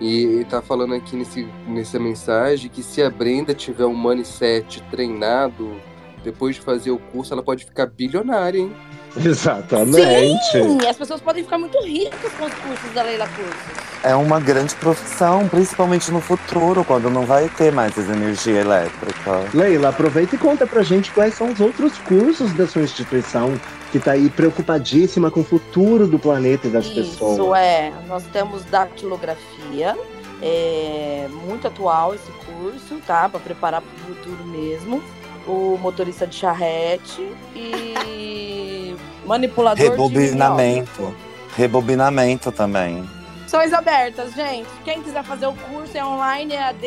[0.00, 5.76] E tá falando aqui nesse, nessa mensagem que se a Brenda tiver um mindset treinado,
[6.24, 8.72] depois de fazer o curso, ela pode ficar bilionária, hein?
[9.16, 10.52] Exatamente.
[10.52, 13.90] Sim, as pessoas podem ficar muito ricas com os cursos da Leila Cursos.
[14.02, 19.44] É uma grande profissão, principalmente no futuro, quando não vai ter mais energia elétrica.
[19.52, 23.60] Leila, aproveita e conta pra gente quais são os outros cursos da sua instituição
[23.90, 27.34] que tá aí preocupadíssima com o futuro do planeta e das pessoas.
[27.34, 29.96] Isso é, nós temos datilografia,
[30.42, 33.28] é muito atual esse curso, tá?
[33.28, 35.02] Para preparar para o futuro mesmo.
[35.46, 38.94] O motorista de charrete e
[39.26, 41.14] manipulador de Rebobinamento.
[41.56, 43.04] Rebobinamento também.
[43.42, 44.68] Opções abertas, gente.
[44.84, 46.86] Quem quiser fazer o curso é online, é AD,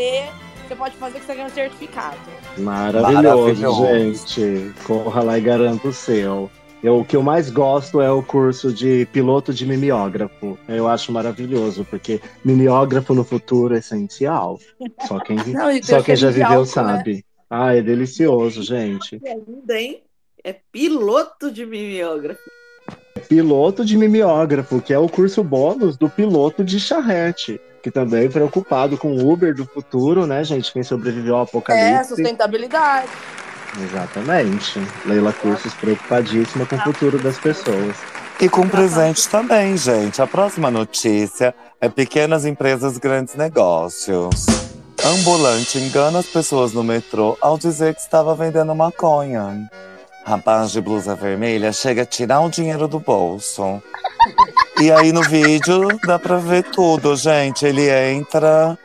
[0.65, 2.17] você pode fazer que você ganha um certificado.
[2.57, 4.27] Maravilhoso, Maravilhoso.
[4.27, 4.73] gente.
[4.85, 6.49] Corra lá e garanta o seu.
[6.83, 10.57] Eu, o que eu mais gosto é o curso de piloto de mimeógrafo.
[10.67, 14.59] Eu acho maravilhoso, porque mimeógrafo no futuro é essencial.
[15.07, 16.65] Só quem, Não, só quem já viveu álcool, né?
[16.65, 17.25] sabe.
[17.49, 19.17] Ah, é delicioso, gente.
[19.17, 20.01] Que ainda, hein?
[20.43, 22.41] É piloto de mimeógrafo.
[23.29, 27.61] Piloto de mimeógrafo, que é o curso bônus do piloto de charrete.
[27.81, 30.71] Que também é preocupado com o Uber do futuro, né, gente?
[30.71, 32.09] Quem sobreviveu ao É, apocalipse.
[32.09, 33.07] sustentabilidade.
[33.81, 34.79] Exatamente.
[35.05, 37.95] Leila Cursos preocupadíssima com o futuro das pessoas.
[38.39, 40.21] E com presente também, gente.
[40.21, 44.45] A próxima notícia é pequenas empresas, grandes negócios.
[45.05, 49.69] Ambulante engana as pessoas no metrô ao dizer que estava vendendo maconha.
[50.25, 53.81] Rapaz de blusa vermelha chega a tirar o dinheiro do bolso.
[54.79, 57.65] E aí no vídeo dá pra ver tudo, gente.
[57.65, 58.77] Ele entra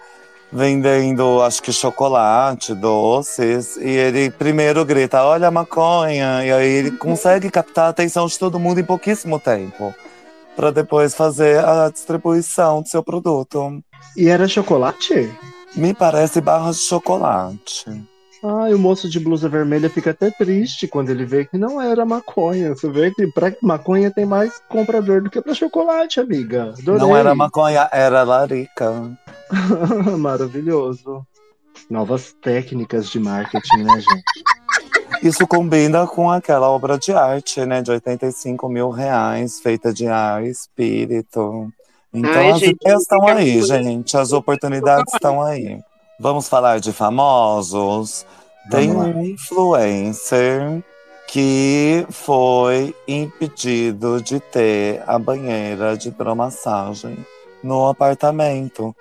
[0.53, 6.45] vendendo, acho que chocolate, doces, e ele primeiro grita: Olha a maconha!
[6.45, 9.95] E aí ele consegue captar a atenção de todo mundo em pouquíssimo tempo.
[10.57, 13.81] Pra depois fazer a distribuição do seu produto.
[14.17, 15.31] E era chocolate?
[15.77, 17.85] Me parece barras de chocolate.
[18.43, 22.05] Ai, o moço de blusa vermelha fica até triste quando ele vê que não era
[22.05, 22.75] maconha.
[22.75, 26.75] Você vê que pra maconha tem mais comprador do que pra chocolate, amiga.
[26.79, 27.01] Adorei.
[27.01, 29.11] Não era maconha, era larica.
[30.19, 31.27] Maravilhoso.
[31.91, 35.27] Novas técnicas de marketing, né, gente?
[35.27, 37.83] Isso combina com aquela obra de arte, né?
[37.83, 41.73] De 85 mil reais, feita de ar e espírito.
[42.13, 44.17] Então Ai, as gente, ideias estão aí, gente.
[44.17, 45.81] As oportunidades estão aí.
[46.21, 48.27] Vamos falar de famosos?
[48.71, 49.21] Tem Vamos lá.
[49.21, 50.83] um influencer
[51.29, 57.25] que foi impedido de ter a banheira de hidromassagem
[57.63, 58.95] no apartamento.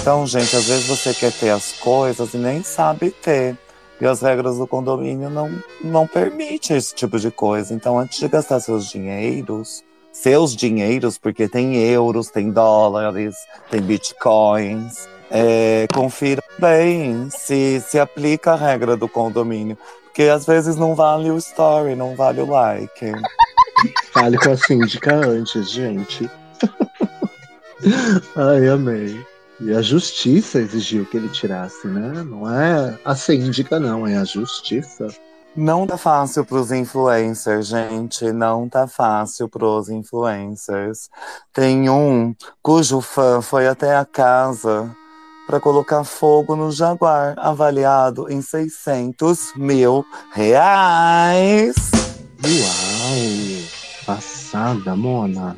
[0.00, 3.58] Então, gente, às vezes você quer ter as coisas e nem sabe ter.
[4.00, 5.50] E as regras do condomínio não,
[5.84, 7.74] não permitem esse tipo de coisa.
[7.74, 13.36] Então, antes de gastar seus dinheiros, seus dinheiros, porque tem euros, tem dólares,
[13.70, 19.78] tem bitcoins, é, confira bem se se aplica a regra do condomínio.
[20.04, 23.12] Porque às vezes não vale o story, não vale o like.
[24.12, 26.30] Fale com a síndica antes, gente.
[28.36, 29.26] Ai, amei.
[29.58, 32.22] E a justiça exigiu que ele tirasse, né?
[32.22, 35.08] Não é a síndica, não, é a justiça.
[35.56, 38.30] Não tá fácil pros influencers, gente.
[38.32, 41.08] Não tá fácil pros influencers.
[41.52, 44.94] Tem um cujo fã foi até a casa
[45.52, 50.02] para colocar fogo no Jaguar, avaliado em 600 mil
[50.32, 51.76] reais.
[52.42, 54.06] Uau!
[54.06, 55.54] Passada, Mona.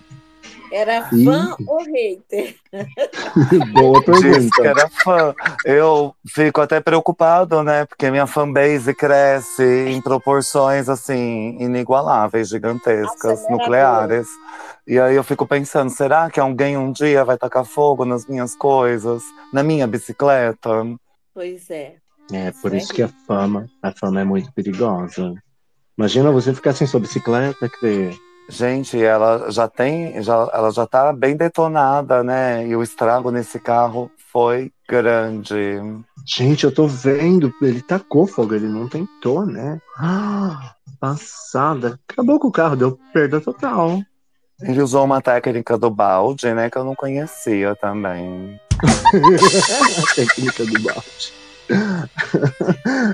[0.75, 1.25] Era Ih.
[1.25, 2.57] fã ou hater?
[3.73, 4.67] Boa Disse que pergunta.
[4.67, 5.35] era fã.
[5.65, 7.85] Eu fico até preocupado, né?
[7.87, 14.27] Porque minha fanbase cresce em proporções assim inigualáveis, gigantescas, nucleares.
[14.85, 18.57] E aí eu fico pensando, será que alguém um dia vai tacar fogo nas minhas
[18.57, 19.23] coisas,
[19.53, 20.85] na minha bicicleta?
[21.33, 21.95] Pois é.
[22.33, 25.35] É, por isso que a fama, a fama é muito perigosa.
[25.97, 28.11] Imagina você ficar sem sua bicicleta, que
[28.49, 32.67] Gente, ela já tem, já, ela já tá bem detonada, né?
[32.67, 35.81] E o estrago nesse carro foi grande.
[36.27, 39.81] Gente, eu tô vendo, ele tacou fogo, ele não tentou, né?
[39.99, 41.99] Ah, passada.
[42.09, 44.01] Acabou com o carro, deu perda total.
[44.61, 46.71] Ele usou uma técnica do balde, né?
[46.71, 48.61] Que eu não conhecia também.
[48.83, 51.45] A técnica do balde.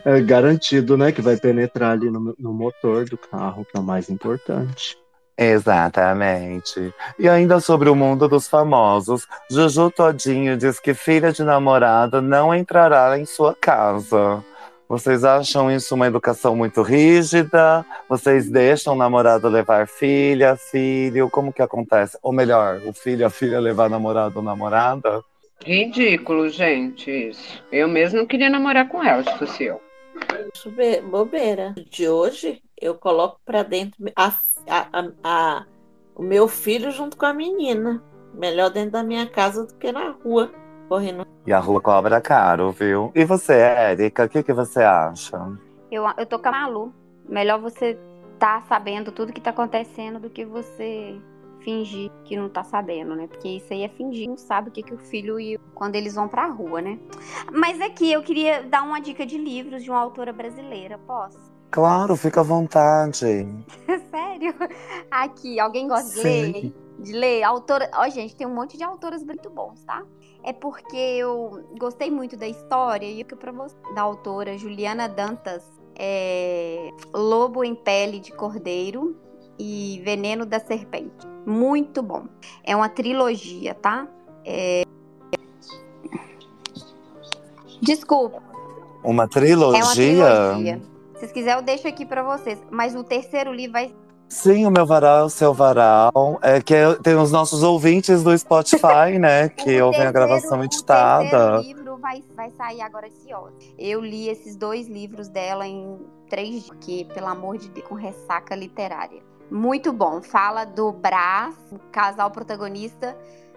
[0.04, 3.82] É garantido, né, que vai penetrar ali no, no motor do carro, que é o
[3.82, 4.96] mais importante.
[5.40, 6.92] Exatamente.
[7.18, 12.54] E ainda sobre o mundo dos famosos, Juju Todinho diz que filha de namorado não
[12.54, 14.44] entrará em sua casa.
[14.86, 17.86] Vocês acham isso uma educação muito rígida?
[18.08, 21.30] Vocês deixam o namorado levar filha, filho?
[21.30, 22.18] Como que acontece?
[22.22, 25.22] Ou melhor, o filho, a filha levar namorado ou namorada?
[25.64, 27.62] Ridículo, gente, isso.
[27.72, 29.80] Eu mesmo não queria namorar com ela, se fosse eu.
[31.08, 31.74] Bobeira.
[31.90, 34.34] De hoje, eu coloco pra dentro a-
[34.68, 35.66] a- a- a-
[36.14, 38.02] o meu filho junto com a menina.
[38.34, 40.50] Melhor dentro da minha casa do que na rua,
[40.88, 41.26] correndo.
[41.46, 43.10] E a rua cobra caro, viu?
[43.14, 45.36] E você, Érica, o que, que você acha?
[45.90, 46.92] Eu, eu tô com a Malu.
[47.28, 47.98] Melhor você
[48.38, 51.20] tá sabendo tudo que tá acontecendo do que você
[51.60, 53.26] fingir que não tá sabendo, né?
[53.26, 56.14] Porque isso aí é fingir, não sabe o que, que o filho e quando eles
[56.14, 56.98] vão pra rua, né?
[57.52, 61.49] Mas aqui eu queria dar uma dica de livros de uma autora brasileira, posso?
[61.70, 63.16] Claro, fica à vontade.
[64.10, 64.54] Sério?
[65.10, 66.52] Aqui, alguém gosta de Sim.
[66.52, 66.74] ler?
[66.98, 67.42] De ler?
[67.44, 67.90] Autora.
[67.94, 70.02] Ó, gente, tem um monte de autoras muito bons, tá?
[70.42, 73.76] É porque eu gostei muito da história e que pra você.
[73.94, 75.62] Da autora Juliana Dantas.
[75.96, 76.90] É...
[77.12, 79.16] Lobo em Pele de Cordeiro
[79.58, 81.26] e Veneno da Serpente.
[81.46, 82.24] Muito bom.
[82.64, 84.08] É uma trilogia, tá?
[84.44, 84.82] É...
[87.82, 88.42] Desculpa.
[89.04, 89.28] Uma
[89.78, 90.80] É uma trilogia?
[91.20, 92.58] Se vocês quiserem, eu deixo aqui pra vocês.
[92.70, 93.94] Mas o terceiro livro vai.
[94.26, 96.38] Sim, o meu varal, o seu varal.
[96.40, 99.50] É que eu- tem os nossos ouvintes do Spotify, né?
[99.58, 101.28] Que ouvem a gravação O editada.
[101.28, 103.52] terceiro livro vai, vai sair agora esse ano.
[103.78, 105.98] Eu li esses dois livros dela em
[106.30, 109.20] três dias, porque, pelo amor de Deus, com ressaca literária.
[109.50, 110.22] Muito bom.
[110.22, 113.14] Fala do Brás, o casal protagonista,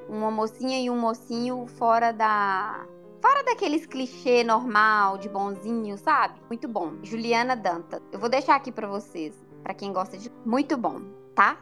[0.09, 2.81] uma mocinha e um mocinho fora da.
[3.23, 6.33] Fora daqueles clichê normal, de bonzinho, sabe?
[6.49, 6.91] Muito bom.
[7.01, 8.01] Juliana Danta.
[8.11, 9.33] Eu vou deixar aqui pra vocês,
[9.63, 10.29] pra quem gosta de.
[10.45, 10.99] Muito bom,
[11.33, 11.55] tá?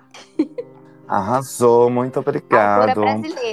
[1.07, 3.03] Arrasou, muito obrigado.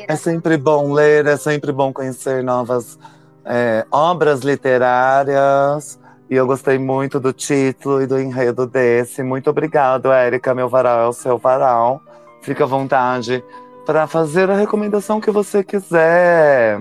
[0.08, 2.98] É sempre bom ler, é sempre bom conhecer novas
[3.44, 6.00] é, obras literárias.
[6.30, 9.22] E eu gostei muito do título e do enredo desse.
[9.22, 10.54] Muito obrigado, Érica.
[10.54, 12.00] Meu varal é o seu varal.
[12.40, 13.44] Fica à vontade
[13.84, 16.80] para fazer a recomendação que você quiser.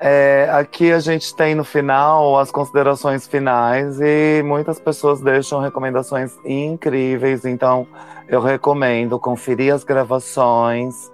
[0.00, 6.32] É, aqui a gente tem no final as considerações finais e muitas pessoas deixam recomendações
[6.44, 7.44] incríveis.
[7.44, 7.86] Então,
[8.28, 11.10] eu recomendo conferir as gravações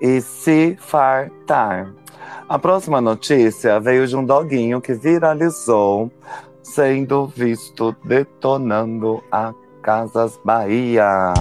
[0.00, 1.92] e se fartar.
[2.48, 6.10] A próxima notícia veio de um doguinho que viralizou,
[6.62, 11.32] sendo visto detonando a Casas Bahia.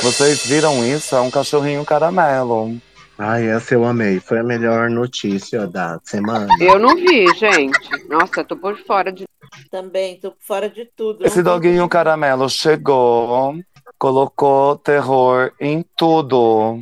[0.00, 1.14] Vocês viram isso?
[1.16, 2.76] É um cachorrinho caramelo.
[3.18, 4.20] Ai, essa eu amei.
[4.20, 6.46] Foi a melhor notícia da semana.
[6.60, 8.08] Eu não vi, gente.
[8.08, 9.26] Nossa, eu tô por fora de.
[9.70, 11.26] Também, tô fora de tudo.
[11.26, 13.56] Esse doguinho caramelo chegou,
[13.98, 16.80] colocou terror em tudo.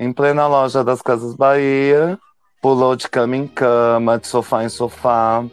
[0.00, 2.18] Em plena loja das Casas Bahia,
[2.62, 5.44] pulou de cama em cama, de sofá em sofá.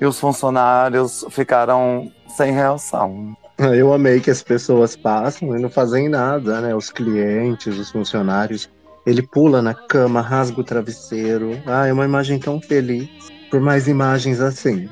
[0.00, 3.36] E os funcionários ficaram sem reação.
[3.58, 6.74] Eu amei que as pessoas passam e não fazem nada, né?
[6.74, 8.70] Os clientes, os funcionários.
[9.04, 11.58] Ele pula na cama, rasga o travesseiro.
[11.66, 13.08] Ah, é uma imagem tão feliz.
[13.50, 14.88] Por mais imagens assim.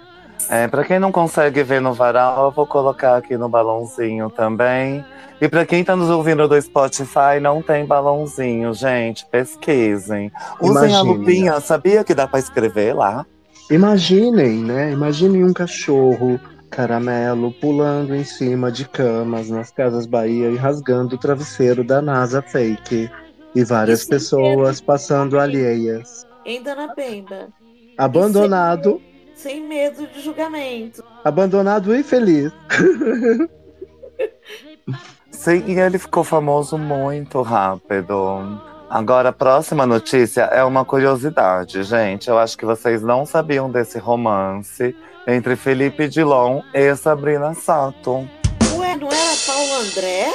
[0.49, 5.05] É, para quem não consegue ver no varal, eu vou colocar aqui no balãozinho também.
[5.41, 9.25] E para quem tá nos ouvindo do Spotify, não tem balãozinho, gente.
[9.27, 10.31] Pesquisem.
[10.61, 11.03] Usem a Imagina.
[11.03, 11.61] lupinha.
[11.61, 13.25] Sabia que dá para escrever lá?
[13.71, 14.91] Imaginem, né?
[14.91, 16.39] Imaginem um cachorro
[16.71, 22.43] caramelo pulando em cima de camas nas Casas Bahia e rasgando o travesseiro da NASA
[22.43, 23.11] fake.
[23.55, 26.27] E várias Isso pessoas passando alheias.
[26.45, 27.49] Em Dona Pemba.
[27.99, 29.01] Abandonado,
[29.35, 31.03] Sem medo de julgamento.
[31.25, 32.53] abandonado e feliz.
[35.31, 38.61] Sim, e ele ficou famoso muito rápido.
[38.89, 42.29] Agora, a próxima notícia é uma curiosidade, gente.
[42.29, 44.95] Eu acho que vocês não sabiam desse romance
[45.27, 48.29] entre Felipe Dilon e Sabrina Sato.
[48.77, 50.33] Ué, não era Paulo André?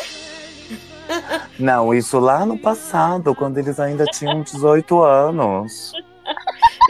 [1.59, 5.91] Não, isso lá no passado, quando eles ainda tinham 18 anos.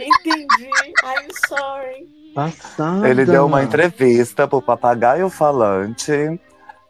[0.00, 0.68] Entendi.
[1.04, 2.08] I'm sorry.
[2.34, 3.08] Passada.
[3.08, 6.12] Ele deu uma entrevista pro Papagaio Falante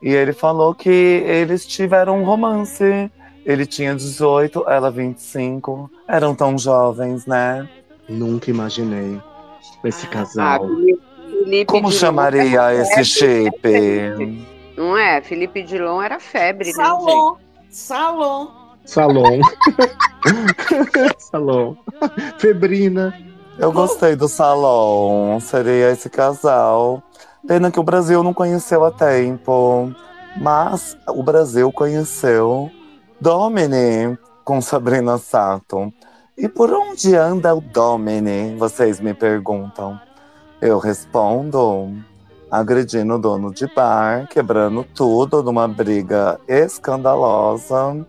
[0.03, 3.11] E ele falou que eles tiveram um romance.
[3.45, 5.89] Ele tinha 18, ela 25.
[6.09, 7.69] Eram tão jovens, né?
[8.09, 9.21] Nunca imaginei
[9.85, 10.67] esse Ah, casal.
[10.67, 13.61] Felipe- Felipe Como chamaria esse chip?
[14.77, 15.23] Não é?
[15.23, 16.87] Felipe Dilon era febre, né, gente?
[16.87, 17.37] Salom.
[17.71, 18.49] Salom.
[18.85, 19.41] Salom.
[21.19, 21.77] Salom.
[22.39, 23.15] Febrina.
[23.59, 25.39] Eu gostei do salão.
[25.41, 27.03] Seria esse casal.
[27.49, 29.95] Pena que o Brasil não conheceu a tempo.
[30.37, 32.71] Mas o Brasil conheceu
[33.19, 35.93] Domini com Sabrina Sato.
[36.37, 38.55] E por onde anda o Domini?
[38.57, 39.99] Vocês me perguntam.
[40.61, 41.93] Eu respondo
[42.51, 48.07] agredindo o dono de bar, quebrando tudo numa briga escandalosa.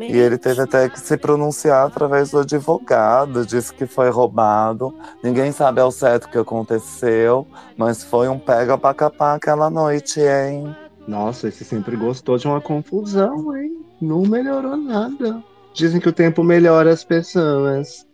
[0.00, 4.94] E ele teve até que se pronunciar através do advogado, disse que foi roubado.
[5.22, 7.46] Ninguém sabe ao certo o que aconteceu,
[7.76, 10.74] mas foi um pega pra capar aquela noite, hein?
[11.06, 13.84] Nossa, esse sempre gostou de uma confusão, hein?
[14.00, 15.42] Não melhorou nada.
[15.74, 18.06] Dizem que o tempo melhora as pessoas.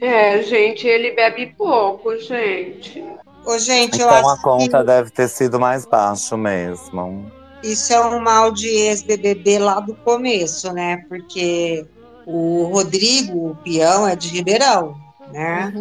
[0.00, 3.04] É, gente, ele bebe pouco, gente.
[3.46, 7.30] Ô, gente, eu Então a conta que deve ter sido mais baixo mesmo.
[7.62, 10.98] isso é um mal de ex-BBB lá do começo, né?
[11.08, 11.86] Porque
[12.26, 14.96] o Rodrigo, o peão, é de Ribeirão,
[15.32, 15.72] né?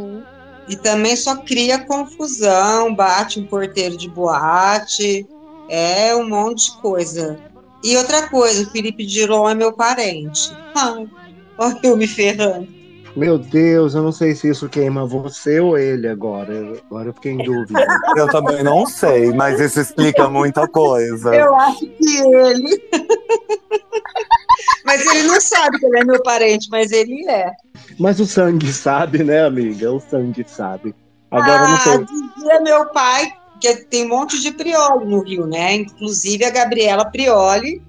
[0.67, 5.27] E também só cria confusão, bate um porteiro de boate,
[5.67, 7.39] é um monte de coisa.
[7.83, 10.39] E outra coisa, o Felipe Dilon é meu parente.
[11.57, 12.74] Olha eu me ferrando.
[13.15, 16.77] Meu Deus, eu não sei se isso queima você ou ele agora.
[16.85, 17.85] Agora eu fiquei em dúvida.
[18.17, 21.33] Eu também não sei, mas isso explica muita coisa.
[21.33, 22.81] Eu acho que ele.
[24.85, 27.51] mas ele não sabe que ele é meu parente, mas ele é.
[27.99, 29.91] Mas o sangue sabe, né, amiga?
[29.91, 30.93] O sangue sabe.
[31.31, 32.05] Agora eu não ah, sei.
[32.05, 35.75] dizia meu pai que tem um monte de Prioli no Rio, né?
[35.75, 37.81] Inclusive a Gabriela Prioli.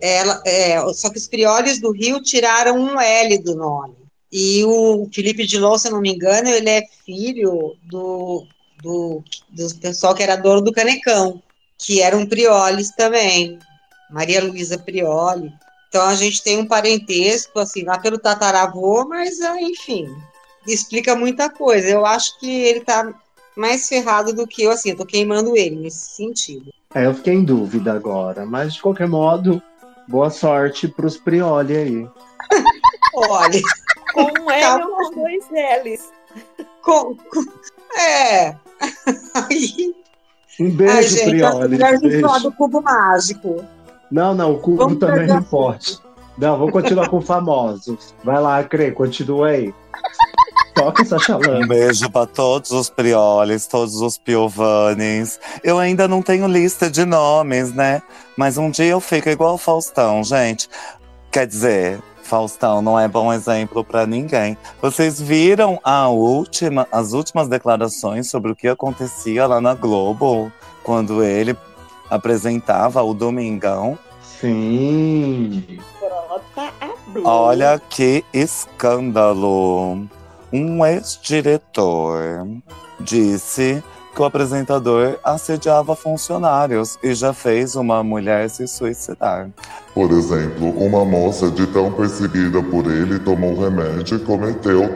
[0.00, 4.05] Ela, é, só que os Priolis do Rio tiraram um L do nome.
[4.32, 8.46] E o Felipe Dilon, se eu não me engano, ele é filho do,
[8.82, 11.42] do, do pessoal que era dono do Canecão,
[11.78, 13.58] que eram Priolis também.
[14.10, 15.52] Maria Luísa Prioli.
[15.88, 20.06] Então a gente tem um parentesco, assim, lá pelo tataravô, mas ah, enfim,
[20.66, 21.88] explica muita coisa.
[21.88, 23.14] Eu acho que ele tá
[23.56, 26.72] mais ferrado do que eu, assim, eu tô queimando ele nesse sentido.
[26.94, 28.44] É, eu fiquei em dúvida agora.
[28.44, 29.62] Mas de qualquer modo,
[30.06, 32.08] boa sorte pros Prioli aí.
[33.14, 33.60] Olha,
[34.16, 36.10] Com um L ou com dois L's.
[36.82, 38.54] com, com- é.
[39.34, 39.94] Aí,
[40.60, 41.82] Um ai, beijo, gente, Prioli.
[41.82, 42.50] a gente falar Beijo.
[42.50, 43.64] do cubo mágico.
[44.10, 45.98] Não, não, o cubo Vamos também não a pode.
[46.38, 48.14] Não, vamos continuar com famosos.
[48.22, 49.74] Vai lá, Crê, continua aí.
[50.74, 55.40] Toca essa Um beijo pra todos os Prioles, todos os Piovanes.
[55.64, 58.02] Eu ainda não tenho lista de nomes, né?
[58.36, 60.68] Mas um dia eu fico igual o Faustão, gente.
[61.32, 64.58] Quer dizer, Faustão não é bom exemplo pra ninguém.
[64.82, 71.22] Vocês viram a última, as últimas declarações sobre o que acontecia lá na Globo quando
[71.22, 71.56] ele
[72.10, 73.98] apresentava o Domingão?
[74.22, 75.78] Sim.
[77.06, 77.26] Blue.
[77.26, 80.06] Olha que escândalo!
[80.52, 82.46] Um ex-diretor
[83.00, 83.82] disse
[84.16, 89.50] que o apresentador assediava funcionários e já fez uma mulher se suicidar.
[89.94, 94.88] Por exemplo, uma moça de tão perseguida por ele tomou remédio e cometeu.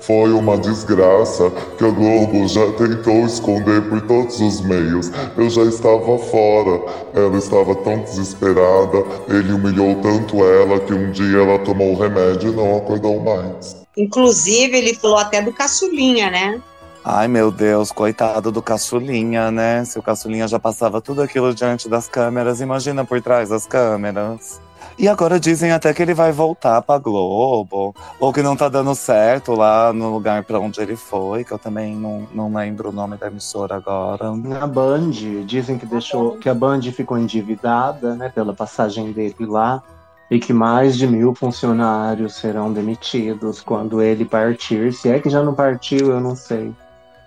[0.00, 5.10] Foi uma desgraça que a Globo já tentou esconder por todos os meios.
[5.36, 6.80] Eu já estava fora.
[7.12, 9.04] Ela estava tão desesperada.
[9.28, 13.84] Ele humilhou tanto ela que um dia ela tomou o remédio e não acordou mais.
[13.96, 16.60] Inclusive, ele falou até do caçulinha, né?
[17.08, 19.84] Ai meu Deus, coitado do caçulinha, né?
[19.84, 24.60] Se o caçulinha já passava tudo aquilo diante das câmeras, imagina por trás das câmeras.
[24.98, 28.92] E agora dizem até que ele vai voltar pra Globo, ou que não tá dando
[28.96, 32.92] certo lá no lugar pra onde ele foi, que eu também não, não lembro o
[32.92, 34.34] nome da emissora agora.
[34.34, 35.12] Na Band,
[35.46, 39.80] dizem que deixou que a Band ficou endividada, né, pela passagem dele lá,
[40.28, 44.92] e que mais de mil funcionários serão demitidos quando ele partir.
[44.92, 46.74] Se é que já não partiu, eu não sei.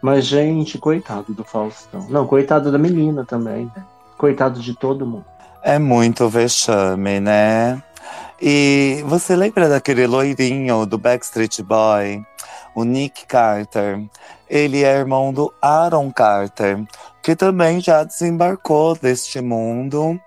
[0.01, 2.07] Mas, gente, coitado do Faustão.
[2.09, 3.71] Não, coitado da menina também.
[4.17, 5.25] Coitado de todo mundo.
[5.61, 7.81] É muito vexame, né?
[8.41, 12.23] E você lembra daquele loirinho do Backstreet Boy,
[12.73, 14.01] o Nick Carter?
[14.49, 16.81] Ele é irmão do Aaron Carter,
[17.21, 20.17] que também já desembarcou deste mundo.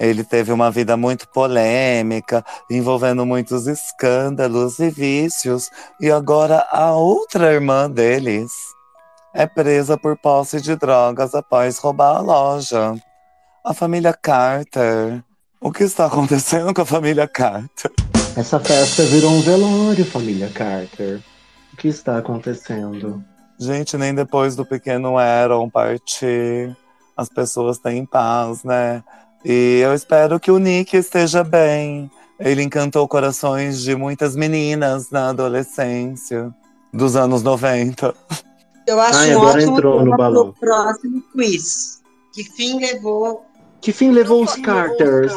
[0.00, 5.70] Ele teve uma vida muito polêmica, envolvendo muitos escândalos e vícios,
[6.00, 8.71] e agora a outra irmã deles
[9.34, 12.94] é presa por posse de drogas após roubar a loja.
[13.64, 15.22] A família Carter.
[15.60, 17.90] O que está acontecendo com a família Carter?
[18.36, 21.20] Essa festa virou um velório, família Carter.
[21.72, 23.22] O que está acontecendo?
[23.58, 26.76] Gente, nem depois do pequeno Aaron partir,
[27.16, 29.02] as pessoas têm paz, né?
[29.44, 32.10] E eu espero que o Nick esteja bem.
[32.38, 36.52] Ele encantou corações de muitas meninas na adolescência
[36.92, 38.14] dos anos 90.
[38.86, 40.52] Eu acho Ai, um agora ótimo entrou no balão.
[40.58, 42.02] próximo quiz.
[42.32, 43.44] Que fim levou?
[43.80, 45.32] Que fim levou os Carters?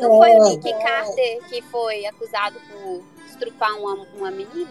[0.00, 4.70] Não foi o Nick Carter que foi acusado por estrupar uma, uma menina?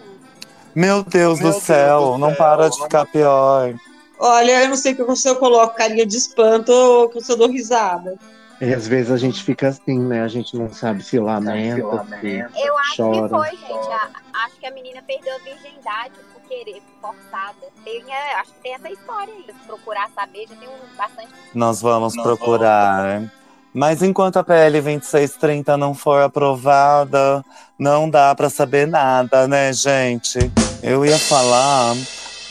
[0.74, 3.74] Meu Deus do céu, não para de ficar pior.
[4.18, 8.18] Olha, eu não sei se eu coloco carinha de espanto ou se eu dou risada.
[8.60, 10.22] E às vezes a gente fica assim, né?
[10.22, 13.22] A gente não sabe se lamenta, se Eu acho chora.
[13.22, 13.92] que foi, gente.
[13.92, 14.08] A-
[14.64, 17.66] que a menina perdeu a virgindade por querer, forçada.
[17.84, 19.54] Tem, é, acho que tem essa história aí.
[19.66, 21.28] Procurar saber, já tem um bastante.
[21.54, 23.30] Nós vamos procurar.
[23.74, 27.44] Mas enquanto a PL 2630 não for aprovada,
[27.78, 30.38] não dá pra saber nada, né, gente?
[30.82, 31.94] Eu ia falar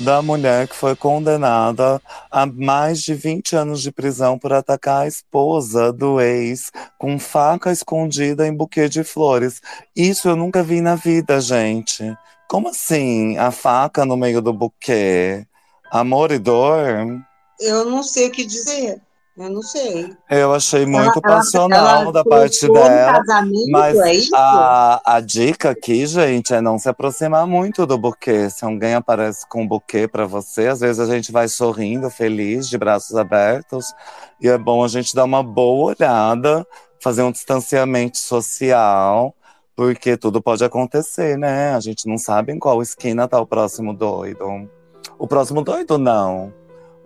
[0.03, 5.07] da mulher que foi condenada a mais de 20 anos de prisão por atacar a
[5.07, 9.61] esposa do ex com faca escondida em buquê de flores.
[9.95, 12.03] Isso eu nunca vi na vida, gente.
[12.49, 13.38] Como assim?
[13.38, 15.47] A faca no meio do buquê?
[15.89, 17.23] Amor e dor?
[17.59, 19.01] Eu não sei o que dizer.
[19.35, 20.15] Eu não sei.
[20.30, 23.14] Eu achei muito ela- passional ela da parte um dela.
[23.14, 28.47] casamento, mas é a, a dica aqui, gente, é não se aproximar muito do buquê.
[28.51, 32.69] Se alguém aparece com um buquê pra você, às vezes a gente vai sorrindo, feliz,
[32.69, 33.91] de braços abertos.
[34.39, 36.64] E é bom a gente dar uma boa olhada,
[37.01, 39.34] fazer um distanciamento social,
[39.76, 41.73] porque tudo pode acontecer, né?
[41.73, 44.69] A gente não sabe em qual esquina tá o próximo doido.
[45.18, 46.53] O próximo doido, não.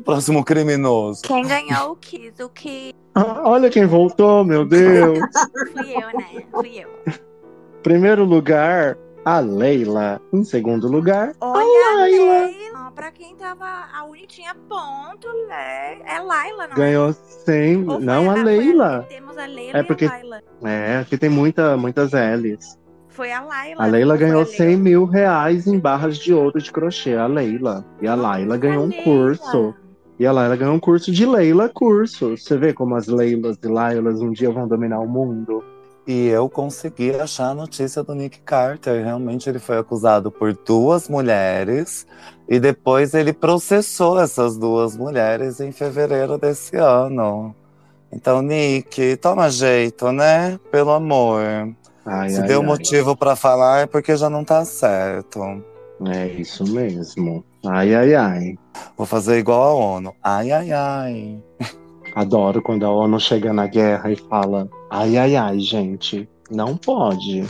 [0.03, 1.22] Próximo criminoso.
[1.24, 2.41] Quem ganhou o Kiss?
[2.44, 5.19] O Kiss Ah, olha quem voltou, meu Deus!
[5.74, 6.44] fui eu, né?
[6.52, 6.90] Fui eu.
[7.84, 10.22] Primeiro lugar, a Leila.
[10.32, 12.45] Em segundo lugar, Olha, a Laila.
[12.45, 12.91] Leila.
[12.95, 13.65] Pra quem tava.
[13.94, 15.99] A Uni tinha ponto, né?
[16.06, 17.78] É Laila, não Ganhou 100.
[17.90, 19.06] Ou foi Não, a foi Leila.
[19.07, 20.41] Temos a Leila É e porque- a Laila.
[20.64, 22.78] É, aqui tem muita, muitas L's.
[23.10, 23.84] Foi a Laila.
[23.84, 24.57] A Leila ganhou a Leila?
[24.57, 27.86] 100 mil reais em barras de ouro de crochê, a Leila.
[28.02, 29.74] E a Laila ganhou um curso.
[30.19, 32.35] E a Laila ganhou um curso de Leila Curso.
[32.35, 35.64] Você vê como as Leilas e Lailas um dia vão dominar o mundo.
[36.07, 39.03] E eu consegui achar a notícia do Nick Carter.
[39.03, 42.07] Realmente ele foi acusado por duas mulheres
[42.48, 47.53] e depois ele processou essas duas mulheres em fevereiro desse ano.
[48.11, 50.57] Então, Nick, toma jeito, né?
[50.72, 51.41] Pelo amor.
[52.06, 52.65] Ai, Se ai, deu ai.
[52.65, 55.61] motivo pra falar é porque já não tá certo.
[56.06, 57.44] É isso mesmo.
[57.69, 58.56] Ai, ai, ai.
[58.98, 60.14] Vou fazer igual a ONU.
[60.23, 61.39] Ai, ai, ai.
[62.15, 67.45] Adoro quando a ONU chega na guerra e fala: ai, ai, ai, gente, não pode.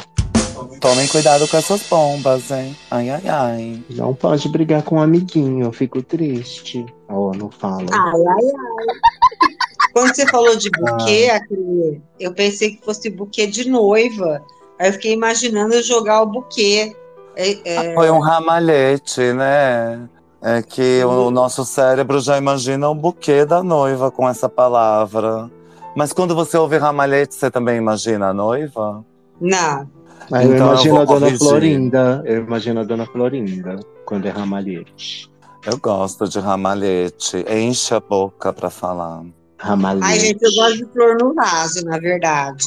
[0.82, 2.76] Tomem cuidado com essas bombas, hein?
[2.90, 3.84] Ai, ai, ai.
[3.92, 6.86] Não pode brigar com um amiguinho, eu fico triste.
[7.08, 7.86] A ONU fala.
[7.92, 9.48] Ai, ai, ai.
[9.94, 14.44] Quando você falou de buquê, Acri, eu pensei que fosse buquê de noiva.
[14.80, 16.96] Aí eu fiquei imaginando eu jogar o buquê.
[17.40, 20.10] É, é, Foi um ramalhete, né?
[20.42, 25.50] É que o nosso cérebro já imagina o buquê da noiva com essa palavra.
[25.96, 29.06] Mas quando você ouve ramalhete, você também imagina a noiva?
[29.40, 29.88] Não.
[30.32, 31.40] Eu Então eu imagino vou a dona corrigir.
[31.40, 32.24] Florinda.
[32.26, 35.32] Eu imagino a dona Florinda quando é ramalhete.
[35.66, 37.46] Eu gosto de ramalhete.
[37.50, 39.24] Enche a boca pra falar.
[39.60, 40.06] Ramalhete.
[40.06, 42.66] Ai, gente, eu gosto de flor no vaso, na verdade.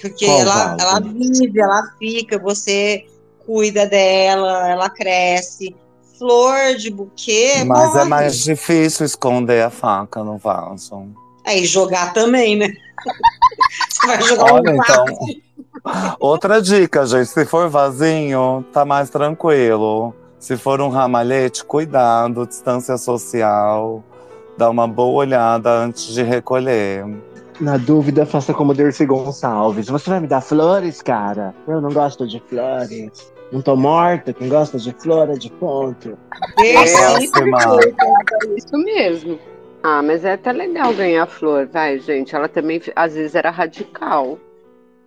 [0.00, 0.76] Porque Qual ela, vaso?
[0.80, 3.06] ela vive, ela fica, você
[3.46, 5.74] cuida dela, ela cresce.
[6.18, 8.08] Flor de buquê, Mas é morre.
[8.08, 11.08] mais difícil esconder a faca no vaso.
[11.44, 12.68] Aí jogar também, né?
[13.90, 15.04] Você vai jogar Olha, um então.
[16.20, 17.26] Outra dica, gente.
[17.26, 20.14] Se for vasinho, tá mais tranquilo.
[20.38, 24.02] Se for um ramalhete, cuidado, distância social.
[24.56, 27.04] Dá uma boa olhada antes de recolher.
[27.60, 29.88] Na dúvida, faça como Dercy Gonçalves.
[29.88, 31.54] Você vai me dar flores, cara?
[31.66, 33.31] Eu não gosto de flores.
[33.52, 36.18] Não tô morta, quem gosta de flor é de ponto.
[36.56, 37.68] Péssima.
[38.44, 39.38] É isso mesmo.
[39.82, 42.34] Ah, mas é até legal ganhar flor, vai, gente.
[42.34, 44.38] Ela também, às vezes, era radical.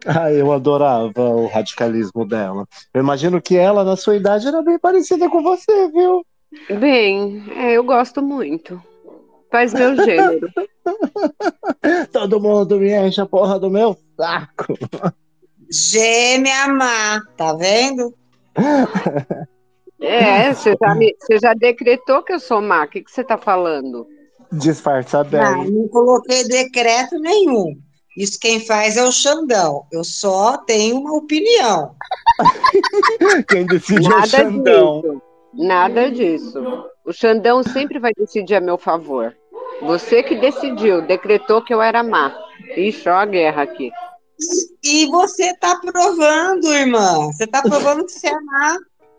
[0.05, 2.67] Ah, eu adorava o radicalismo dela.
[2.93, 6.23] Eu imagino que ela, na sua idade, era bem parecida com você, viu?
[6.79, 8.79] Bem, é, eu gosto muito.
[9.49, 10.47] Faz meu gênero.
[12.13, 14.77] Todo mundo me enche a porra do meu saco.
[15.71, 18.13] Gêmea má, tá vendo?
[20.01, 22.83] É, você já, me- você já decretou que eu sou má.
[22.83, 24.07] O que, que você tá falando?
[24.51, 25.41] Disfarça bem.
[25.41, 27.75] Não, não coloquei decreto nenhum.
[28.17, 29.85] Isso quem faz é o Xandão.
[29.91, 31.95] Eu só tenho uma opinião.
[33.49, 35.01] Quem decide é o Nada Xandão.
[35.01, 35.21] disso.
[35.53, 36.63] Nada disso.
[37.05, 39.35] O Xandão sempre vai decidir a meu favor.
[39.81, 42.33] Você que decidiu, decretou que eu era má.
[42.77, 43.91] Ixi, ó a guerra aqui.
[44.83, 47.27] E você tá provando, irmã.
[47.27, 48.77] Você tá provando que você é má.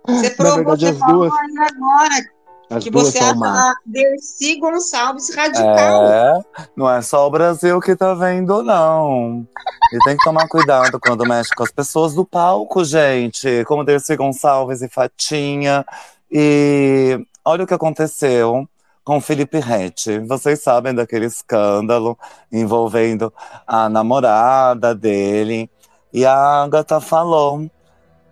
[0.08, 1.32] Você provou, verdade, você falou duas-
[1.72, 2.30] agora
[2.70, 3.58] As que você acha más.
[3.58, 6.04] a Dercy Gonçalves radical.
[6.06, 6.40] É,
[6.76, 9.46] não é só o Brasil que tá vendo, não.
[9.92, 13.64] E tem que tomar cuidado quando mexe com as pessoas do palco, gente.
[13.66, 15.84] Como Dercy Gonçalves e Fatinha.
[16.30, 18.68] E olha o que aconteceu
[19.06, 20.18] com Felipe Rett.
[20.26, 22.18] Vocês sabem daquele escândalo
[22.50, 23.32] envolvendo
[23.64, 25.70] a namorada dele.
[26.12, 27.70] E a Agatha falou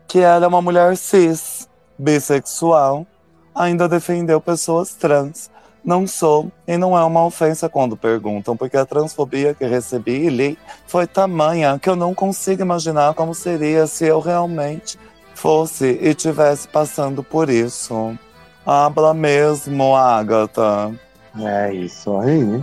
[0.08, 3.06] que ela é uma mulher cis, bissexual,
[3.54, 5.48] ainda defendeu pessoas trans.
[5.84, 10.28] Não sou, e não é uma ofensa quando perguntam, porque a transfobia que recebi e
[10.28, 14.98] li foi tamanha que eu não consigo imaginar como seria se eu realmente
[15.34, 18.18] fosse e tivesse passando por isso.
[18.66, 20.92] Habla mesmo, Agatha.
[21.38, 22.62] É isso aí.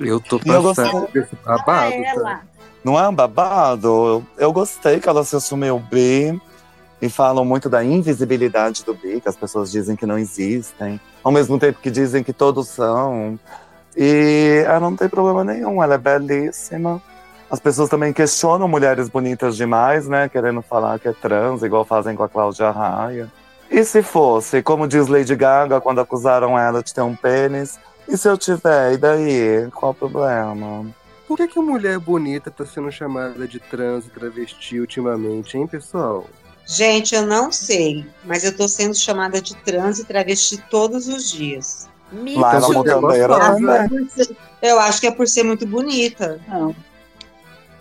[0.00, 1.22] Eu tô eu passando gostei.
[1.22, 2.42] desse babado, tá?
[2.84, 3.88] Não é um babado?
[3.88, 6.40] Eu, eu gostei que ela se assumiu bi
[7.02, 11.32] e falam muito da invisibilidade do bi, que as pessoas dizem que não existem, ao
[11.32, 13.38] mesmo tempo que dizem que todos são.
[13.96, 17.02] E ela não tem problema nenhum, ela é belíssima.
[17.50, 20.28] As pessoas também questionam mulheres bonitas demais, né?
[20.28, 23.28] Querendo falar que é trans, igual fazem com a Cláudia Raia.
[23.70, 27.78] E se fosse, como diz Lady Gaga quando acusaram ela de ter um pênis?
[28.08, 28.94] E se eu tiver?
[28.94, 29.68] E daí?
[29.74, 30.86] Qual o problema?
[31.26, 36.26] Por que, que mulher bonita tá sendo chamada de trans e travesti ultimamente, hein, pessoal?
[36.66, 41.30] Gente, eu não sei, mas eu tô sendo chamada de trans e travesti todos os
[41.30, 41.88] dias.
[42.36, 44.08] Lá ela também era também.
[44.62, 46.40] Eu acho que é por ser muito bonita.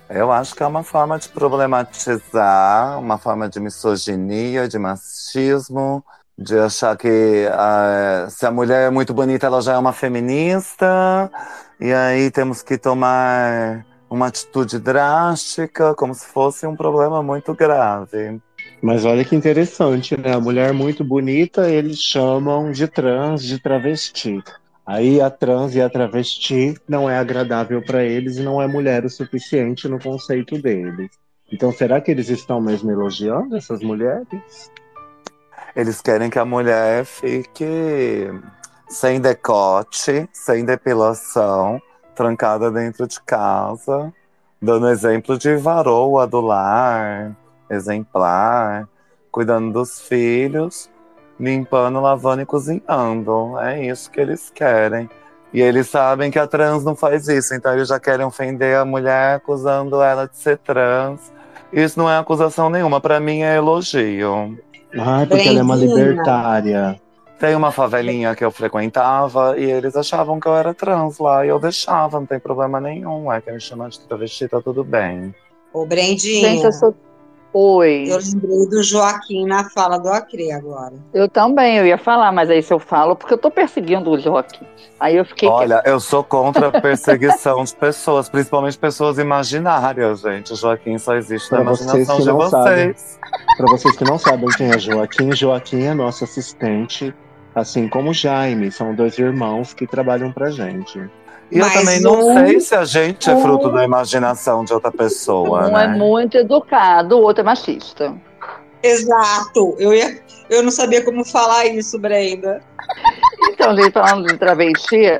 [0.10, 6.04] Eu acho que é uma forma de problematizar, uma forma de misoginia, de machismo,
[6.38, 11.30] de achar que ah, se a mulher é muito bonita, ela já é uma feminista,
[11.80, 18.40] e aí temos que tomar uma atitude drástica, como se fosse um problema muito grave.
[18.82, 20.34] Mas olha que interessante, né?
[20.34, 24.42] A mulher muito bonita, eles chamam de trans, de travesti.
[24.88, 29.04] Aí a trans e a travesti não é agradável para eles e não é mulher
[29.04, 31.12] o suficiente no conceito deles.
[31.52, 34.72] Então será que eles estão mesmo elogiando essas mulheres?
[35.76, 38.32] Eles querem que a mulher fique
[38.88, 41.82] sem decote, sem depilação,
[42.16, 44.14] trancada dentro de casa,
[44.62, 47.36] dando exemplo de varoa do lar,
[47.70, 48.88] exemplar,
[49.30, 50.90] cuidando dos filhos,
[51.40, 53.58] limpando, lavando e cozinhando.
[53.60, 55.10] É isso que eles querem.
[55.54, 58.86] E eles sabem que a trans não faz isso, então eles já querem ofender a
[58.86, 61.32] mulher acusando ela de ser trans.
[61.72, 64.58] Isso não é acusação nenhuma, para mim é elogio.
[64.98, 67.00] Ah, porque ela é uma libertária.
[67.40, 71.50] Tem uma favelinha que eu frequentava e eles achavam que eu era trans lá e
[71.50, 73.32] eu deixava, não tem problema nenhum.
[73.32, 75.36] É que me chamar de travesti, tá tudo bem.
[75.72, 76.50] Ô, Brendinha.
[76.50, 76.96] Gente, eu sou.
[77.54, 78.06] Oi.
[78.08, 80.94] Eu lembrei do Joaquim na fala do Acre agora.
[81.14, 84.20] Eu também, eu ia falar, mas aí se eu falo, porque eu tô perseguindo o
[84.20, 84.66] Joaquim.
[85.00, 85.48] Aí eu fiquei.
[85.48, 90.54] Olha, eu sou contra a perseguição de pessoas, principalmente pessoas imaginárias, gente.
[90.54, 93.20] O Joaquim só existe na Para vocês imaginação que de não sabem, vocês.
[93.58, 97.14] para vocês que não sabem quem é Joaquim, Joaquim é nosso assistente,
[97.56, 101.00] assim como Jaime, são dois irmãos que trabalham pra gente.
[101.52, 104.92] E eu também não um- sei se a gente é fruto da imaginação de outra
[104.92, 105.86] pessoa, Um né?
[105.86, 108.14] é muito educado, o outro é machista.
[108.84, 109.76] Exato.
[109.80, 110.20] Eu, ia,
[110.50, 112.62] eu não sabia como falar isso, Brenda.
[113.50, 115.20] Então, gente, falando de travesti,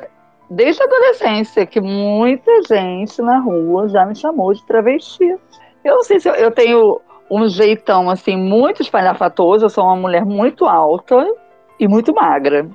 [0.50, 5.36] desde a adolescência, que muita gente na rua já me chamou de travesti.
[5.84, 7.00] Eu não sei se eu, eu tenho
[7.30, 11.26] um jeitão, assim, muito espalhafatoso, eu sou uma mulher muito alta
[11.78, 12.68] e muito magra.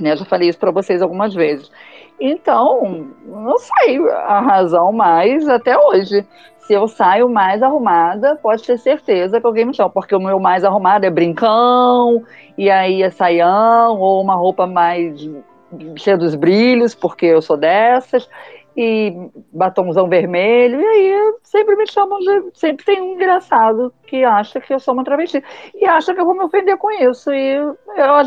[0.00, 0.12] Né?
[0.12, 1.70] Eu já falei isso para vocês algumas vezes.
[2.18, 6.26] Então, não sei a razão mais até hoje.
[6.58, 10.40] Se eu saio mais arrumada, pode ter certeza que alguém me chama, porque o meu
[10.40, 12.24] mais arrumado é brincão,
[12.58, 15.28] e aí é saião, ou uma roupa mais
[15.96, 18.28] cheia dos brilhos, porque eu sou dessas,
[18.76, 19.14] e
[19.52, 22.50] batomzão vermelho, e aí sempre me chamam de.
[22.54, 25.42] Sempre tem um engraçado que acha que eu sou uma travesti,
[25.74, 27.76] e acha que eu vou me ofender com isso, e eu,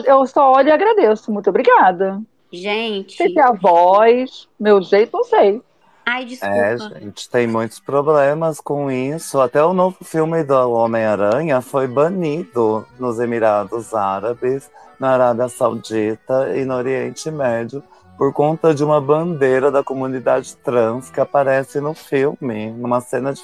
[0.06, 1.32] eu só olho e agradeço.
[1.32, 2.22] Muito obrigada.
[2.52, 3.16] Gente.
[3.16, 5.62] Sei se a voz, meu jeito, não sei.
[6.06, 6.56] Ai, desculpa.
[6.56, 9.40] É, gente, tem muitos problemas com isso.
[9.40, 16.66] Até o novo filme do Homem-Aranha foi banido nos Emirados Árabes, na Arábia Saudita e
[16.66, 17.84] no Oriente Médio,
[18.18, 23.42] por conta de uma bandeira da comunidade trans que aparece no filme, numa cena de,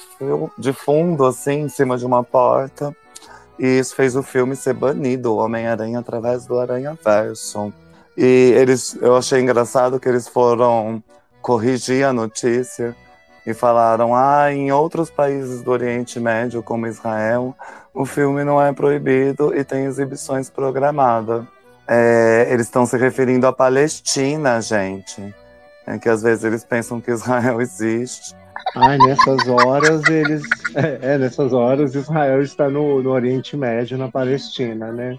[0.58, 2.94] de fundo, assim, em cima de uma porta.
[3.60, 7.72] E isso fez o filme ser banido, o Homem-Aranha, através do Aranha Verso.
[8.16, 11.02] E eles, eu achei engraçado que eles foram
[11.42, 12.96] corrigir a notícia
[13.46, 17.54] e falaram: ah, em outros países do Oriente Médio, como Israel,
[17.94, 21.44] o filme não é proibido e tem exibições programadas.
[21.88, 25.34] É, eles estão se referindo à Palestina, gente.
[25.86, 28.34] É que às vezes eles pensam que Israel existe.
[28.74, 30.42] Ai, nessas horas eles.
[30.76, 35.18] É, é, nessas horas Israel está no, no Oriente Médio, na Palestina, né?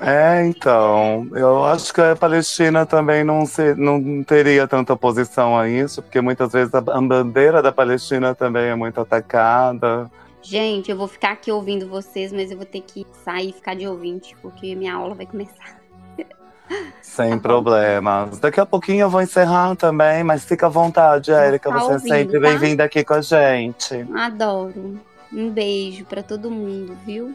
[0.00, 5.68] É, então, eu acho que a Palestina também não, se, não teria tanta oposição a
[5.68, 10.10] isso, porque muitas vezes a, bandeira da Palestina também é muito atacada.
[10.42, 13.74] Gente, eu vou ficar aqui ouvindo vocês, mas eu vou ter que sair e ficar
[13.74, 15.78] de ouvinte, porque minha aula vai começar.
[17.02, 18.38] Sem problemas.
[18.38, 21.70] Daqui a pouquinho eu vou encerrar também, mas fica à vontade, Érica.
[21.70, 22.48] tá Você é ouvindo, sempre tá?
[22.48, 24.06] bem-vinda aqui com a gente.
[24.14, 25.00] Adoro.
[25.32, 27.34] Um beijo pra todo mundo, viu?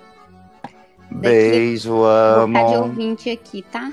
[1.12, 2.84] Beijo, Vou ficar de amo.
[2.86, 3.92] ouvinte aqui, tá?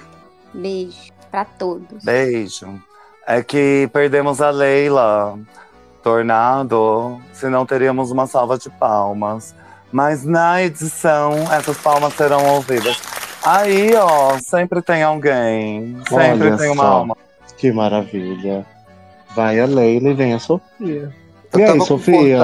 [0.55, 2.03] Beijo pra todos.
[2.05, 2.81] Beijo.
[3.27, 5.39] É que perdemos a Leila.
[6.03, 9.55] Tornado, senão teríamos uma salva de palmas.
[9.93, 12.99] Mas na edição, essas palmas serão ouvidas.
[13.45, 15.97] Aí, ó, sempre tem alguém.
[16.09, 17.17] Sempre Olha tem uma só, alma.
[17.59, 18.65] Que maravilha.
[19.35, 21.15] Vai a Leila e vem a Sofia.
[21.53, 22.39] Eu E aí, Sofia?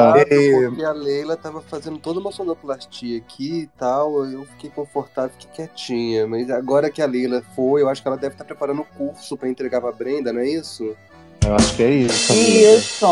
[0.69, 4.25] porque a Leila tava fazendo toda uma sonoplastia aqui e tal.
[4.25, 6.27] Eu fiquei confortável, fiquei quietinha.
[6.27, 9.37] Mas agora que a Leila foi, eu acho que ela deve estar preparando o curso
[9.37, 10.97] pra entregar pra Brenda, não é isso?
[11.45, 12.33] Eu acho que é isso.
[12.33, 13.07] Isso.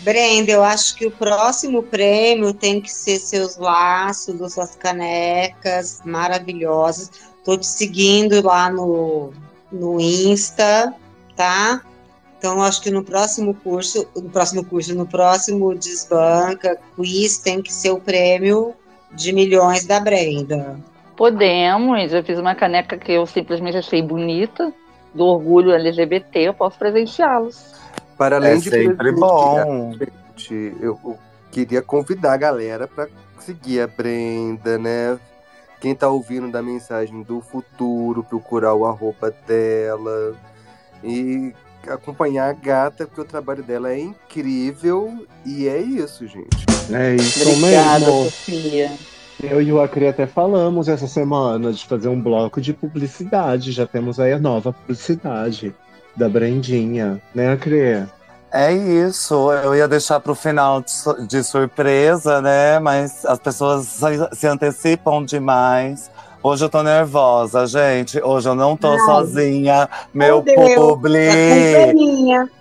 [0.00, 7.10] Brenda, eu acho que o próximo prêmio tem que ser seus laços, suas canecas maravilhosas.
[7.44, 9.30] Tô te seguindo lá no,
[9.70, 10.94] no Insta,
[11.36, 11.82] tá?
[12.40, 17.70] Então, acho que no próximo curso, no próximo curso, no próximo Desbanca Quiz, tem que
[17.70, 18.72] ser o prêmio
[19.12, 20.80] de milhões da Brenda.
[21.18, 24.72] Podemos, eu fiz uma caneca que eu simplesmente achei bonita,
[25.12, 27.74] do orgulho LGBT, eu posso presenteá-los.
[28.16, 29.92] Para além É de sempre bom.
[29.92, 31.18] gente, eu eu
[31.50, 33.06] queria convidar a galera para
[33.38, 35.18] seguir a Brenda, né?
[35.78, 40.34] Quem tá ouvindo da mensagem do futuro, procurar o arroba dela
[41.04, 41.52] e
[41.88, 46.66] acompanhar a gata, porque o trabalho dela é incrível e é isso, gente.
[46.92, 48.24] É isso Obrigada, mesmo.
[48.24, 48.90] Sofia.
[49.42, 53.72] Eu e o Acri até falamos essa semana de fazer um bloco de publicidade.
[53.72, 55.74] Já temos aí a nova publicidade
[56.16, 58.04] da Brendinha, né, Acri?
[58.52, 62.80] É isso, eu ia deixar para o final de, su- de surpresa, né?
[62.80, 64.00] Mas as pessoas
[64.32, 66.10] se antecipam demais.
[66.42, 68.18] Hoje eu tô nervosa, gente.
[68.22, 68.98] Hoje eu não tô Ai.
[69.00, 69.88] sozinha.
[70.12, 71.18] Meu Deus, publi.
[71.18, 71.92] é.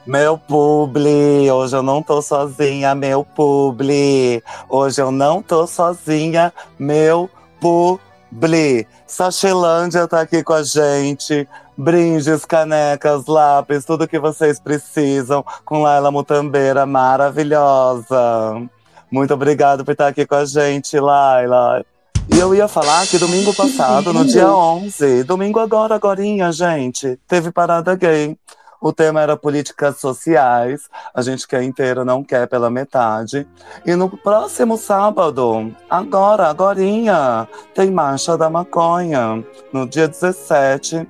[0.05, 1.49] Meu publi.
[1.49, 4.43] Hoje eu não tô sozinha, meu publi.
[4.67, 7.29] Hoje eu não tô sozinha, meu
[7.61, 8.85] publi.
[9.07, 11.47] Sachilândia tá aqui com a gente.
[11.77, 18.61] Brindes, canecas, lápis, tudo que vocês precisam com Laila Mutambeira maravilhosa.
[19.09, 21.85] Muito obrigado por estar aqui com a gente, Laila.
[22.31, 27.51] E eu ia falar que domingo passado, no dia 11, domingo agora, agorinha, gente, teve
[27.51, 28.37] parada gay.
[28.81, 30.89] O tema era políticas sociais.
[31.13, 33.45] A gente quer inteiro, não quer pela metade.
[33.85, 39.43] E no próximo sábado, agora, agorinha, tem Marcha da Maconha,
[39.73, 41.07] no dia 17,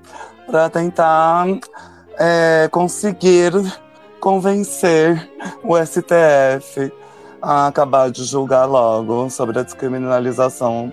[0.47, 1.45] para tentar
[2.17, 3.51] é, conseguir
[4.19, 5.29] convencer
[5.63, 6.91] o STF
[7.41, 10.91] a acabar de julgar logo sobre a descriminalização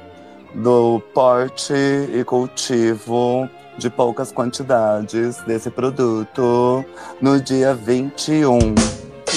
[0.57, 6.85] do porte e cultivo de poucas quantidades desse produto
[7.21, 8.75] no dia 21.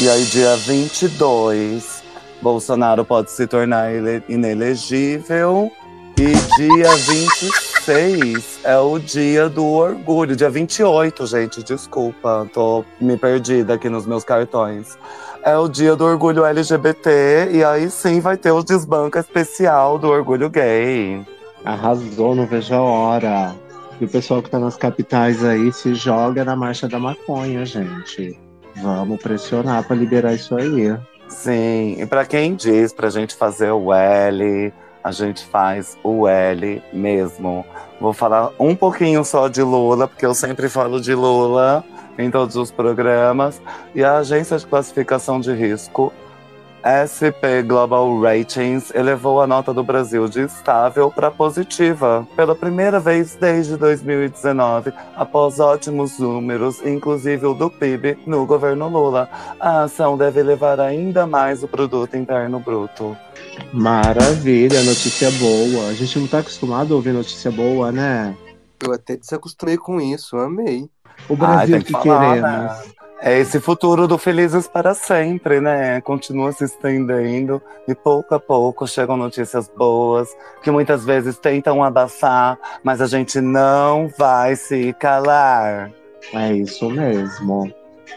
[0.02, 2.02] E aí, dia 22,
[2.42, 5.70] Bolsonaro pode se tornar ele- inelegível.
[6.18, 10.36] E dia 26 é o dia do orgulho.
[10.36, 14.98] Dia 28, gente, desculpa, tô me perdida aqui nos meus cartões.
[15.44, 20.10] É o dia do orgulho LGBT, e aí sim vai ter o desbanca especial do
[20.10, 21.26] orgulho gay.
[21.64, 23.56] Arrasou, não vejo a hora.
[24.00, 28.38] E o pessoal que tá nas capitais aí se joga na marcha da maconha, gente.
[28.82, 30.96] Vamos pressionar pra liberar isso aí.
[31.28, 36.82] Sim, e pra quem diz pra gente fazer o L, a gente faz o L
[36.92, 37.66] mesmo.
[38.00, 41.84] Vou falar um pouquinho só de Lula, porque eu sempre falo de Lula
[42.20, 43.60] em todos os programas.
[43.96, 46.14] E a agência de classificação de risco
[46.84, 53.36] SP Global Ratings elevou a nota do Brasil de estável para positiva, pela primeira vez
[53.36, 59.30] desde 2019, após ótimos números, inclusive o do PIB, no governo Lula.
[59.60, 63.16] A ação deve elevar ainda mais o produto interno bruto.
[63.74, 65.90] Maravilha, notícia boa.
[65.90, 68.36] A gente não tá acostumado a ouvir notícia boa, né?
[68.82, 70.90] Eu até desacostumei com isso, amei.
[71.28, 72.42] O Brasil Ai, que, que falar, queremos.
[72.42, 72.80] né?
[73.22, 76.00] É esse futuro do Felizes para sempre, né?
[76.02, 80.30] Continua se estendendo e pouco a pouco chegam notícias boas
[80.64, 85.92] que muitas vezes tentam abafar, mas a gente não vai se calar.
[86.34, 87.70] É isso mesmo.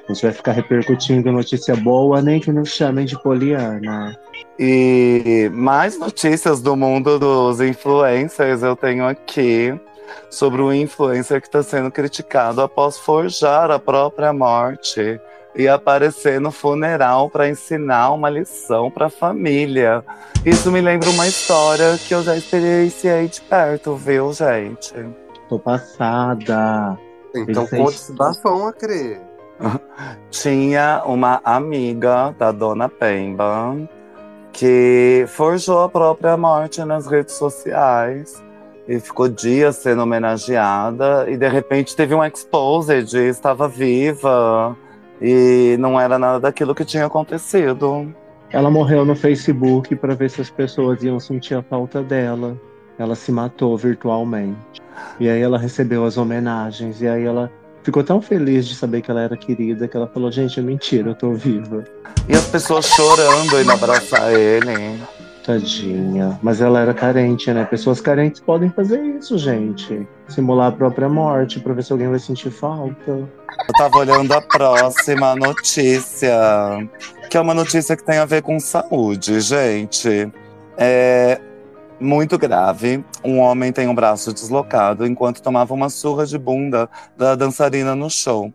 [0.09, 4.17] A gente vai ficar repercutindo notícia boa, nem que nos chamem de Poliana.
[4.59, 9.79] E mais notícias do mundo dos influencers eu tenho aqui
[10.31, 15.21] sobre o influencer que está sendo criticado após forjar a própria morte
[15.55, 20.03] e aparecer no funeral para ensinar uma lição para a família.
[20.45, 24.95] Isso me lembra uma história que eu já experienciei de perto, viu, gente?
[25.49, 26.99] Tô passada.
[27.35, 29.21] Então fez- esse bafão a crer.
[30.31, 33.77] Tinha uma amiga da dona Pemba
[34.53, 38.43] que forjou a própria morte nas redes sociais
[38.89, 44.77] e ficou dias sendo homenageada e de repente teve um exposed, estava viva
[45.21, 48.13] e não era nada daquilo que tinha acontecido.
[48.51, 52.57] Ela morreu no Facebook para ver se as pessoas iam sentir a falta dela.
[52.99, 54.83] Ela se matou virtualmente.
[55.19, 57.01] E aí ela recebeu as homenagens.
[57.01, 57.51] E aí ela
[57.83, 61.11] ficou tão feliz de saber que ela era querida que ela falou: Gente, é mentira,
[61.11, 61.85] eu tô viva.
[62.29, 65.01] E as pessoas chorando indo abraçar ele.
[65.45, 66.39] Tadinha.
[66.43, 67.65] Mas ela era carente, né?
[67.65, 70.07] Pessoas carentes podem fazer isso, gente.
[70.29, 73.11] Simular a própria morte pra ver se alguém vai sentir falta.
[73.11, 73.29] Eu
[73.79, 76.33] tava olhando a próxima notícia,
[77.29, 80.31] que é uma notícia que tem a ver com saúde, gente.
[80.77, 81.41] É
[82.01, 83.05] muito grave.
[83.25, 88.11] Um homem tem um braço deslocado enquanto tomava uma surra de bunda da dançarina no
[88.11, 88.53] show.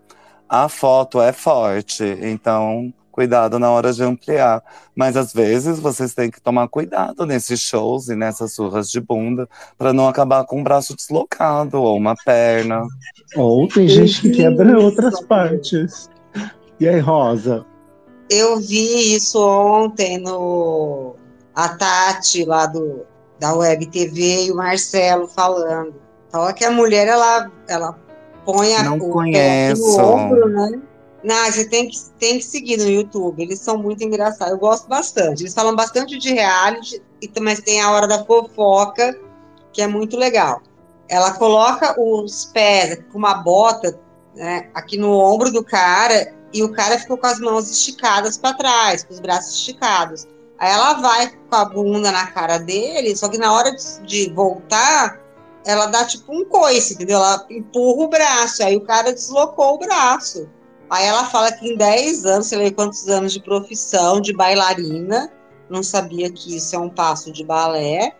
[0.49, 4.63] A foto é forte, então cuidado na hora de ampliar.
[4.95, 9.49] Mas às vezes vocês têm que tomar cuidado nesses shows e nessas surras de bunda
[9.75, 12.83] para não acabar com o braço deslocado ou uma perna.
[13.35, 16.07] Ou tem gente que quebra outras partes.
[16.79, 17.65] E aí, Rosa?
[18.29, 21.15] Eu vi isso ontem no
[21.55, 23.03] a Tati lá do
[23.39, 25.95] da Web TV e o Marcelo falando.
[26.31, 27.97] Fala que a mulher ela ela
[28.45, 29.81] põe a, Não o pé conheço.
[29.81, 30.79] no ombro, né?
[31.27, 34.53] Não, você tem que, tem que seguir no YouTube, eles são muito engraçados.
[34.53, 35.43] Eu gosto bastante.
[35.43, 37.01] Eles falam bastante de reality,
[37.33, 39.19] também tem a hora da fofoca,
[39.73, 40.61] que é muito legal.
[41.09, 43.99] Ela coloca os pés com uma bota
[44.35, 48.55] né, aqui no ombro do cara e o cara ficou com as mãos esticadas para
[48.55, 50.25] trás, com os braços esticados.
[50.57, 53.75] Aí ela vai com a bunda na cara dele, só que na hora
[54.05, 55.19] de voltar,
[55.65, 57.17] ela dá tipo um coice, entendeu?
[57.17, 60.47] Ela empurra o braço, aí o cara deslocou o braço.
[60.89, 65.31] Aí ela fala que em 10 anos, sei lá quantos anos de profissão, de bailarina,
[65.69, 68.13] não sabia que isso é um passo de balé,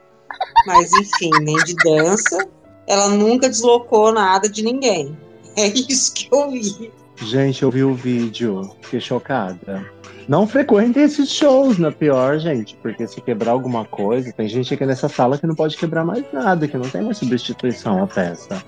[0.65, 2.47] mas enfim, nem de dança.
[2.85, 5.17] Ela nunca deslocou nada de ninguém.
[5.55, 6.91] É isso que eu vi.
[7.17, 9.85] Gente, eu vi o vídeo, fiquei chocada.
[10.27, 14.85] Não frequentem esses shows, na pior, gente, porque se quebrar alguma coisa, tem gente aqui
[14.85, 18.61] nessa sala que não pode quebrar mais nada, que não tem mais substituição à peça.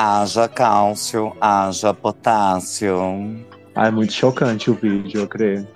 [0.00, 2.98] Haja cálcio, haja potássio.
[3.74, 5.66] Ah, é muito chocante o vídeo, eu creio.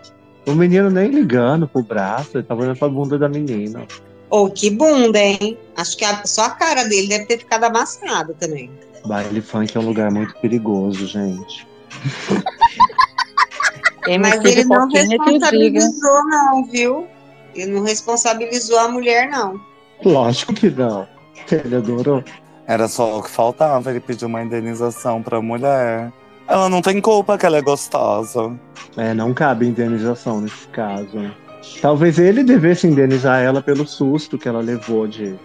[0.47, 3.87] O menino nem ligando pro braço, ele tava olhando pra bunda da menina.
[4.29, 5.57] Ou que bunda, hein?
[5.75, 8.71] Acho que a- só a cara dele deve ter ficado amassada também.
[9.07, 11.67] Baile funk é um lugar muito perigoso, gente.
[14.21, 17.07] Mas ele não responsabilizou, não, viu?
[17.55, 19.59] Ele não responsabilizou a mulher, não.
[20.05, 21.09] Lógico que não.
[21.51, 22.23] Ele adorou.
[22.71, 26.13] Era só o que faltava, ele pediu uma indenização pra mulher.
[26.47, 28.57] Ela não tem culpa que ela é gostosa.
[28.97, 31.35] É, não cabe indenização nesse caso.
[31.83, 35.37] Talvez ele devesse indenizar ela pelo susto que ela levou de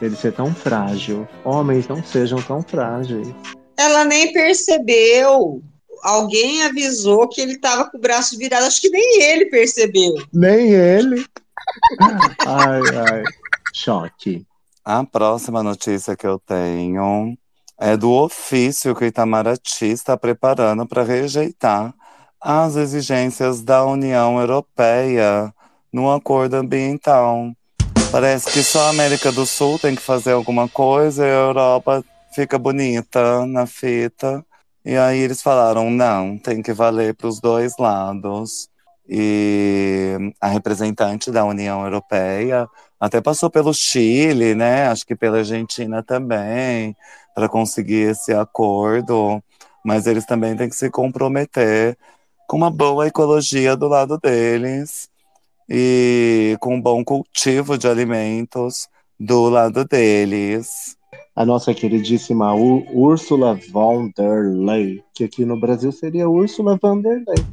[0.00, 1.28] ele ser tão frágil.
[1.44, 3.28] Homens não sejam tão frágeis.
[3.76, 5.62] Ela nem percebeu.
[6.02, 8.66] Alguém avisou que ele tava com o braço virado.
[8.66, 10.14] Acho que nem ele percebeu.
[10.32, 11.24] Nem ele.
[12.44, 13.22] Ai, ai.
[13.72, 14.44] Choque.
[14.84, 17.38] A próxima notícia que eu tenho
[17.78, 21.94] é do ofício que Itamaraty está preparando para rejeitar
[22.40, 25.54] as exigências da União Europeia
[25.92, 27.52] no acordo ambiental.
[28.10, 32.04] Parece que só a América do Sul tem que fazer alguma coisa e a Europa
[32.34, 34.44] fica bonita na fita.
[34.84, 38.68] E aí eles falaram: não, tem que valer para os dois lados.
[39.08, 42.68] E a representante da União Europeia
[43.02, 44.86] até passou pelo Chile, né?
[44.86, 46.96] Acho que pela Argentina também,
[47.34, 49.42] para conseguir esse acordo.
[49.84, 51.98] Mas eles também têm que se comprometer
[52.46, 55.10] com uma boa ecologia do lado deles
[55.68, 58.88] e com um bom cultivo de alimentos
[59.18, 60.96] do lado deles.
[61.34, 67.20] A nossa queridíssima Úrsula von der Leyen, que aqui no Brasil seria Úrsula von der
[67.26, 67.48] Leyen.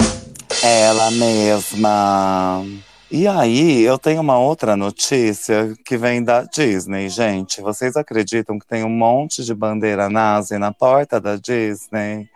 [0.61, 2.63] Ela mesma.
[3.11, 7.59] E aí, eu tenho uma outra notícia que vem da Disney, gente.
[7.59, 12.29] Vocês acreditam que tem um monte de bandeira nazi na porta da Disney?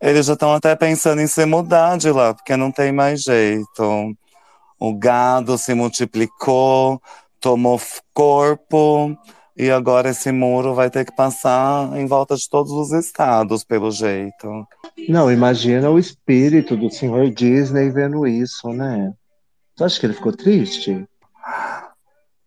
[0.00, 4.16] Eles já estão até pensando em se mudar de lá, porque não tem mais jeito.
[4.78, 7.02] O gado se multiplicou,
[7.40, 7.80] tomou
[8.14, 9.18] corpo,
[9.56, 13.90] e agora esse muro vai ter que passar em volta de todos os estados, pelo
[13.90, 14.66] jeito.
[15.08, 19.12] Não, imagina o espírito do senhor Disney vendo isso, né?
[19.82, 21.04] Você acha que ele ficou triste?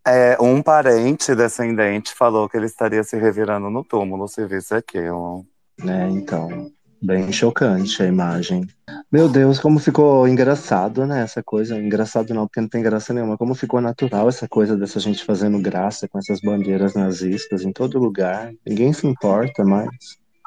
[0.06, 5.44] É, um parente descendente falou que ele estaria se revirando no túmulo se visse aquilo.
[5.82, 6.70] É, então,
[7.02, 8.66] bem chocante a imagem.
[9.12, 11.24] Meu Deus, como ficou engraçado, né?
[11.24, 11.76] Essa coisa.
[11.76, 13.36] Engraçado não, porque não tem graça nenhuma.
[13.36, 17.98] Como ficou natural essa coisa dessa gente fazendo graça com essas bandeiras nazistas em todo
[17.98, 18.50] lugar.
[18.66, 19.90] Ninguém se importa mais.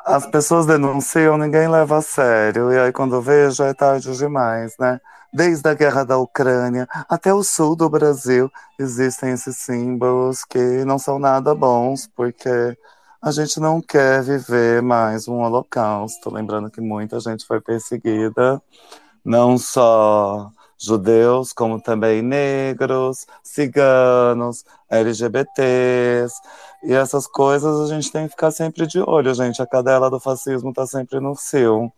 [0.03, 4.99] As pessoas denunciam, ninguém leva a sério, e aí quando vejo é tarde demais, né?
[5.31, 10.97] Desde a guerra da Ucrânia até o sul do Brasil existem esses símbolos que não
[10.97, 12.75] são nada bons, porque
[13.21, 16.33] a gente não quer viver mais um holocausto.
[16.33, 18.61] Lembrando que muita gente foi perseguida,
[19.23, 20.49] não só
[20.79, 26.33] judeus, como também negros, ciganos, LGBTs.
[26.83, 29.61] E essas coisas a gente tem que ficar sempre de olho, gente.
[29.61, 31.91] A cadela do fascismo tá sempre no cio.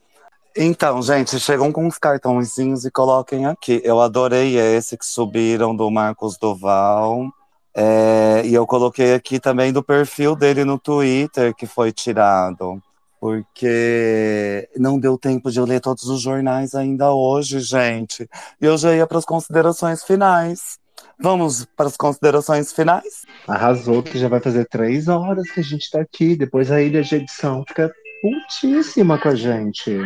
[0.56, 3.82] Então, gente, chegam com uns cartãozinhos e coloquem aqui.
[3.86, 7.32] Eu adorei esse que subiram do Marcos Duval.
[7.74, 12.82] É, e eu coloquei aqui também do perfil dele no Twitter, que foi tirado.
[13.20, 18.30] Porque não deu tempo de eu ler todos os jornais ainda hoje, gente.
[18.60, 20.80] E eu já ia para as considerações finais.
[21.18, 23.22] Vamos para as considerações finais?
[23.48, 26.36] Arrasou, que já vai fazer três horas que a gente tá aqui.
[26.36, 29.98] Depois a ilha de edição fica putíssima com a gente.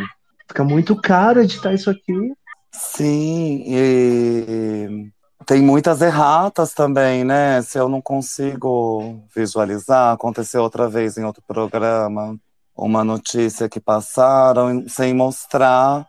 [0.48, 2.32] Fica muito caro editar isso aqui.
[2.72, 5.10] Sim, e
[5.46, 7.62] tem muitas erratas também, né?
[7.62, 12.36] Se eu não consigo visualizar, aconteceu outra vez em outro programa,
[12.76, 16.06] uma notícia que passaram sem mostrar,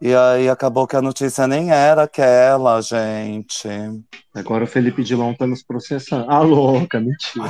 [0.00, 3.68] e aí acabou que a notícia nem era aquela, gente.
[4.34, 6.26] Agora o Felipe Dilon tá nos processando.
[6.28, 7.48] Ah, louca, mentira.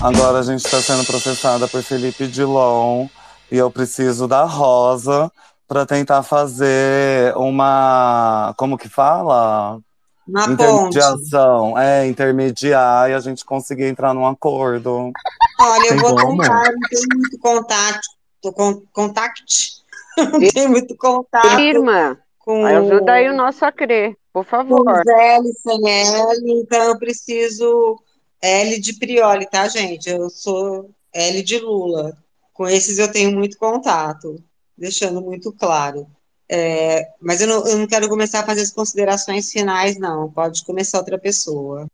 [0.00, 3.08] Agora a gente está sendo processada por Felipe Dilon,
[3.50, 5.32] e eu preciso da Rosa
[5.66, 8.54] para tentar fazer uma.
[8.56, 9.78] Como que fala?
[10.26, 11.78] Uma Intermediação.
[11.78, 15.12] É, intermediar e a gente conseguir entrar num acordo.
[15.60, 16.42] Olha, eu Tem vou como?
[16.42, 18.00] tentar, não tenho muito contato,
[18.40, 19.82] tô com, contact,
[20.16, 21.60] não tenho muito contato.
[21.60, 24.90] Irmã, com ajuda aí o nosso a crer, por com favor.
[24.90, 27.98] os L sem L, então eu preciso
[28.40, 30.08] L de Prioli, tá, gente?
[30.08, 32.16] Eu sou L de Lula.
[32.52, 34.42] Com esses eu tenho muito contato,
[34.76, 36.06] deixando muito claro.
[36.50, 40.30] É, mas eu não, eu não quero começar a fazer as considerações finais, não.
[40.30, 41.86] Pode começar outra pessoa.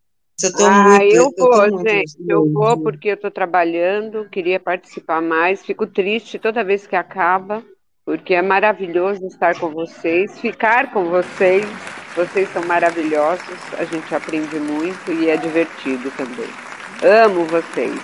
[0.42, 2.16] Eu tô Ah, muito, eu vou, gente.
[2.26, 5.62] Eu vou porque eu tô trabalhando, queria participar mais.
[5.64, 7.62] Fico triste toda vez que acaba,
[8.04, 11.64] porque é maravilhoso estar com vocês, ficar com vocês.
[12.16, 16.48] Vocês são maravilhosos, a gente aprende muito e é divertido também.
[17.02, 17.94] Amo vocês.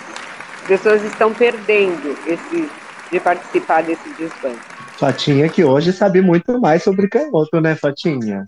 [0.63, 2.71] As pessoas estão perdendo esse
[3.11, 4.59] de participar desse desbande.
[4.99, 8.45] Fatinha que hoje sabe muito mais sobre canhoto, né, Fatinha?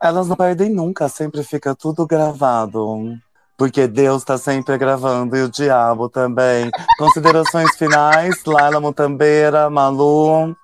[0.00, 3.16] Elas não perdem nunca, sempre fica tudo gravado.
[3.56, 6.70] Porque Deus tá sempre gravando e o diabo também.
[6.96, 10.54] Considerações finais, Laila Mutambeira, Malu.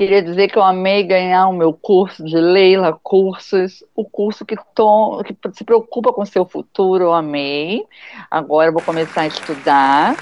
[0.00, 4.56] Queria dizer que eu amei ganhar o meu curso de Leila Cursos, o curso que,
[4.74, 7.84] to- que se preocupa com o seu futuro, eu amei.
[8.30, 10.16] Agora eu vou começar a estudar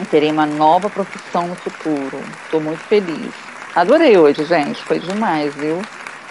[0.00, 2.16] e terei uma nova profissão no futuro.
[2.44, 3.34] Estou muito feliz.
[3.74, 5.78] Adorei hoje, gente, foi demais, viu?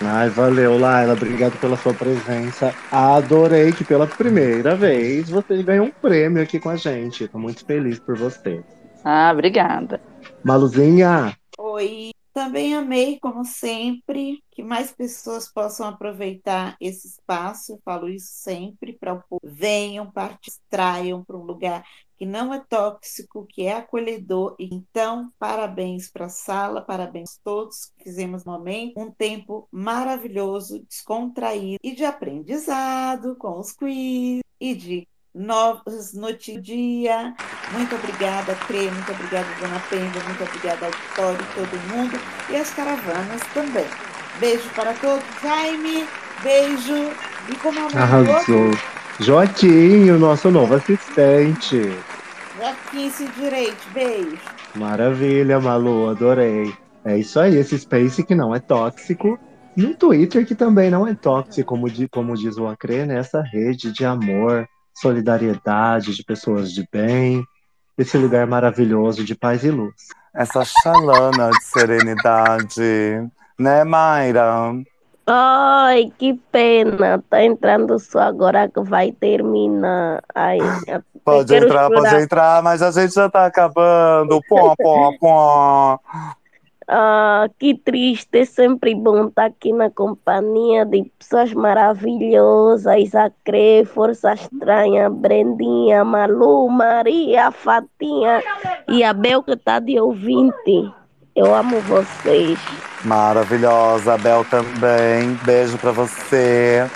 [0.01, 1.11] Ai, valeu, Laila.
[1.11, 2.73] Obrigado pela sua presença.
[2.89, 7.27] Adorei que pela primeira vez você ganhou um prêmio aqui com a gente.
[7.27, 8.61] Tô muito feliz por você.
[9.03, 9.99] Ah, obrigada.
[10.41, 12.12] Maluzinha, Oi.
[12.33, 17.73] Também amei, como sempre, que mais pessoas possam aproveitar esse espaço.
[17.73, 19.39] Eu falo isso sempre para o povo.
[19.43, 21.85] Venham, participem, para um lugar
[22.17, 24.55] que não é tóxico, que é acolhedor.
[24.57, 31.79] Então, parabéns para a sala, parabéns a todos que fizemos momento um tempo maravilhoso, descontraído
[31.83, 37.33] e de aprendizado com os quiz e de novas notícias do dia.
[37.71, 42.19] Muito obrigada, Crê, muito obrigada, Dona Penda, muito obrigada, auditório, todo mundo
[42.49, 43.85] e as caravanas também.
[44.39, 45.23] Beijo para todos.
[45.41, 46.07] Jaime,
[46.41, 47.11] beijo.
[47.49, 48.71] E como é nome do Arrasou.
[49.19, 51.81] Joaquim, o nosso novo assistente.
[52.57, 54.39] Joaquim Direito, beijo.
[54.75, 56.73] Maravilha, Malu, adorei.
[57.05, 59.37] É isso aí, esse space que não é tóxico.
[59.75, 63.17] No Twitter, que também não é tóxico, como, como diz o Acre, né?
[63.17, 67.43] Essa rede de amor, solidariedade, de pessoas de bem.
[67.97, 69.93] Esse lugar maravilhoso de paz e luz.
[70.35, 73.29] Essa chalana de serenidade,
[73.59, 74.73] né, Mayra?
[75.25, 77.23] Ai, que pena.
[77.29, 80.21] Tá entrando só agora que vai terminar.
[80.33, 80.57] Ai,
[81.23, 82.01] Pode entrar, chorar.
[82.01, 84.41] pode entrar, mas a gente já tá acabando.
[84.49, 85.99] Pó, pó, pó.
[86.87, 93.85] Ah, que triste, é sempre bom estar aqui na companhia de pessoas maravilhosas, a Crê,
[93.85, 98.43] Força Estranha, Brendinha, Malu, Maria, Fatinha
[98.87, 100.91] e a Bel que está de ouvinte.
[101.35, 102.59] Eu amo vocês.
[103.05, 105.33] Maravilhosa, Bel também.
[105.43, 106.87] Beijo pra você.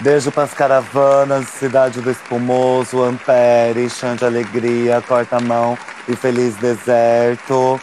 [0.00, 7.80] Beijo pras caravanas, Cidade do Espumoso, Ampere, Chão de Alegria, Corta-Mão e Feliz Deserto.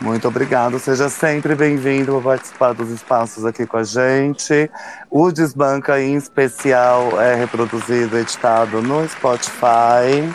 [0.00, 4.70] Muito obrigado, seja sempre bem-vindo a participar dos espaços aqui com a gente.
[5.10, 10.32] O Desbanca em especial é reproduzido, editado no Spotify.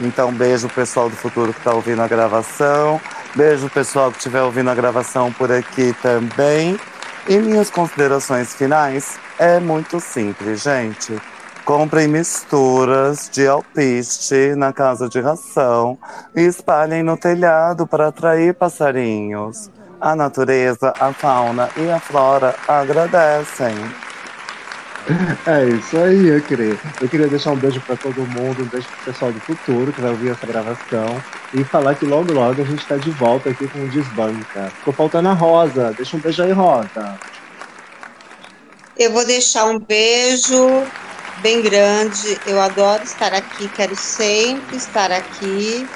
[0.00, 3.00] Então, beijo pessoal do futuro que está ouvindo a gravação.
[3.34, 6.78] Beijo pessoal que estiver ouvindo a gravação por aqui também.
[7.28, 11.20] E minhas considerações finais é muito simples, gente.
[11.64, 15.98] Comprem misturas de alpiste na casa de ração
[16.34, 19.70] e espalhem no telhado para atrair passarinhos.
[20.00, 23.74] A natureza, a fauna e a flora agradecem.
[25.46, 26.78] É isso aí, Acre.
[27.00, 30.00] Eu queria deixar um beijo pra todo mundo, um beijo pro pessoal do futuro que
[30.00, 31.22] vai ouvir essa gravação.
[31.54, 34.70] E falar que logo, logo a gente tá de volta aqui com o Desbanca.
[34.78, 35.92] Ficou faltando a Rosa.
[35.96, 37.18] Deixa um beijo aí, Rosa.
[38.98, 40.84] Eu vou deixar um beijo
[41.40, 42.38] bem grande.
[42.46, 45.86] Eu adoro estar aqui, quero sempre estar aqui.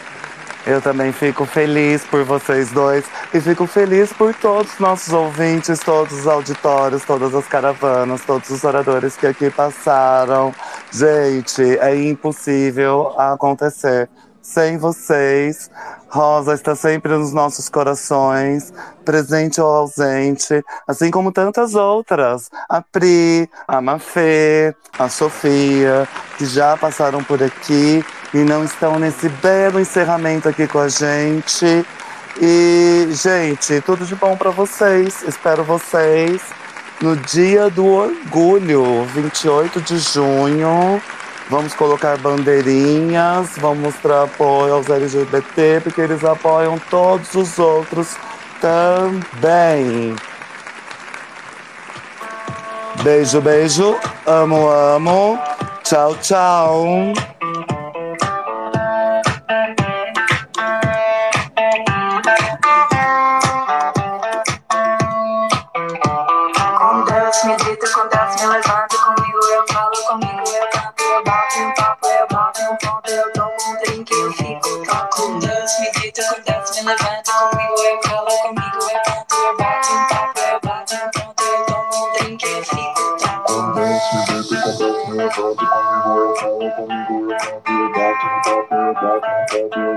[0.66, 3.04] Eu também fico feliz por vocês dois
[3.34, 8.48] e fico feliz por todos os nossos ouvintes, todos os auditórios, todas as caravanas, todos
[8.48, 10.54] os oradores que aqui passaram.
[10.90, 14.08] Gente, é impossível acontecer
[14.44, 15.70] sem vocês.
[16.08, 18.72] Rosa está sempre nos nossos corações,
[19.04, 22.50] presente ou ausente, assim como tantas outras.
[22.68, 26.06] A Pri, a Mafê, a Sofia,
[26.38, 31.84] que já passaram por aqui e não estão nesse belo encerramento aqui com a gente.
[32.40, 35.22] E, gente, tudo de bom para vocês.
[35.26, 36.42] Espero vocês
[37.00, 41.02] no Dia do Orgulho, 28 de junho.
[41.50, 48.16] Vamos colocar bandeirinhas, vamos mostrar apoio aos LGBT, porque eles apoiam todos os outros
[48.60, 50.16] também.
[53.02, 53.96] Beijo, beijo.
[54.26, 55.38] Amo, amo.
[55.82, 57.12] Tchau, tchau.
[75.64, 80.06] Deus me com Deus me levanto, comigo eu falo, comigo eu canto, eu bato um
[80.08, 83.02] papo, eu bato um ponto, eu tomo um drink, eu fico.
[83.46, 88.26] Com Deus me com Deus me levanto, comigo eu falo, comigo eu canto, eu bato
[88.26, 89.93] um papo, eu bato um papo, eu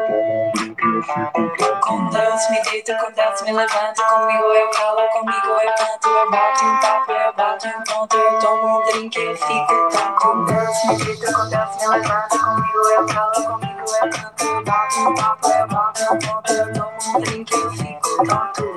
[1.81, 4.03] com Deus me deito, com Deus me levanto.
[4.03, 6.09] Comigo eu calo, comigo eu canto.
[6.09, 8.17] Eu bato um papo, eu bato um ponto.
[8.17, 10.15] Eu tomo um drink, eu fico tonto.
[10.19, 12.39] Com Deus me deito, com Deus me levanto.
[12.39, 14.43] Comigo eu calo, comigo eu canto.
[14.43, 16.51] Eu bato um papo, eu bato um ponto.
[16.51, 18.67] Eu tomo um drink, eu fico tonto.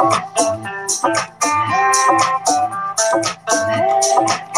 [0.00, 0.59] Thank you.
[0.98, 1.16] Thank
[4.40, 4.49] you.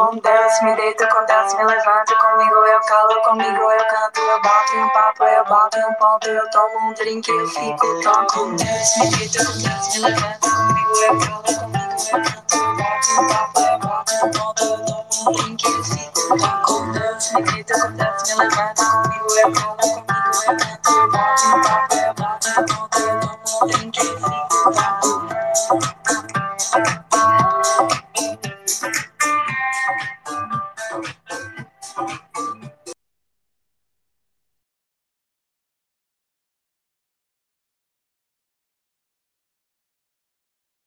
[0.00, 2.16] Com Deus me deito, com Deus me levanto.
[2.16, 4.18] Comigo eu calo, comigo eu canto.
[4.18, 6.26] Eu bato um papo, eu bato um ponto.
[6.26, 8.32] Eu tomo um drink, eu fico tonto.
[8.32, 10.40] Com Deus me deito, com Deus me levanto.
[10.40, 12.56] Comigo eu calo, comigo eu canto.
[12.56, 14.64] Eu bato um papo, eu bato um ponto.
[14.64, 16.62] Eu tomo um drink, eu fico tonto.
[16.64, 18.80] Com Deus me deito, com Deus me levanto.
[18.80, 20.90] Comigo eu calo, comigo eu canto.
[20.96, 22.98] Eu bato um papo, eu bato um ponto.
[22.98, 25.20] Eu tomo um drink, eu fico tonto.